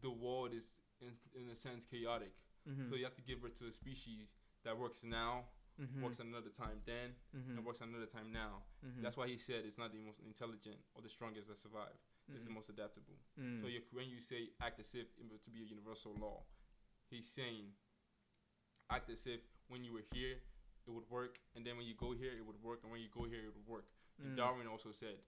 the 0.00 0.10
world 0.24 0.52
is 0.54 0.78
in, 1.02 1.12
in 1.34 1.50
a 1.50 1.56
sense 1.56 1.82
chaotic, 1.84 2.32
mhm, 2.70 2.86
so 2.88 2.94
you 2.94 3.02
have 3.08 3.18
to 3.18 3.26
give 3.30 3.42
it 3.48 3.58
to 3.58 3.64
a 3.66 3.72
species 3.82 4.26
that 4.64 4.78
works 4.78 5.00
now, 5.02 5.32
mhm, 5.80 6.02
works 6.04 6.20
another 6.20 6.52
time 6.54 6.78
then, 6.86 7.08
mhm, 7.34 7.56
and 7.56 7.66
works 7.66 7.80
another 7.80 8.06
time 8.06 8.30
now. 8.32 8.62
mhm, 8.86 9.02
That's 9.02 9.16
why 9.16 9.26
he 9.26 9.36
said 9.38 9.66
it's 9.66 9.78
not 9.82 9.90
the 9.90 9.98
most 10.08 10.20
intelligent 10.22 10.78
or 10.94 11.02
the 11.02 11.10
strongest 11.10 11.48
that 11.50 11.58
survive. 11.58 11.98
It's 12.34 12.44
the 12.44 12.50
mhm, 12.50 12.54
most 12.60 12.68
adaptable. 12.68 13.18
mm, 13.40 13.58
So 13.60 13.66
you, 13.66 13.80
when 13.90 14.06
you 14.14 14.20
say 14.20 14.40
act 14.60 14.78
as 14.78 14.94
if 14.94 15.08
it 15.18 15.26
were 15.30 15.42
to 15.46 15.50
be 15.50 15.60
a 15.66 15.68
universal 15.76 16.14
law, 16.14 16.38
he's 17.10 17.26
saying 17.26 17.74
act 18.90 19.10
as 19.10 19.26
if 19.26 19.40
when 19.68 19.84
you 19.84 19.92
were 19.92 20.04
here 20.12 20.36
it 20.86 20.90
would 20.90 21.08
work, 21.10 21.36
and 21.54 21.64
then 21.66 21.76
when 21.76 21.84
you 21.86 21.94
go 21.94 22.12
here 22.12 22.32
it 22.32 22.44
would 22.44 22.56
work, 22.62 22.80
and 22.82 22.90
when 22.92 23.00
you 23.00 23.08
go 23.12 23.24
here 23.28 23.44
it 23.44 23.52
would 23.54 23.66
work. 23.68 23.84
And 24.22 24.32
mm, 24.32 24.36
Darwin 24.36 24.66
also 24.66 24.90
said 24.92 25.20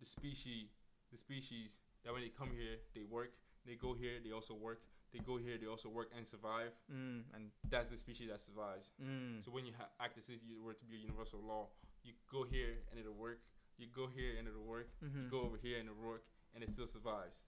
the 0.00 0.06
species, 0.06 0.74
the 1.12 1.18
species 1.18 1.70
that 2.04 2.12
when 2.12 2.22
they 2.22 2.28
come 2.34 2.50
here 2.50 2.78
they 2.94 3.04
work, 3.04 3.30
they 3.66 3.74
go 3.74 3.94
here 3.94 4.18
they 4.24 4.32
also 4.32 4.54
work, 4.54 4.82
they 5.12 5.20
go 5.20 5.36
here 5.38 5.56
they 5.56 5.66
also 5.70 5.88
work 5.88 6.10
and 6.16 6.26
survive. 6.26 6.72
mm, 6.90 7.22
and 7.34 7.50
That's 7.70 7.90
the 7.90 7.96
species 7.96 8.28
that 8.30 8.40
survives. 8.42 8.90
mm, 9.00 9.42
So 9.44 9.50
when 9.50 9.64
you 9.66 9.72
ha- 9.78 9.88
act 10.00 10.18
as 10.18 10.28
if 10.28 10.42
you 10.44 10.60
were 10.62 10.74
to 10.74 10.84
be 10.84 10.96
a 10.96 11.00
universal 11.00 11.38
law, 11.40 11.68
you 12.02 12.12
go 12.30 12.42
here 12.44 12.82
and 12.90 12.98
it'll 13.00 13.14
work. 13.14 13.38
You 13.78 13.86
go 13.94 14.06
here 14.06 14.34
and 14.38 14.46
it'll 14.48 14.66
work. 14.66 14.88
You 15.02 15.08
mhm, 15.08 15.30
go 15.30 15.40
over 15.42 15.56
here 15.56 15.78
and 15.78 15.88
it'll 15.88 16.02
work, 16.02 16.24
and 16.54 16.62
it 16.62 16.70
still 16.72 16.86
survives. 16.86 17.42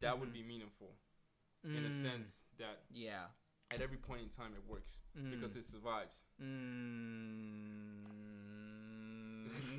That 0.00 0.18
would 0.18 0.30
Mhm. 0.30 0.38
be 0.38 0.42
meaningful 0.42 0.94
in 1.64 1.84
a 1.84 1.90
mm, 1.90 2.02
sense 2.02 2.44
that 2.58 2.82
Yeah. 2.90 3.26
At 3.72 3.80
every 3.80 3.96
point 3.96 4.22
in 4.22 4.28
time 4.28 4.52
it 4.54 4.62
works 4.70 5.00
because 5.30 5.52
mm, 5.52 5.58
it 5.58 5.66
survives. 5.66 6.14
mm. 6.42 7.70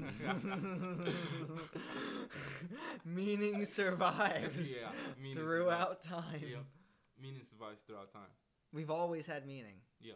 Meaning 3.06 3.66
survives 3.66 4.58
yeah, 4.58 4.90
meaning 5.22 5.38
throughout 5.38 6.04
time. 6.04 6.42
Meaning 7.22 7.42
survives 7.50 7.82
throughout 7.86 8.12
time. 8.12 8.30
We've 8.74 8.90
always 8.90 9.28
had 9.28 9.46
meaning. 9.46 9.76
Yeah. 10.00 10.14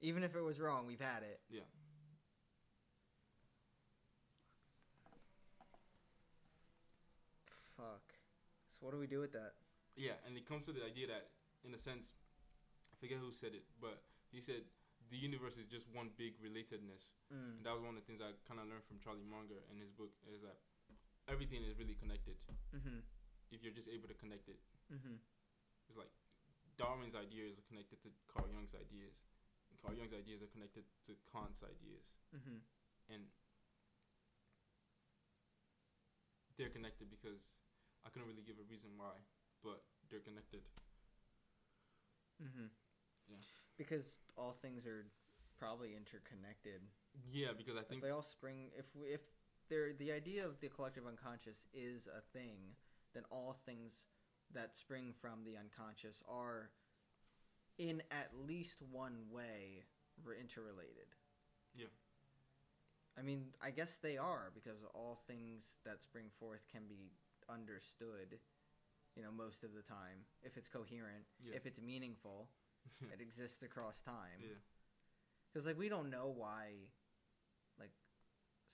Even 0.00 0.22
if 0.22 0.34
it 0.34 0.42
was 0.42 0.58
wrong, 0.58 0.86
we've 0.86 1.00
had 1.00 1.22
it. 1.22 1.40
Yeah. 1.50 1.60
Fuck. 7.76 8.14
So 8.80 8.86
what 8.86 8.92
do 8.92 8.98
we 8.98 9.06
do 9.06 9.20
with 9.20 9.32
that? 9.32 9.52
Yeah, 9.96 10.12
and 10.26 10.36
it 10.36 10.48
comes 10.48 10.66
to 10.66 10.72
the 10.72 10.84
idea 10.84 11.08
that, 11.08 11.26
in 11.66 11.74
a 11.74 11.78
sense, 11.78 12.14
forget 13.00 13.18
who 13.18 13.30
said 13.32 13.54
it, 13.54 13.64
but 13.80 14.02
he 14.30 14.40
said 14.40 14.62
the 15.10 15.16
universe 15.16 15.56
is 15.56 15.66
just 15.70 15.88
one 15.94 16.10
big 16.18 16.36
relatedness. 16.42 17.08
Mm. 17.32 17.58
And 17.58 17.64
that 17.64 17.72
was 17.72 17.80
one 17.82 17.96
of 17.96 18.02
the 18.02 18.06
things 18.06 18.20
I 18.20 18.34
kind 18.44 18.60
of 18.60 18.68
learned 18.68 18.84
from 18.84 18.98
Charlie 19.00 19.24
Munger 19.24 19.62
in 19.72 19.78
his 19.80 19.88
book 19.90 20.12
is 20.28 20.42
that 20.42 20.58
everything 21.28 21.62
is 21.64 21.76
really 21.78 21.94
connected 21.94 22.36
Mhm. 22.72 23.02
if 23.50 23.62
you're 23.62 23.72
just 23.72 23.88
able 23.88 24.08
to 24.08 24.14
connect 24.14 24.48
it. 24.48 24.60
Mhm. 24.90 25.20
It's 25.88 25.96
like 25.96 26.10
Darwin's 26.76 27.14
ideas 27.14 27.58
are 27.58 27.66
connected 27.68 28.00
to 28.02 28.12
Carl 28.26 28.48
Jung's 28.50 28.74
ideas. 28.74 29.14
And 29.70 29.78
Carl 29.80 29.94
Jung's 29.94 30.12
ideas 30.14 30.42
are 30.42 30.48
connected 30.48 30.84
to 31.04 31.16
Kant's 31.32 31.62
ideas. 31.62 32.04
Mhm. 32.32 32.60
And 33.08 33.30
they're 36.56 36.70
connected 36.70 37.08
because 37.10 37.40
I 38.04 38.10
couldn't 38.10 38.28
really 38.28 38.42
give 38.42 38.58
a 38.58 38.64
reason 38.64 38.96
why, 38.96 39.14
but 39.62 39.84
they're 40.08 40.20
connected. 40.20 40.62
Yeah. 43.28 43.36
Because 43.76 44.16
all 44.36 44.56
things 44.60 44.86
are 44.86 45.06
probably 45.58 45.94
interconnected. 45.96 46.80
Yeah, 47.32 47.48
because 47.56 47.76
I 47.76 47.80
If 47.80 47.88
think 47.88 48.02
they 48.02 48.10
all 48.10 48.22
spring. 48.22 48.70
If 48.76 48.86
we, 48.94 49.08
if 49.08 49.20
there 49.68 49.92
the 49.92 50.12
idea 50.12 50.44
of 50.46 50.60
the 50.60 50.68
collective 50.68 51.06
unconscious 51.06 51.58
is 51.72 52.06
a 52.06 52.20
thing, 52.36 52.58
then 53.14 53.24
all 53.30 53.56
things 53.66 53.92
that 54.54 54.76
spring 54.76 55.12
from 55.20 55.44
the 55.44 55.56
unconscious 55.56 56.22
are, 56.28 56.70
in 57.78 58.02
at 58.10 58.30
least 58.46 58.78
one 58.90 59.30
way, 59.30 59.84
interrelated. 60.40 61.08
Yeah. 61.76 61.86
I 63.18 63.22
mean, 63.22 63.46
I 63.60 63.70
guess 63.70 63.98
they 64.02 64.16
are 64.16 64.50
because 64.54 64.78
all 64.94 65.20
things 65.26 65.64
that 65.84 66.02
spring 66.02 66.26
forth 66.38 66.60
can 66.70 66.82
be 66.88 67.10
understood. 67.48 68.38
You 69.16 69.22
know, 69.24 69.30
most 69.32 69.64
of 69.64 69.74
the 69.74 69.82
time, 69.82 70.24
if 70.42 70.56
it's 70.56 70.68
coherent, 70.68 71.24
Yeah. 71.42 71.56
if 71.56 71.66
it's 71.66 71.80
meaningful, 71.80 72.48
it 73.12 73.20
exists 73.20 73.62
across 73.62 74.00
time. 74.00 74.40
yeah, 74.40 74.58
Because 75.52 75.66
like 75.66 75.78
we 75.78 75.88
don't 75.88 76.10
know 76.10 76.32
why, 76.34 76.88
like, 77.78 77.92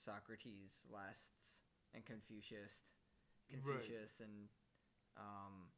Socrates 0.04 0.80
lasts 0.92 1.62
and 1.94 2.04
Confucius, 2.04 2.72
Right. 3.50 3.62
Confucius 3.62 4.20
and 4.20 4.48
um, 5.16 5.68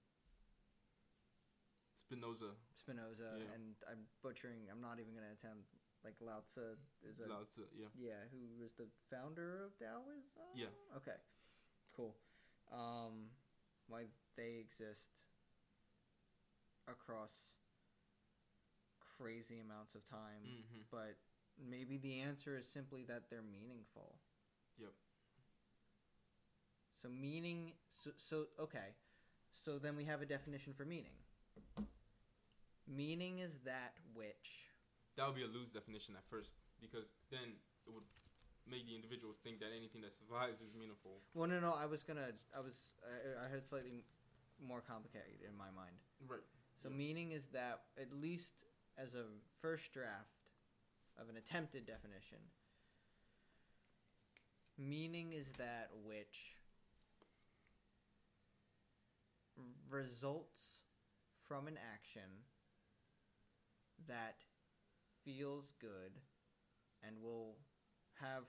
Spinoza, 1.94 2.54
Spinoza 2.74 3.36
Yeah. 3.38 3.54
and 3.54 3.74
I'm 3.90 4.06
butchering. 4.22 4.68
I'm 4.70 4.80
not 4.80 5.00
even 5.00 5.14
gonna 5.14 5.32
attempt. 5.32 5.66
Like 6.04 6.14
Lao 6.20 6.40
Tzu 6.46 6.76
is 7.02 7.18
a 7.18 7.26
Lao 7.26 7.42
Tzu, 7.42 7.62
yeah, 7.74 7.90
yeah, 7.98 8.22
who 8.30 8.62
was 8.62 8.70
the 8.78 8.86
founder 9.10 9.64
of 9.66 9.74
Taoism. 9.76 10.46
Yeah. 10.54 10.70
Okay. 10.96 11.18
Cool. 11.96 12.14
Um, 12.70 13.30
why 13.88 14.04
they 14.36 14.62
exist 14.62 15.08
across 16.86 17.32
crazy 19.18 19.60
amounts 19.60 19.94
of 19.94 20.06
time. 20.08 20.42
hmm 20.44 20.80
but 20.90 21.16
maybe 21.58 21.96
the 21.98 22.20
answer 22.20 22.56
is 22.56 22.66
simply 22.68 23.04
that 23.08 23.24
they're 23.30 23.42
meaningful. 23.42 24.16
Yep. 24.78 24.92
So 27.02 27.08
meaning 27.08 27.72
so, 28.02 28.10
so 28.16 28.36
okay. 28.60 28.94
So 29.64 29.78
then 29.78 29.96
we 29.96 30.04
have 30.04 30.22
a 30.22 30.26
definition 30.26 30.72
for 30.76 30.84
meaning. 30.84 31.16
Meaning 32.86 33.40
is 33.40 33.52
that 33.64 33.94
which 34.14 34.70
that 35.16 35.26
would 35.26 35.34
be 35.34 35.42
a 35.42 35.50
loose 35.50 35.70
definition 35.72 36.14
at 36.14 36.22
first 36.30 36.50
because 36.80 37.08
then 37.32 37.56
it 37.86 37.90
would 37.92 38.04
make 38.68 38.86
the 38.86 38.94
individual 38.94 39.34
think 39.42 39.58
that 39.60 39.70
anything 39.76 40.02
that 40.02 40.12
survives 40.12 40.60
is 40.60 40.74
meaningful. 40.78 41.22
Well, 41.34 41.48
no, 41.48 41.58
no. 41.58 41.72
I 41.74 41.86
was 41.86 42.02
gonna. 42.02 42.30
I 42.54 42.60
was. 42.60 42.74
I, 43.02 43.46
I 43.46 43.48
had 43.48 43.64
slightly 43.66 44.04
more 44.60 44.80
complicated 44.80 45.42
in 45.46 45.56
my 45.56 45.70
mind. 45.74 45.96
Right. 46.26 46.44
So 46.82 46.88
Yeah. 46.90 46.96
meaning 46.96 47.32
is 47.32 47.48
that 47.52 47.80
at 48.00 48.12
least 48.12 48.62
as 48.98 49.14
a 49.14 49.24
first 49.60 49.92
draft 49.92 50.50
of 51.20 51.28
an 51.28 51.36
attempted 51.36 51.86
definition. 51.86 52.38
Meaning 54.78 55.32
is 55.32 55.46
that 55.58 55.88
which 56.04 56.56
results 59.88 60.62
from 61.48 61.66
an 61.66 61.78
action 61.94 62.44
that 64.06 64.36
feels 65.24 65.72
good 65.80 66.20
and 67.06 67.16
will 67.22 67.56
have 68.20 68.44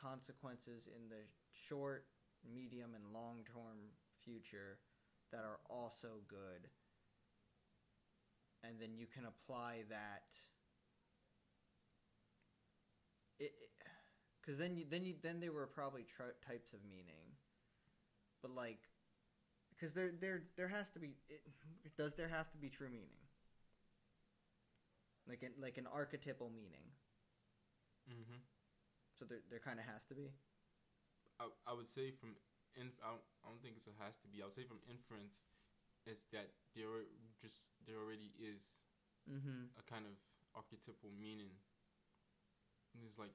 consequences 0.00 0.86
in 0.86 1.08
the 1.08 1.24
short, 1.68 2.06
medium, 2.54 2.94
and 2.94 3.12
long 3.12 3.42
term 3.52 3.90
future 4.24 4.78
that 5.32 5.44
are 5.44 5.58
also 5.68 6.22
good. 6.28 6.68
And 8.66 8.80
then 8.80 8.96
you 8.96 9.06
can 9.06 9.24
apply 9.24 9.84
that. 9.90 10.26
It, 13.38 13.52
because 14.40 14.58
then 14.58 14.76
you 14.76 14.84
then 14.90 15.04
you 15.04 15.14
then 15.22 15.40
there 15.40 15.52
were 15.52 15.66
probably 15.66 16.02
tr- 16.02 16.38
types 16.46 16.72
of 16.72 16.80
meaning, 16.88 17.34
but 18.42 18.50
like, 18.54 18.78
because 19.70 19.94
there 19.94 20.10
there 20.10 20.42
there 20.56 20.68
has 20.68 20.90
to 20.90 20.98
be 20.98 21.14
it, 21.28 21.42
does 21.96 22.14
there 22.14 22.28
have 22.28 22.50
to 22.52 22.58
be 22.58 22.68
true 22.68 22.88
meaning? 22.88 23.22
Like 25.28 25.42
an 25.42 25.52
like 25.60 25.78
an 25.78 25.86
archetypal 25.86 26.50
meaning. 26.50 26.86
Mm-hmm. 28.08 28.40
So 29.18 29.24
there 29.24 29.42
there 29.50 29.60
kind 29.60 29.78
of 29.78 29.86
has 29.86 30.04
to 30.08 30.14
be. 30.14 30.30
I, 31.38 31.50
I 31.68 31.74
would 31.74 31.88
say 31.88 32.10
from 32.10 32.36
inf- 32.74 32.98
I, 33.04 33.12
don't, 33.12 33.26
I 33.44 33.48
don't 33.50 33.60
think 33.60 33.76
it 33.76 33.84
has 34.00 34.16
to 34.22 34.28
be. 34.28 34.40
I 34.40 34.46
would 34.46 34.54
say 34.54 34.64
from 34.64 34.80
inference 34.88 35.44
is 36.06 36.24
that 36.32 36.48
there 36.74 37.04
just 37.42 37.74
there 37.86 37.98
already 37.98 38.32
is 38.38 38.62
Mm-hmm. 39.26 39.66
a 39.74 39.82
kind 39.90 40.06
of 40.06 40.14
archetypal 40.54 41.10
meaning. 41.18 41.50
And 42.94 43.02
It's 43.02 43.18
like 43.18 43.34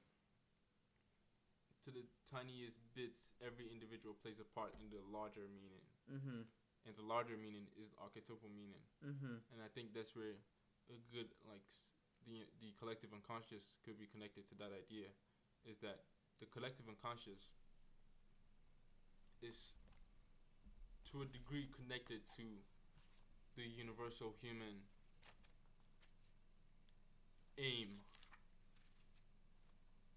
to 1.84 1.90
the 1.92 2.00
tiniest 2.32 2.80
bits, 2.96 3.28
every 3.44 3.68
individual 3.68 4.16
plays 4.16 4.40
a 4.40 4.48
part 4.56 4.72
in 4.80 4.88
the 4.88 5.04
larger 5.04 5.44
meaning, 5.52 5.84
Mm-hmm. 6.08 6.48
and 6.88 6.92
the 6.96 7.04
larger 7.04 7.36
meaning 7.36 7.68
is 7.76 7.92
the 7.92 8.00
archetypal 8.00 8.48
meaning. 8.48 8.80
Mm-hmm. 9.04 9.36
And 9.52 9.58
I 9.60 9.68
think 9.68 9.92
that's 9.92 10.16
where 10.16 10.40
a 10.88 10.96
good 11.12 11.28
like 11.44 11.62
the 12.24 12.48
the 12.64 12.72
collective 12.80 13.12
unconscious 13.12 13.76
could 13.84 13.98
be 14.00 14.08
connected 14.08 14.48
to 14.48 14.54
that 14.64 14.72
idea, 14.72 15.12
is 15.68 15.76
that 15.84 16.08
the 16.40 16.48
collective 16.48 16.88
unconscious 16.88 17.52
is 19.42 19.74
to 21.12 21.22
a 21.22 21.26
degree 21.26 21.68
connected 21.76 22.20
to 22.36 22.42
the 23.56 23.62
universal 23.62 24.34
human 24.40 24.80
aim. 27.58 28.00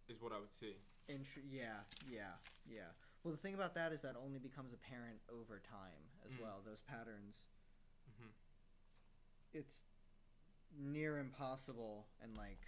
Is 0.07 0.21
what 0.21 0.31
I 0.31 0.39
would 0.39 0.53
say. 0.53 0.77
Intr- 1.09 1.43
yeah, 1.49 1.81
yeah, 2.07 2.37
yeah. 2.69 2.93
Well, 3.23 3.31
the 3.33 3.41
thing 3.41 3.55
about 3.55 3.73
that 3.75 3.91
is 3.91 4.01
that 4.01 4.15
only 4.15 4.39
becomes 4.39 4.71
apparent 4.71 5.17
over 5.29 5.59
time 5.59 6.09
as 6.25 6.31
Mm. 6.33 6.39
well. 6.41 6.61
Those 6.63 6.81
patterns. 6.81 7.35
hmm 8.17 8.29
It's 9.51 9.81
near 10.77 11.17
impossible, 11.17 12.07
and 12.21 12.35
like, 12.37 12.61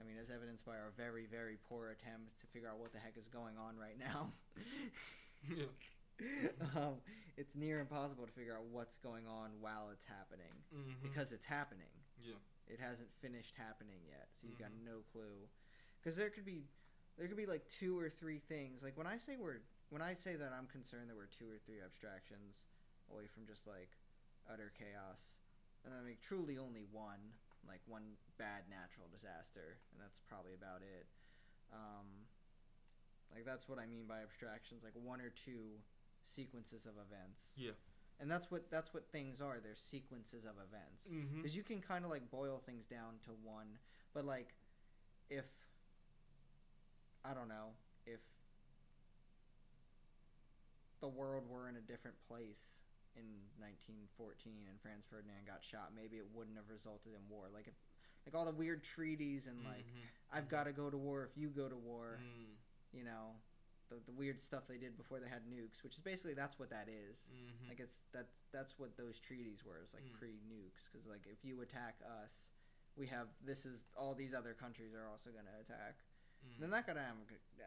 I 0.00 0.02
mean, 0.04 0.16
as 0.16 0.30
evidenced 0.30 0.64
by 0.64 0.78
our 0.78 0.90
very, 0.96 1.26
very 1.26 1.56
poor 1.68 1.90
attempt 1.90 2.40
to 2.40 2.46
figure 2.46 2.68
out 2.68 2.78
what 2.78 2.92
the 2.92 2.98
heck 2.98 3.16
is 3.16 3.28
going 3.28 3.58
on 3.58 3.76
right 3.76 3.98
now. 3.98 4.32
yeah. 5.48 5.66
um, 6.76 7.00
it's 7.36 7.54
near 7.56 7.80
impossible 7.80 8.26
to 8.26 8.32
figure 8.32 8.54
out 8.54 8.64
what's 8.70 8.96
going 8.98 9.26
on 9.26 9.50
while 9.60 9.88
it's 9.92 10.04
happening 10.04 10.52
hmm 10.72 10.92
because 11.02 11.32
it's 11.32 11.46
happening. 11.46 11.90
yeah. 12.22 12.34
It 12.68 12.78
hasn't 12.78 13.10
finished 13.20 13.54
happening 13.58 13.98
yet, 14.06 14.28
so 14.40 14.46
you've 14.46 14.58
got 14.58 14.70
Mhm. 14.70 14.84
no 14.84 15.02
clue. 15.12 15.48
Because 16.00 16.16
there 16.16 16.30
could 16.30 16.44
be, 16.44 16.64
there 17.18 17.26
could 17.26 17.36
be 17.36 17.46
like 17.46 17.68
two 17.68 17.98
or 17.98 18.08
three 18.08 18.38
things. 18.38 18.82
Like 18.82 18.96
when 18.96 19.06
I 19.06 19.18
say 19.18 19.36
we're, 19.36 19.60
when 19.90 20.00
I 20.00 20.14
say 20.14 20.36
that 20.36 20.52
I'm 20.52 20.66
concerned 20.68 21.10
that 21.10 21.16
we're 21.16 21.26
two 21.26 21.50
or 21.50 21.58
three 21.58 21.80
abstractions 21.82 22.62
away 23.10 23.26
from 23.26 23.46
just 23.46 23.66
like 23.66 23.90
utter 24.48 24.72
chaos, 24.78 25.34
and 25.84 25.92
I 25.92 26.00
mean 26.06 26.16
truly 26.22 26.56
only 26.56 26.84
one, 26.90 27.34
like 27.66 27.80
one 27.86 28.16
bad 28.38 28.68
natural 28.70 29.08
disaster, 29.10 29.78
and 29.92 30.00
that's 30.00 30.20
probably 30.28 30.54
about 30.54 30.82
it. 30.82 31.06
Um, 31.72 32.26
like 33.34 33.44
that's 33.44 33.68
what 33.68 33.78
I 33.78 33.86
mean 33.86 34.06
by 34.06 34.22
abstractions, 34.22 34.82
like 34.84 34.94
one 34.94 35.20
or 35.20 35.30
two 35.30 35.82
sequences 36.26 36.86
of 36.86 36.92
events. 36.96 37.52
Yeah. 37.56 37.72
And 38.20 38.30
that's 38.30 38.50
what 38.50 38.70
that's 38.70 38.94
what 38.94 39.10
things 39.10 39.40
are. 39.40 39.58
They're 39.62 39.74
sequences 39.76 40.44
of 40.44 40.52
events 40.56 41.02
Mm-hmm. 41.10 41.36
because 41.42 41.56
you 41.56 41.62
can 41.62 41.80
kind 41.80 42.04
of 42.04 42.10
like 42.10 42.30
boil 42.30 42.62
things 42.64 42.84
down 42.86 43.18
to 43.24 43.30
one 43.42 43.66
but 44.14 44.24
like 44.24 44.54
if 45.30 45.44
i 47.24 47.32
don't 47.34 47.48
know 47.48 47.70
if 48.06 48.20
the 51.00 51.08
world 51.08 51.44
were 51.48 51.68
in 51.68 51.76
a 51.76 51.80
different 51.80 52.16
place 52.28 52.78
in 53.16 53.24
1914 53.58 54.68
and 54.70 54.80
franz 54.80 55.04
ferdinand 55.10 55.44
got 55.46 55.62
shot 55.64 55.90
maybe 55.94 56.16
it 56.16 56.26
wouldn't 56.32 56.56
have 56.56 56.68
resulted 56.70 57.12
in 57.12 57.20
war 57.28 57.46
like 57.52 57.66
if 57.66 57.74
like 58.26 58.34
all 58.38 58.44
the 58.46 58.54
weird 58.56 58.82
treaties 58.84 59.46
and 59.46 59.58
like 59.64 59.84
Mm-hmm. 59.86 60.36
i've 60.38 60.48
got 60.48 60.64
to 60.64 60.72
go 60.72 60.88
to 60.90 60.96
war 60.96 61.24
if 61.30 61.36
you 61.36 61.48
go 61.48 61.68
to 61.68 61.76
war 61.76 62.18
Mm. 62.22 62.54
you 62.96 63.04
know 63.04 63.34
the, 63.92 64.00
the 64.08 64.16
weird 64.16 64.40
stuff 64.40 64.64
they 64.66 64.78
did 64.80 64.96
before 64.96 65.20
they 65.20 65.28
had 65.28 65.44
nukes 65.44 65.84
which 65.84 65.92
is 65.94 66.00
basically 66.00 66.32
that's 66.32 66.56
what 66.58 66.70
that 66.72 66.88
is 66.88 67.20
Mm-hmm. 67.28 67.68
like 67.68 67.80
it's 67.80 68.00
that's 68.12 68.32
that's 68.52 68.78
what 68.80 68.96
those 68.96 69.20
treaties 69.20 69.60
were. 69.64 69.80
It's 69.84 69.92
like 69.92 70.04
Mm. 70.08 70.16
pre 70.18 70.32
nukes 70.48 70.80
because 70.88 71.04
like 71.06 71.24
if 71.28 71.44
you 71.44 71.60
attack 71.60 72.00
us, 72.04 72.32
we 72.96 73.06
have 73.08 73.28
this 73.44 73.64
is 73.64 73.84
all 73.96 74.14
these 74.14 74.32
other 74.34 74.52
countries 74.56 74.92
are 74.96 75.08
also 75.08 75.28
going 75.30 75.44
to 75.48 75.58
attack. 75.60 76.00
Mm. 76.44 76.54
And 76.56 76.60
then 76.64 76.70
that 76.72 76.86
got 76.86 76.96
out, 76.96 77.16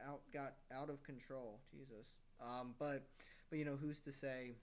out 0.09 0.21
got 0.33 0.53
out 0.73 0.89
of 0.89 1.01
control. 1.03 1.61
Jesus. 1.71 2.05
Um, 2.41 2.75
but 2.77 3.07
but 3.49 3.57
you 3.59 3.65
know 3.65 3.77
who's 3.77 3.99
to 4.01 4.11
say 4.13 4.57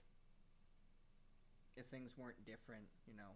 if 1.75 1.87
things 1.87 2.13
weren't 2.17 2.43
different? 2.45 2.85
You 3.07 3.15
know, 3.17 3.33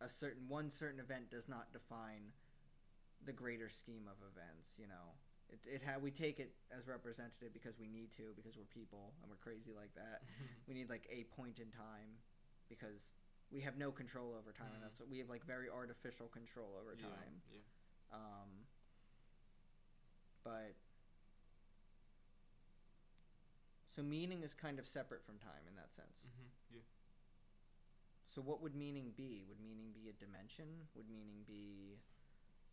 a 0.00 0.08
certain 0.08 0.48
one 0.48 0.70
certain 0.70 1.00
event 1.00 1.30
does 1.30 1.48
not 1.48 1.72
define 1.72 2.32
the 3.24 3.32
greater 3.32 3.68
scheme 3.68 4.08
of 4.10 4.16
events. 4.26 4.74
You 4.78 4.88
know. 4.88 5.14
It, 5.52 5.60
it 5.68 5.82
ha- 5.84 6.00
we 6.00 6.10
take 6.10 6.40
it 6.40 6.54
as 6.76 6.88
representative 6.88 7.52
because 7.52 7.76
we 7.78 7.86
need 7.86 8.10
to 8.16 8.32
because 8.34 8.56
we're 8.56 8.64
people 8.72 9.12
and 9.20 9.28
we're 9.28 9.36
crazy 9.36 9.72
like 9.76 9.92
that 9.94 10.22
we 10.68 10.72
need 10.74 10.88
like 10.88 11.04
a 11.12 11.24
point 11.36 11.58
in 11.60 11.68
time 11.70 12.16
because 12.72 13.12
we 13.52 13.60
have 13.60 13.76
no 13.76 13.92
control 13.92 14.32
over 14.32 14.50
time 14.52 14.72
and 14.72 14.80
Mhm. 14.80 14.88
that's 14.88 14.98
what 14.98 15.10
we 15.12 15.18
have 15.18 15.28
like 15.28 15.44
very 15.44 15.68
artificial 15.68 16.26
control 16.28 16.72
over 16.80 16.96
yeah. 16.96 17.04
time 17.04 17.34
Yeah. 17.52 17.60
um 18.16 18.50
but 20.42 20.72
so 23.94 24.02
meaning 24.02 24.42
is 24.42 24.54
kind 24.54 24.78
of 24.78 24.86
separate 24.88 25.24
from 25.24 25.36
time 25.38 25.68
in 25.68 25.74
that 25.76 25.92
sense 25.94 26.16
Mm-hmm. 26.24 26.48
Yeah. 26.80 26.86
so 28.34 28.40
what 28.40 28.62
would 28.62 28.74
meaning 28.74 29.12
be 29.16 29.44
would 29.48 29.60
meaning 29.60 29.92
be 29.92 30.08
a 30.08 30.12
dimension 30.16 30.88
would 30.96 31.10
meaning 31.10 31.44
be 31.46 32.00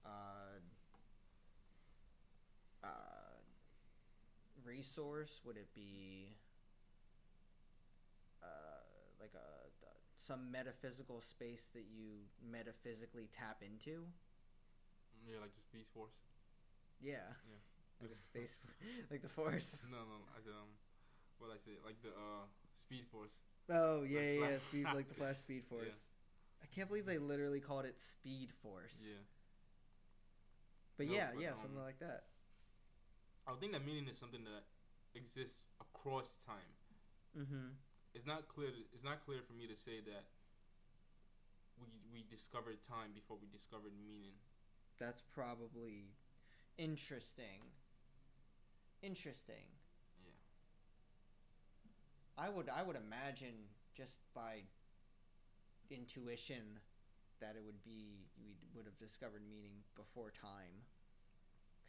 uh 0.06 0.64
uh 2.84 2.88
resource 4.66 5.42
would 5.46 5.58
it 5.58 5.74
be 5.74 6.36
uh 8.44 8.48
like 9.20 9.32
a 9.36 9.48
some 10.22 10.52
metaphysical 10.52 11.22
space 11.22 11.70
that 11.74 11.86
you 11.90 12.20
metaphysically 12.52 13.30
tap 13.36 13.64
into 13.64 14.06
Yeah, 15.26 15.40
like 15.42 15.56
the 15.56 15.62
Speed 15.62 15.86
Force. 15.94 16.14
yeah 17.02 17.34
Yeah. 17.48 17.60
like 18.02 18.12
a 18.12 18.16
space 18.28 18.58
like 19.12 19.22
the 19.22 19.30
force 19.30 19.82
No, 19.92 19.98
no. 19.98 20.20
I 20.36 20.40
said 20.44 20.54
um, 20.54 20.70
what 21.40 21.50
I 21.52 21.58
say 21.58 21.72
like 21.86 22.02
the 22.02 22.10
uh 22.10 22.46
Speed 22.80 23.06
Force. 23.12 23.32
oh 23.70 24.04
yeah 24.04 24.20
Like 24.20 24.28
yeah, 24.28 24.40
yeah 24.40 24.48
Flash. 24.48 24.62
speed 24.70 24.88
like 24.96 25.08
the 25.08 25.16
flash 25.16 25.38
speed 25.38 25.64
Yeah. 25.72 25.78
force 25.78 25.96
i 26.62 26.66
can't 26.76 26.88
believe 26.90 27.06
they 27.06 27.18
literally 27.18 27.60
called 27.62 27.86
it 27.86 28.00
speed 28.02 28.50
force 28.62 28.98
Yeah. 29.02 29.24
but 30.98 31.08
No, 31.08 31.14
yeah 31.14 31.28
but, 31.34 31.42
yeah 31.42 31.52
um, 31.52 31.58
something 31.62 31.82
like 31.84 32.00
that 32.00 32.24
I 33.50 33.58
think 33.60 33.74
that 33.74 33.86
meaning 33.86 34.08
is 34.08 34.18
something 34.18 34.44
that 34.46 34.64
exists 35.16 35.66
across 35.82 36.38
time. 36.46 36.74
mm-hmm 37.38 37.74
It's 38.14 38.26
not 38.26 38.48
clear. 38.48 38.70
It's 38.94 39.04
not 39.04 39.26
clear 39.26 39.42
for 39.42 39.54
me 39.54 39.68
to 39.68 39.76
say 39.76 40.02
that 40.06 40.26
we 41.82 41.88
we 42.14 42.24
discovered 42.30 42.78
time 42.88 43.12
before 43.14 43.38
we 43.42 43.48
discovered 43.50 43.94
meaning. 44.06 44.38
That's 45.00 45.22
probably 45.22 46.14
interesting. 46.78 47.74
Interesting. 49.02 49.66
Yeah. 50.26 50.32
I 52.38 52.50
would 52.50 52.70
I 52.70 52.84
would 52.84 52.96
imagine 52.96 53.56
just 53.96 54.20
by 54.34 54.64
intuition 55.90 56.80
that 57.40 57.56
it 57.56 57.64
would 57.66 57.84
be 57.84 58.28
we 58.44 58.56
would 58.76 58.86
have 58.86 58.98
discovered 59.00 59.42
meaning 59.50 59.84
before 59.96 60.32
time. 60.32 60.86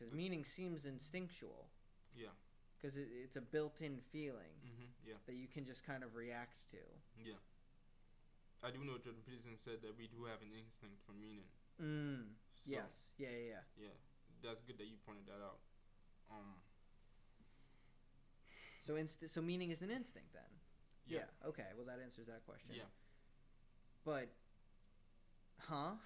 Cuz 0.00 0.12
meaning 0.12 0.44
seems 0.44 0.86
instinctual 0.86 1.68
Yeah. 2.16 2.32
cuz 2.80 2.96
it, 2.96 3.08
it's 3.12 3.36
a 3.36 3.40
built-in 3.42 4.00
feeling 4.00 4.56
Mm-hmm. 4.64 4.88
Yeah. 5.04 5.18
that 5.26 5.34
you 5.36 5.46
can 5.46 5.64
just 5.66 5.84
kind 5.84 6.02
of 6.02 6.14
react 6.16 6.56
to. 6.72 6.80
Yeah. 7.22 7.36
I 8.62 8.70
do 8.70 8.78
know 8.84 8.96
Jordan 8.98 9.22
Peterson 9.22 9.56
said 9.58 9.82
that 9.82 9.96
we 9.96 10.06
do 10.08 10.24
have 10.24 10.40
an 10.42 10.52
instinct 10.52 11.00
for 11.04 11.12
meaning. 11.12 11.48
Mm. 11.80 12.34
So, 12.64 12.70
yes. 12.70 12.92
Yeah, 13.18 13.28
yeah, 13.30 13.46
yeah. 13.48 13.64
Yeah. 13.76 13.96
That's 14.42 14.62
good 14.64 14.78
that 14.78 14.86
you 14.86 14.96
pointed 15.04 15.26
that 15.26 15.40
out. 15.44 15.60
Um. 16.30 16.60
So 18.82 18.96
inst- 18.96 19.28
so 19.28 19.42
meaning 19.42 19.70
is 19.70 19.82
an 19.82 19.90
instinct 19.90 20.32
then. 20.32 20.60
Yeah. 21.06 21.18
yeah. 21.42 21.48
Okay. 21.48 21.66
Well, 21.76 21.84
that 21.86 22.00
answers 22.00 22.26
that 22.26 22.44
question. 22.44 22.74
Yeah. 22.74 22.88
But, 24.04 24.28
huh? 25.58 25.96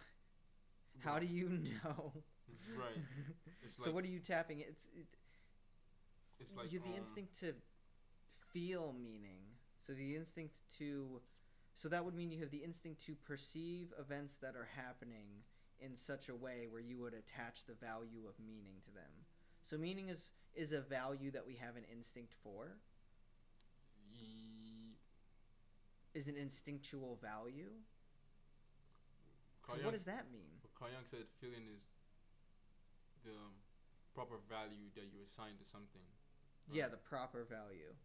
How 1.01 1.19
do 1.19 1.27
you 1.27 1.49
know? 1.85 2.13
Right. 2.77 3.01
It's 3.63 3.77
so 3.77 3.85
like 3.85 3.95
what 3.95 4.05
are 4.05 4.09
you 4.09 4.19
tapping? 4.21 4.61
It's 4.61 4.87
it, 4.95 5.07
it's 6.41 6.57
like 6.57 6.73
you 6.73 6.79
have 6.79 6.87
the 6.89 6.95
um, 6.95 7.05
instinct 7.05 7.39
to 7.41 7.55
feel 8.53 8.93
meaning. 8.93 9.41
So 9.87 9.93
the 9.93 10.17
instinct 10.17 10.55
to, 10.79 11.21
so 11.77 11.89
that 11.89 12.05
would 12.05 12.15
mean 12.15 12.31
you 12.33 12.41
have 12.41 12.51
the 12.51 12.65
instinct 12.65 13.05
to 13.07 13.15
perceive 13.15 13.93
events 13.99 14.37
that 14.41 14.57
are 14.57 14.69
happening 14.77 15.45
in 15.79 15.97
such 15.97 16.29
a 16.29 16.35
way 16.35 16.67
where 16.71 16.81
you 16.81 16.99
would 17.01 17.13
attach 17.15 17.65
the 17.67 17.75
value 17.75 18.27
of 18.29 18.35
meaning 18.45 18.77
to 18.87 18.91
them. 18.91 19.27
So 19.69 19.77
meaning 19.77 20.09
is 20.09 20.31
is 20.55 20.73
a 20.73 20.81
value 20.81 21.31
that 21.33 21.47
we 21.47 21.55
have 21.57 21.77
an 21.77 21.85
instinct 21.91 22.33
for. 22.43 22.79
ye- 24.13 24.97
Is 26.15 26.29
an 26.29 26.37
instinctual 26.37 27.19
value. 27.21 27.71
What 29.67 29.95
does 29.95 30.05
that 30.05 30.31
mean? 30.31 30.61
Carl 30.79 30.93
said 31.11 31.25
feeling 31.41 31.67
is 31.77 31.89
the 33.25 33.33
um, 33.33 33.57
proper 34.15 34.39
value 34.47 34.93
that 34.95 35.09
you 35.11 35.25
assign 35.25 35.57
to 35.59 35.67
something. 35.67 36.05
Right? 36.69 36.77
Yeah, 36.85 36.89
the 36.89 37.01
proper 37.01 37.43
value. 37.45 37.97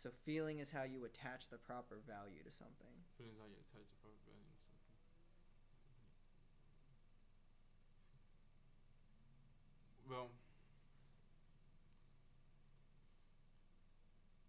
So 0.00 0.08
feeling 0.24 0.60
is 0.60 0.70
how 0.72 0.84
you 0.84 1.04
attach 1.04 1.48
the 1.52 1.60
proper 1.60 2.00
value 2.08 2.40
to 2.44 2.52
something. 2.52 2.94
Feeling 3.20 3.36
is 3.36 3.40
how 3.40 3.48
you 3.48 3.60
attach 3.60 3.88
the 3.88 4.00
proper 4.00 4.20
value 4.24 4.48
to 4.48 4.60
something. 4.64 4.96
Well, 10.08 10.28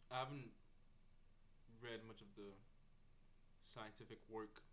I 0.07 0.23
haven't 0.23 0.55
read 1.83 1.99
much 2.07 2.23
of 2.23 2.31
the 2.39 2.55
scientific 3.67 4.23
work 4.31 4.63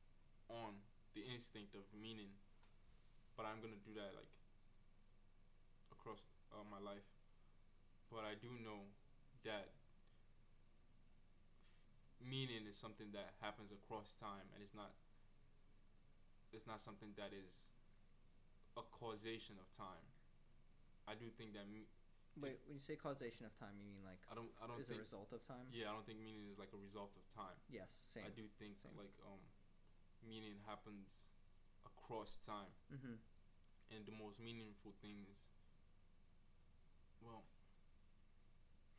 on 0.46 0.78
the 1.14 1.26
instinct 1.26 1.74
of 1.74 1.82
meaning, 1.90 2.30
but 3.34 3.46
I'm 3.46 3.58
gonna 3.58 3.82
do 3.82 3.94
that 3.98 4.14
like 4.14 4.30
across 5.98 6.22
uh, 6.54 6.62
my 6.70 6.78
life. 6.78 7.04
But 8.10 8.24
I 8.24 8.38
do 8.38 8.48
know 8.62 8.88
that 9.44 9.68
meaning 12.22 12.66
is 12.68 12.76
something 12.78 13.10
that 13.12 13.34
happens 13.40 13.70
across 13.72 14.14
time, 14.18 14.46
and 14.54 14.62
it's 14.62 14.74
not. 14.74 14.92
It's 16.52 16.66
not 16.66 16.80
something 16.80 17.12
that 17.20 17.36
is 17.36 17.52
a 18.76 18.84
causation 18.88 19.60
of 19.60 19.68
time. 19.76 20.06
I 21.04 21.12
do 21.12 21.28
think 21.36 21.52
that 21.52 21.68
me- 21.68 21.88
Wait, 22.38 22.62
when 22.70 22.78
you 22.78 22.84
say 22.84 22.94
causation 22.94 23.42
of 23.44 23.52
time, 23.58 23.74
you 23.76 23.84
mean 23.84 24.00
like 24.06 24.22
I 24.30 24.34
don't. 24.38 24.52
I 24.62 24.70
don't 24.70 24.78
is 24.80 24.88
a 24.94 24.96
result 24.96 25.34
of 25.34 25.42
time? 25.44 25.66
Yeah, 25.74 25.90
I 25.90 25.92
don't 25.98 26.06
think 26.06 26.22
meaning 26.22 26.46
is 26.48 26.56
like 26.58 26.70
a 26.72 26.78
result 26.80 27.12
of 27.18 27.24
time. 27.34 27.58
Yes, 27.68 27.90
same. 28.14 28.24
I 28.24 28.30
do 28.30 28.46
think 28.62 28.78
Same. 28.78 28.94
like 28.96 29.12
um, 29.26 29.42
meaning 30.22 30.54
happens 30.64 31.10
across 31.84 32.38
time, 32.46 32.70
Mm-hmm. 32.94 33.18
and 33.90 34.00
the 34.06 34.14
most 34.14 34.38
meaningful 34.38 34.94
things. 35.02 35.34
Well, 37.20 37.42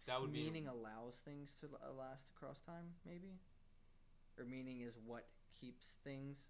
that 0.10 0.20
would 0.22 0.34
meaning 0.34 0.66
be 0.66 0.70
allows 0.70 1.22
things 1.24 1.54
to 1.62 1.70
last 1.94 2.26
across 2.36 2.60
time, 2.66 2.98
maybe, 3.06 3.38
or 4.38 4.46
meaning 4.46 4.82
is 4.82 4.98
what 5.06 5.30
keeps 5.54 5.86
things 6.04 6.50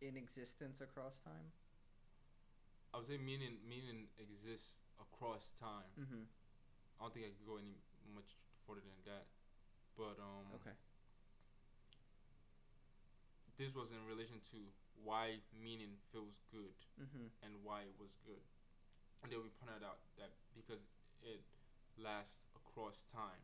in 0.00 0.16
existence 0.16 0.80
across 0.80 1.20
time. 1.20 1.52
I 2.92 2.98
would 2.98 3.06
say 3.08 3.18
meaning 3.18 3.58
meaning 3.68 4.08
exists 4.16 4.80
across 5.00 5.52
time. 5.60 5.92
Mm-hmm. 5.98 6.24
I 6.24 6.98
don't 7.04 7.12
think 7.12 7.26
I 7.26 7.30
could 7.34 7.46
go 7.46 7.56
any 7.58 7.76
much 8.14 8.38
further 8.66 8.80
than 8.86 9.02
that, 9.04 9.26
but 9.98 10.16
um, 10.22 10.46
Okay. 10.62 10.72
this 13.58 13.74
was 13.74 13.90
in 13.90 14.02
relation 14.06 14.38
to 14.54 14.58
why 15.02 15.42
meaning 15.52 15.98
feels 16.12 16.40
good 16.50 16.74
Mm-hmm. 17.00 17.26
and 17.42 17.52
why 17.66 17.82
it 17.82 17.96
was 17.98 18.16
good. 18.24 18.42
And 19.22 19.32
then 19.32 19.42
we 19.42 19.50
pointed 19.58 19.82
out 19.82 19.98
that 20.18 20.30
because 20.54 20.86
it 21.22 21.42
lasts 21.98 22.46
across 22.56 23.04
time. 23.12 23.42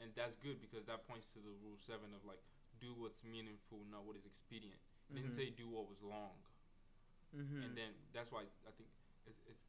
And 0.00 0.14
that's 0.14 0.36
good 0.38 0.60
because 0.62 0.86
that 0.86 1.06
points 1.10 1.26
to 1.34 1.40
the 1.42 1.50
rule 1.62 1.74
seven 1.78 2.14
of 2.14 2.22
like 2.24 2.40
do 2.78 2.94
what's 2.94 3.24
meaningful, 3.26 3.82
not 3.90 4.06
what 4.06 4.14
is 4.14 4.26
expedient. 4.26 4.78
It 5.10 5.14
didn't 5.18 5.32
Mhm. 5.32 5.36
say 5.36 5.50
do 5.50 5.66
what 5.68 5.88
was 5.88 5.98
long. 6.02 6.38
Mm-hmm. 7.34 7.62
And 7.62 7.76
then 7.76 7.92
that's 8.14 8.30
why 8.30 8.46
I 8.66 8.70
think 8.78 8.88
it's, 9.26 9.40
it's 9.50 9.64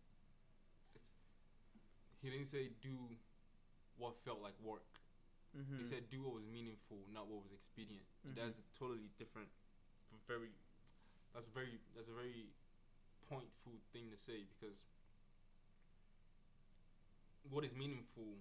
it's 0.95 1.09
he 2.21 2.29
didn't 2.29 2.47
say 2.47 2.69
do 2.81 2.95
what 3.97 4.15
felt 4.23 4.39
like 4.41 4.55
work. 4.61 4.85
mm-hmm. 5.57 5.79
He 5.79 5.83
said 5.83 6.07
do 6.09 6.21
what 6.23 6.33
was 6.35 6.45
meaningful, 6.45 7.03
not 7.11 7.27
what 7.27 7.41
was 7.43 7.51
expedient. 7.51 8.05
That's 8.23 8.57
a 8.59 8.65
totally 8.77 9.09
different, 9.17 9.49
very. 10.27 10.51
That's 11.33 11.47
a 11.47 11.51
very 11.51 11.79
that's 11.95 12.09
a 12.09 12.13
very 12.13 12.49
pointful 13.29 13.77
thing 13.93 14.09
to 14.09 14.17
say 14.17 14.45
because 14.45 14.85
what 17.49 17.65
is 17.65 17.73
meaningful 17.75 18.37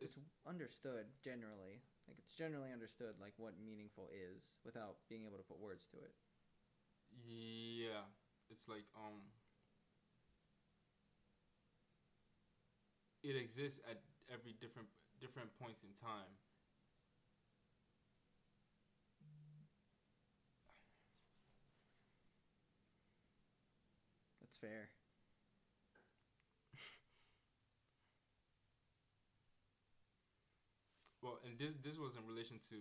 it's, 0.00 0.16
it's 0.16 0.38
understood 0.46 1.06
generally. 1.22 1.82
Like 2.06 2.16
it's 2.18 2.32
generally 2.32 2.72
understood 2.72 3.14
like 3.20 3.34
what 3.36 3.54
meaningful 3.60 4.08
is 4.12 4.48
without 4.64 4.96
being 5.08 5.24
able 5.26 5.36
to 5.36 5.44
put 5.44 5.60
words 5.60 5.84
to 5.92 5.96
it. 5.98 6.12
Yeah, 7.26 8.06
it's 8.50 8.68
like 8.68 8.84
um, 8.96 9.20
it 13.22 13.36
exists 13.36 13.80
at 13.88 14.00
every 14.32 14.52
different 14.60 14.88
different 15.20 15.50
points 15.58 15.82
in 15.82 15.90
time. 16.02 16.30
That's 24.40 24.56
fair. 24.56 24.90
Well, 31.22 31.40
and 31.44 31.58
this 31.58 31.74
this 31.82 31.98
was 31.98 32.16
in 32.16 32.26
relation 32.26 32.58
to 32.70 32.76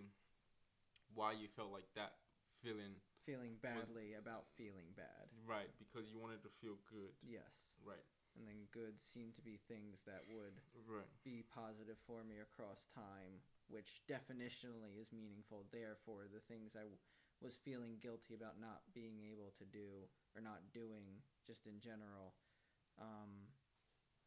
why 1.14 1.32
you 1.34 1.48
felt 1.48 1.72
like 1.72 1.88
that 1.96 2.14
feeling 2.62 2.96
Feeling 3.26 3.58
badly 3.62 4.14
about 4.14 4.48
feeling 4.56 4.94
bad. 4.96 5.28
right 5.46 5.70
because 5.80 6.10
you 6.12 6.20
wanted 6.20 6.42
to 6.44 6.50
feel 6.62 6.78
good. 6.90 7.12
Yes. 7.22 7.52
Right, 7.86 8.04
And 8.36 8.46
then 8.48 8.68
good 8.72 9.02
seemed 9.02 9.36
to 9.36 9.42
be 9.42 9.58
things 9.68 10.02
that 10.06 10.24
would 10.30 10.62
right, 10.88 11.08
be 11.24 11.44
positive 11.44 11.98
for 12.06 12.24
me 12.24 12.40
across 12.40 12.86
time, 12.94 13.42
which 13.68 14.02
definitionally 14.08 14.96
is 15.02 15.12
meaningful. 15.12 15.66
Therefore, 15.72 16.28
the 16.32 16.40
things 16.40 16.76
I 16.76 16.86
w- 16.88 17.00
was 17.42 17.58
feeling 17.58 17.98
guilty 18.02 18.34
about 18.34 18.60
not 18.60 18.82
being 18.94 19.20
able 19.32 19.52
to 19.58 19.66
do 19.66 20.08
or 20.36 20.42
not 20.42 20.72
doing, 20.74 21.22
just 21.46 21.66
in 21.68 21.80
general, 21.80 22.34
um, 23.00 23.50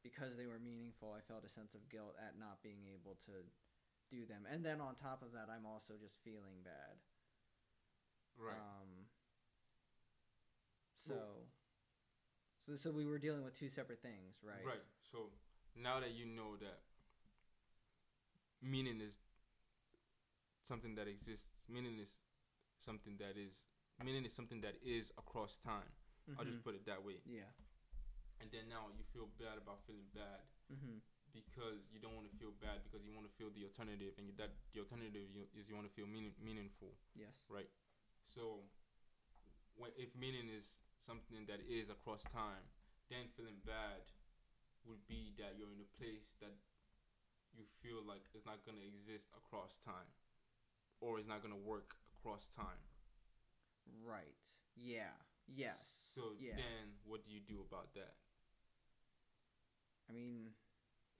because 0.03 0.37
they 0.37 0.47
were 0.47 0.59
meaningful, 0.59 1.13
I 1.13 1.21
felt 1.21 1.45
a 1.45 1.49
sense 1.53 1.75
of 1.75 1.89
guilt 1.89 2.17
at 2.19 2.39
not 2.39 2.63
being 2.63 2.85
able 2.93 3.17
to 3.27 3.45
do 4.11 4.27
them. 4.27 4.43
And 4.51 4.65
then 4.65 4.81
on 4.81 4.95
top 4.97 5.23
of 5.23 5.33
that, 5.33 5.49
I'm 5.49 5.65
also 5.67 5.95
just 6.01 6.17
feeling 6.25 6.63
bad. 6.65 6.99
right. 8.37 8.57
Um, 8.59 9.07
so, 10.99 11.15
so, 12.67 12.77
so 12.77 12.91
we 12.91 13.07
were 13.07 13.19
dealing 13.19 13.45
with 13.45 13.59
two 13.59 13.69
separate 13.69 14.03
things, 14.03 14.37
right? 14.43 14.65
Right. 14.67 14.85
So 15.11 15.31
now 15.77 16.01
that 16.01 16.13
you 16.13 16.27
know 16.27 16.57
that 16.61 16.81
meaning 18.63 19.01
is 19.01 19.15
something 20.67 20.95
that 20.97 21.09
exists, 21.09 21.49
meaning 21.69 21.99
is 21.99 22.11
something 22.85 23.17
that 23.19 23.37
is 23.37 23.53
meaning 24.05 24.25
is 24.25 24.33
something 24.33 24.61
that 24.63 24.75
is 24.85 25.11
across 25.19 25.59
time. 25.65 25.89
I'll 26.39 26.45
just 26.45 26.59
Mhm. 26.61 26.65
put 26.65 26.75
it 26.75 26.87
that 26.87 27.03
way. 27.05 27.21
Yeah. 27.27 27.51
And 28.41 28.51
then 28.51 28.69
now 28.69 28.89
you 28.97 29.05
feel 29.13 29.27
bad 29.39 29.59
about 29.59 29.85
feeling 29.87 30.09
bad 30.15 30.41
Mm-hmm. 30.73 30.99
Because 31.33 31.87
you 31.91 31.99
don't 32.03 32.15
want 32.15 32.27
to 32.29 32.35
feel 32.37 32.53
bad 32.59 32.83
because 32.85 33.03
you 33.07 33.13
want 33.15 33.27
to 33.27 33.35
feel 33.39 33.51
the 33.55 33.65
alternative 33.67 34.15
and 34.19 34.31
that 34.37 34.51
the 34.75 34.81
alternative 34.83 35.27
you, 35.31 35.47
is 35.55 35.69
you 35.71 35.75
want 35.75 35.87
to 35.87 35.95
feel 35.95 36.07
meaning, 36.07 36.35
meaningful. 36.43 36.95
Yes. 37.15 37.35
Right. 37.49 37.69
So 38.27 38.67
when, 39.79 39.91
if 39.97 40.13
meaning 40.15 40.51
is 40.51 40.75
something 41.07 41.47
that 41.47 41.63
is 41.67 41.91
across 41.91 42.23
time, 42.31 42.65
then 43.09 43.31
feeling 43.35 43.59
bad 43.67 44.07
would 44.87 45.03
be 45.07 45.35
that 45.37 45.59
you're 45.59 45.73
in 45.75 45.83
a 45.83 45.91
place 45.99 46.33
that 46.41 46.55
you 47.53 47.67
feel 47.83 48.01
like 48.07 48.23
it's 48.35 48.47
not 48.47 48.63
going 48.63 48.79
to 48.79 48.87
exist 48.87 49.29
across 49.35 49.77
time 49.83 50.09
or 51.01 51.19
it's 51.19 51.29
not 51.29 51.43
going 51.43 51.55
to 51.55 51.61
work 51.61 51.97
across 52.17 52.49
time. 52.55 52.81
Right. 54.05 54.39
Yeah. 54.77 55.17
Yes. 55.47 56.07
So 56.15 56.37
Yeah. 56.39 56.57
then 56.57 56.99
what 57.05 57.25
do 57.25 57.31
you 57.33 57.41
do 57.41 57.61
about 57.67 57.93
that? 57.95 58.15
I 60.09 60.13
mean, 60.13 60.55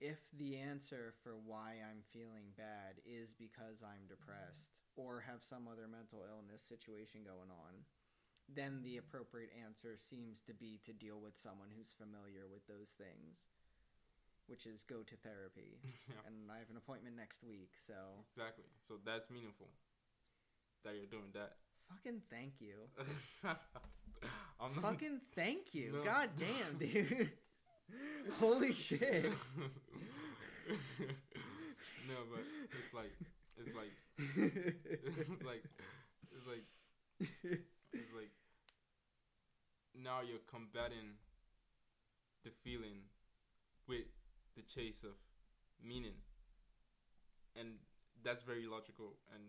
if 0.01 0.17
the 0.33 0.57
answer 0.57 1.13
for 1.23 1.37
why 1.45 1.77
I'm 1.85 2.01
feeling 2.11 2.49
bad 2.57 2.97
is 3.05 3.31
because 3.37 3.85
I'm 3.85 4.09
depressed 4.09 4.65
or 4.97 5.21
have 5.21 5.45
some 5.45 5.69
other 5.71 5.85
mental 5.87 6.25
illness 6.25 6.61
situation 6.65 7.21
going 7.23 7.53
on, 7.53 7.85
then 8.49 8.81
the 8.83 8.97
appropriate 8.97 9.53
answer 9.53 9.95
seems 9.95 10.41
to 10.49 10.53
be 10.57 10.81
to 10.83 10.91
deal 10.91 11.21
with 11.21 11.37
someone 11.37 11.69
who's 11.71 11.93
familiar 11.95 12.49
with 12.51 12.65
those 12.67 12.89
things, 12.97 13.45
which 14.49 14.65
is 14.65 14.83
go 14.83 15.05
to 15.05 15.15
therapy. 15.21 15.79
yeah, 16.09 16.25
And 16.25 16.49
I 16.51 16.57
have 16.59 16.73
an 16.73 16.77
appointment 16.81 17.15
next 17.15 17.43
week, 17.45 17.71
so 17.87 18.25
exactly. 18.35 18.65
So 18.89 18.97
that's 19.05 19.29
meaningful 19.29 19.69
that 20.83 20.97
you're 20.97 21.05
doing 21.05 21.29
that. 21.37 21.61
fucking 21.87 22.25
thank 22.33 22.57
you. 22.59 22.89
I'm 24.59 24.73
not- 24.75 24.97
fucking 24.97 25.21
thank 25.35 25.73
you. 25.73 25.93
No. 25.93 26.03
God 26.03 26.29
damn, 26.35 26.77
dude. 26.81 27.31
Holy 28.39 28.73
shit. 28.73 29.25
no, 32.07 32.17
but 32.31 32.43
it's 32.77 32.93
like 32.93 33.11
it's 33.57 33.75
like 33.75 33.93
it's 34.17 35.43
like 35.43 35.63
it's 36.31 36.47
like 36.47 36.65
it's 37.93 38.13
like 38.15 38.31
now 39.95 40.19
you're 40.21 40.43
combating 40.49 41.17
the 42.43 42.51
feeling 42.63 43.05
with 43.87 44.07
the 44.55 44.63
chase 44.63 45.03
of 45.03 45.15
meaning 45.83 46.17
and 47.55 47.81
that's 48.23 48.43
very 48.43 48.65
logical 48.65 49.17
and 49.33 49.43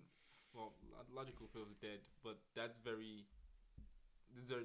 well 0.54 0.72
logical 1.14 1.46
feels 1.52 1.72
dead 1.80 2.00
but 2.24 2.38
that's 2.56 2.78
very 2.78 3.24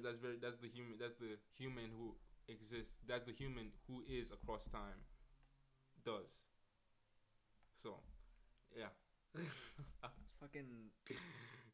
that's 0.00 0.18
very 0.18 0.36
that's 0.40 0.58
the 0.58 0.68
human 0.68 0.96
that's 0.98 1.16
the 1.16 1.36
human 1.56 1.90
who 1.96 2.14
exists 2.48 2.94
that's 3.06 3.26
the 3.26 3.32
human 3.32 3.70
who 3.86 4.02
is 4.08 4.30
across 4.30 4.64
time 4.68 5.00
does 6.04 6.42
so 7.82 7.96
yeah 8.76 8.86
fucking 10.40 10.66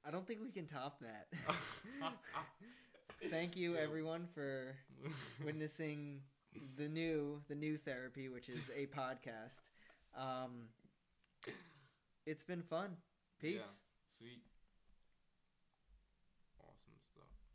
I 0.06 0.10
don't 0.10 0.26
think 0.26 0.40
we 0.42 0.50
can 0.50 0.66
top 0.66 1.00
that. 1.00 1.28
Thank 3.30 3.56
you 3.56 3.76
everyone 3.76 4.26
for 4.34 4.76
witnessing 5.42 6.20
the 6.76 6.88
new 6.88 7.40
the 7.48 7.54
new 7.54 7.78
therapy, 7.78 8.28
which 8.28 8.50
is 8.50 8.60
a 8.76 8.86
podcast. 8.86 9.60
Um, 10.16 10.68
it's 12.26 12.44
been 12.44 12.62
fun. 12.62 12.96
Peace. 13.40 13.56
Yeah. 13.56 14.18
Sweet. 14.18 14.42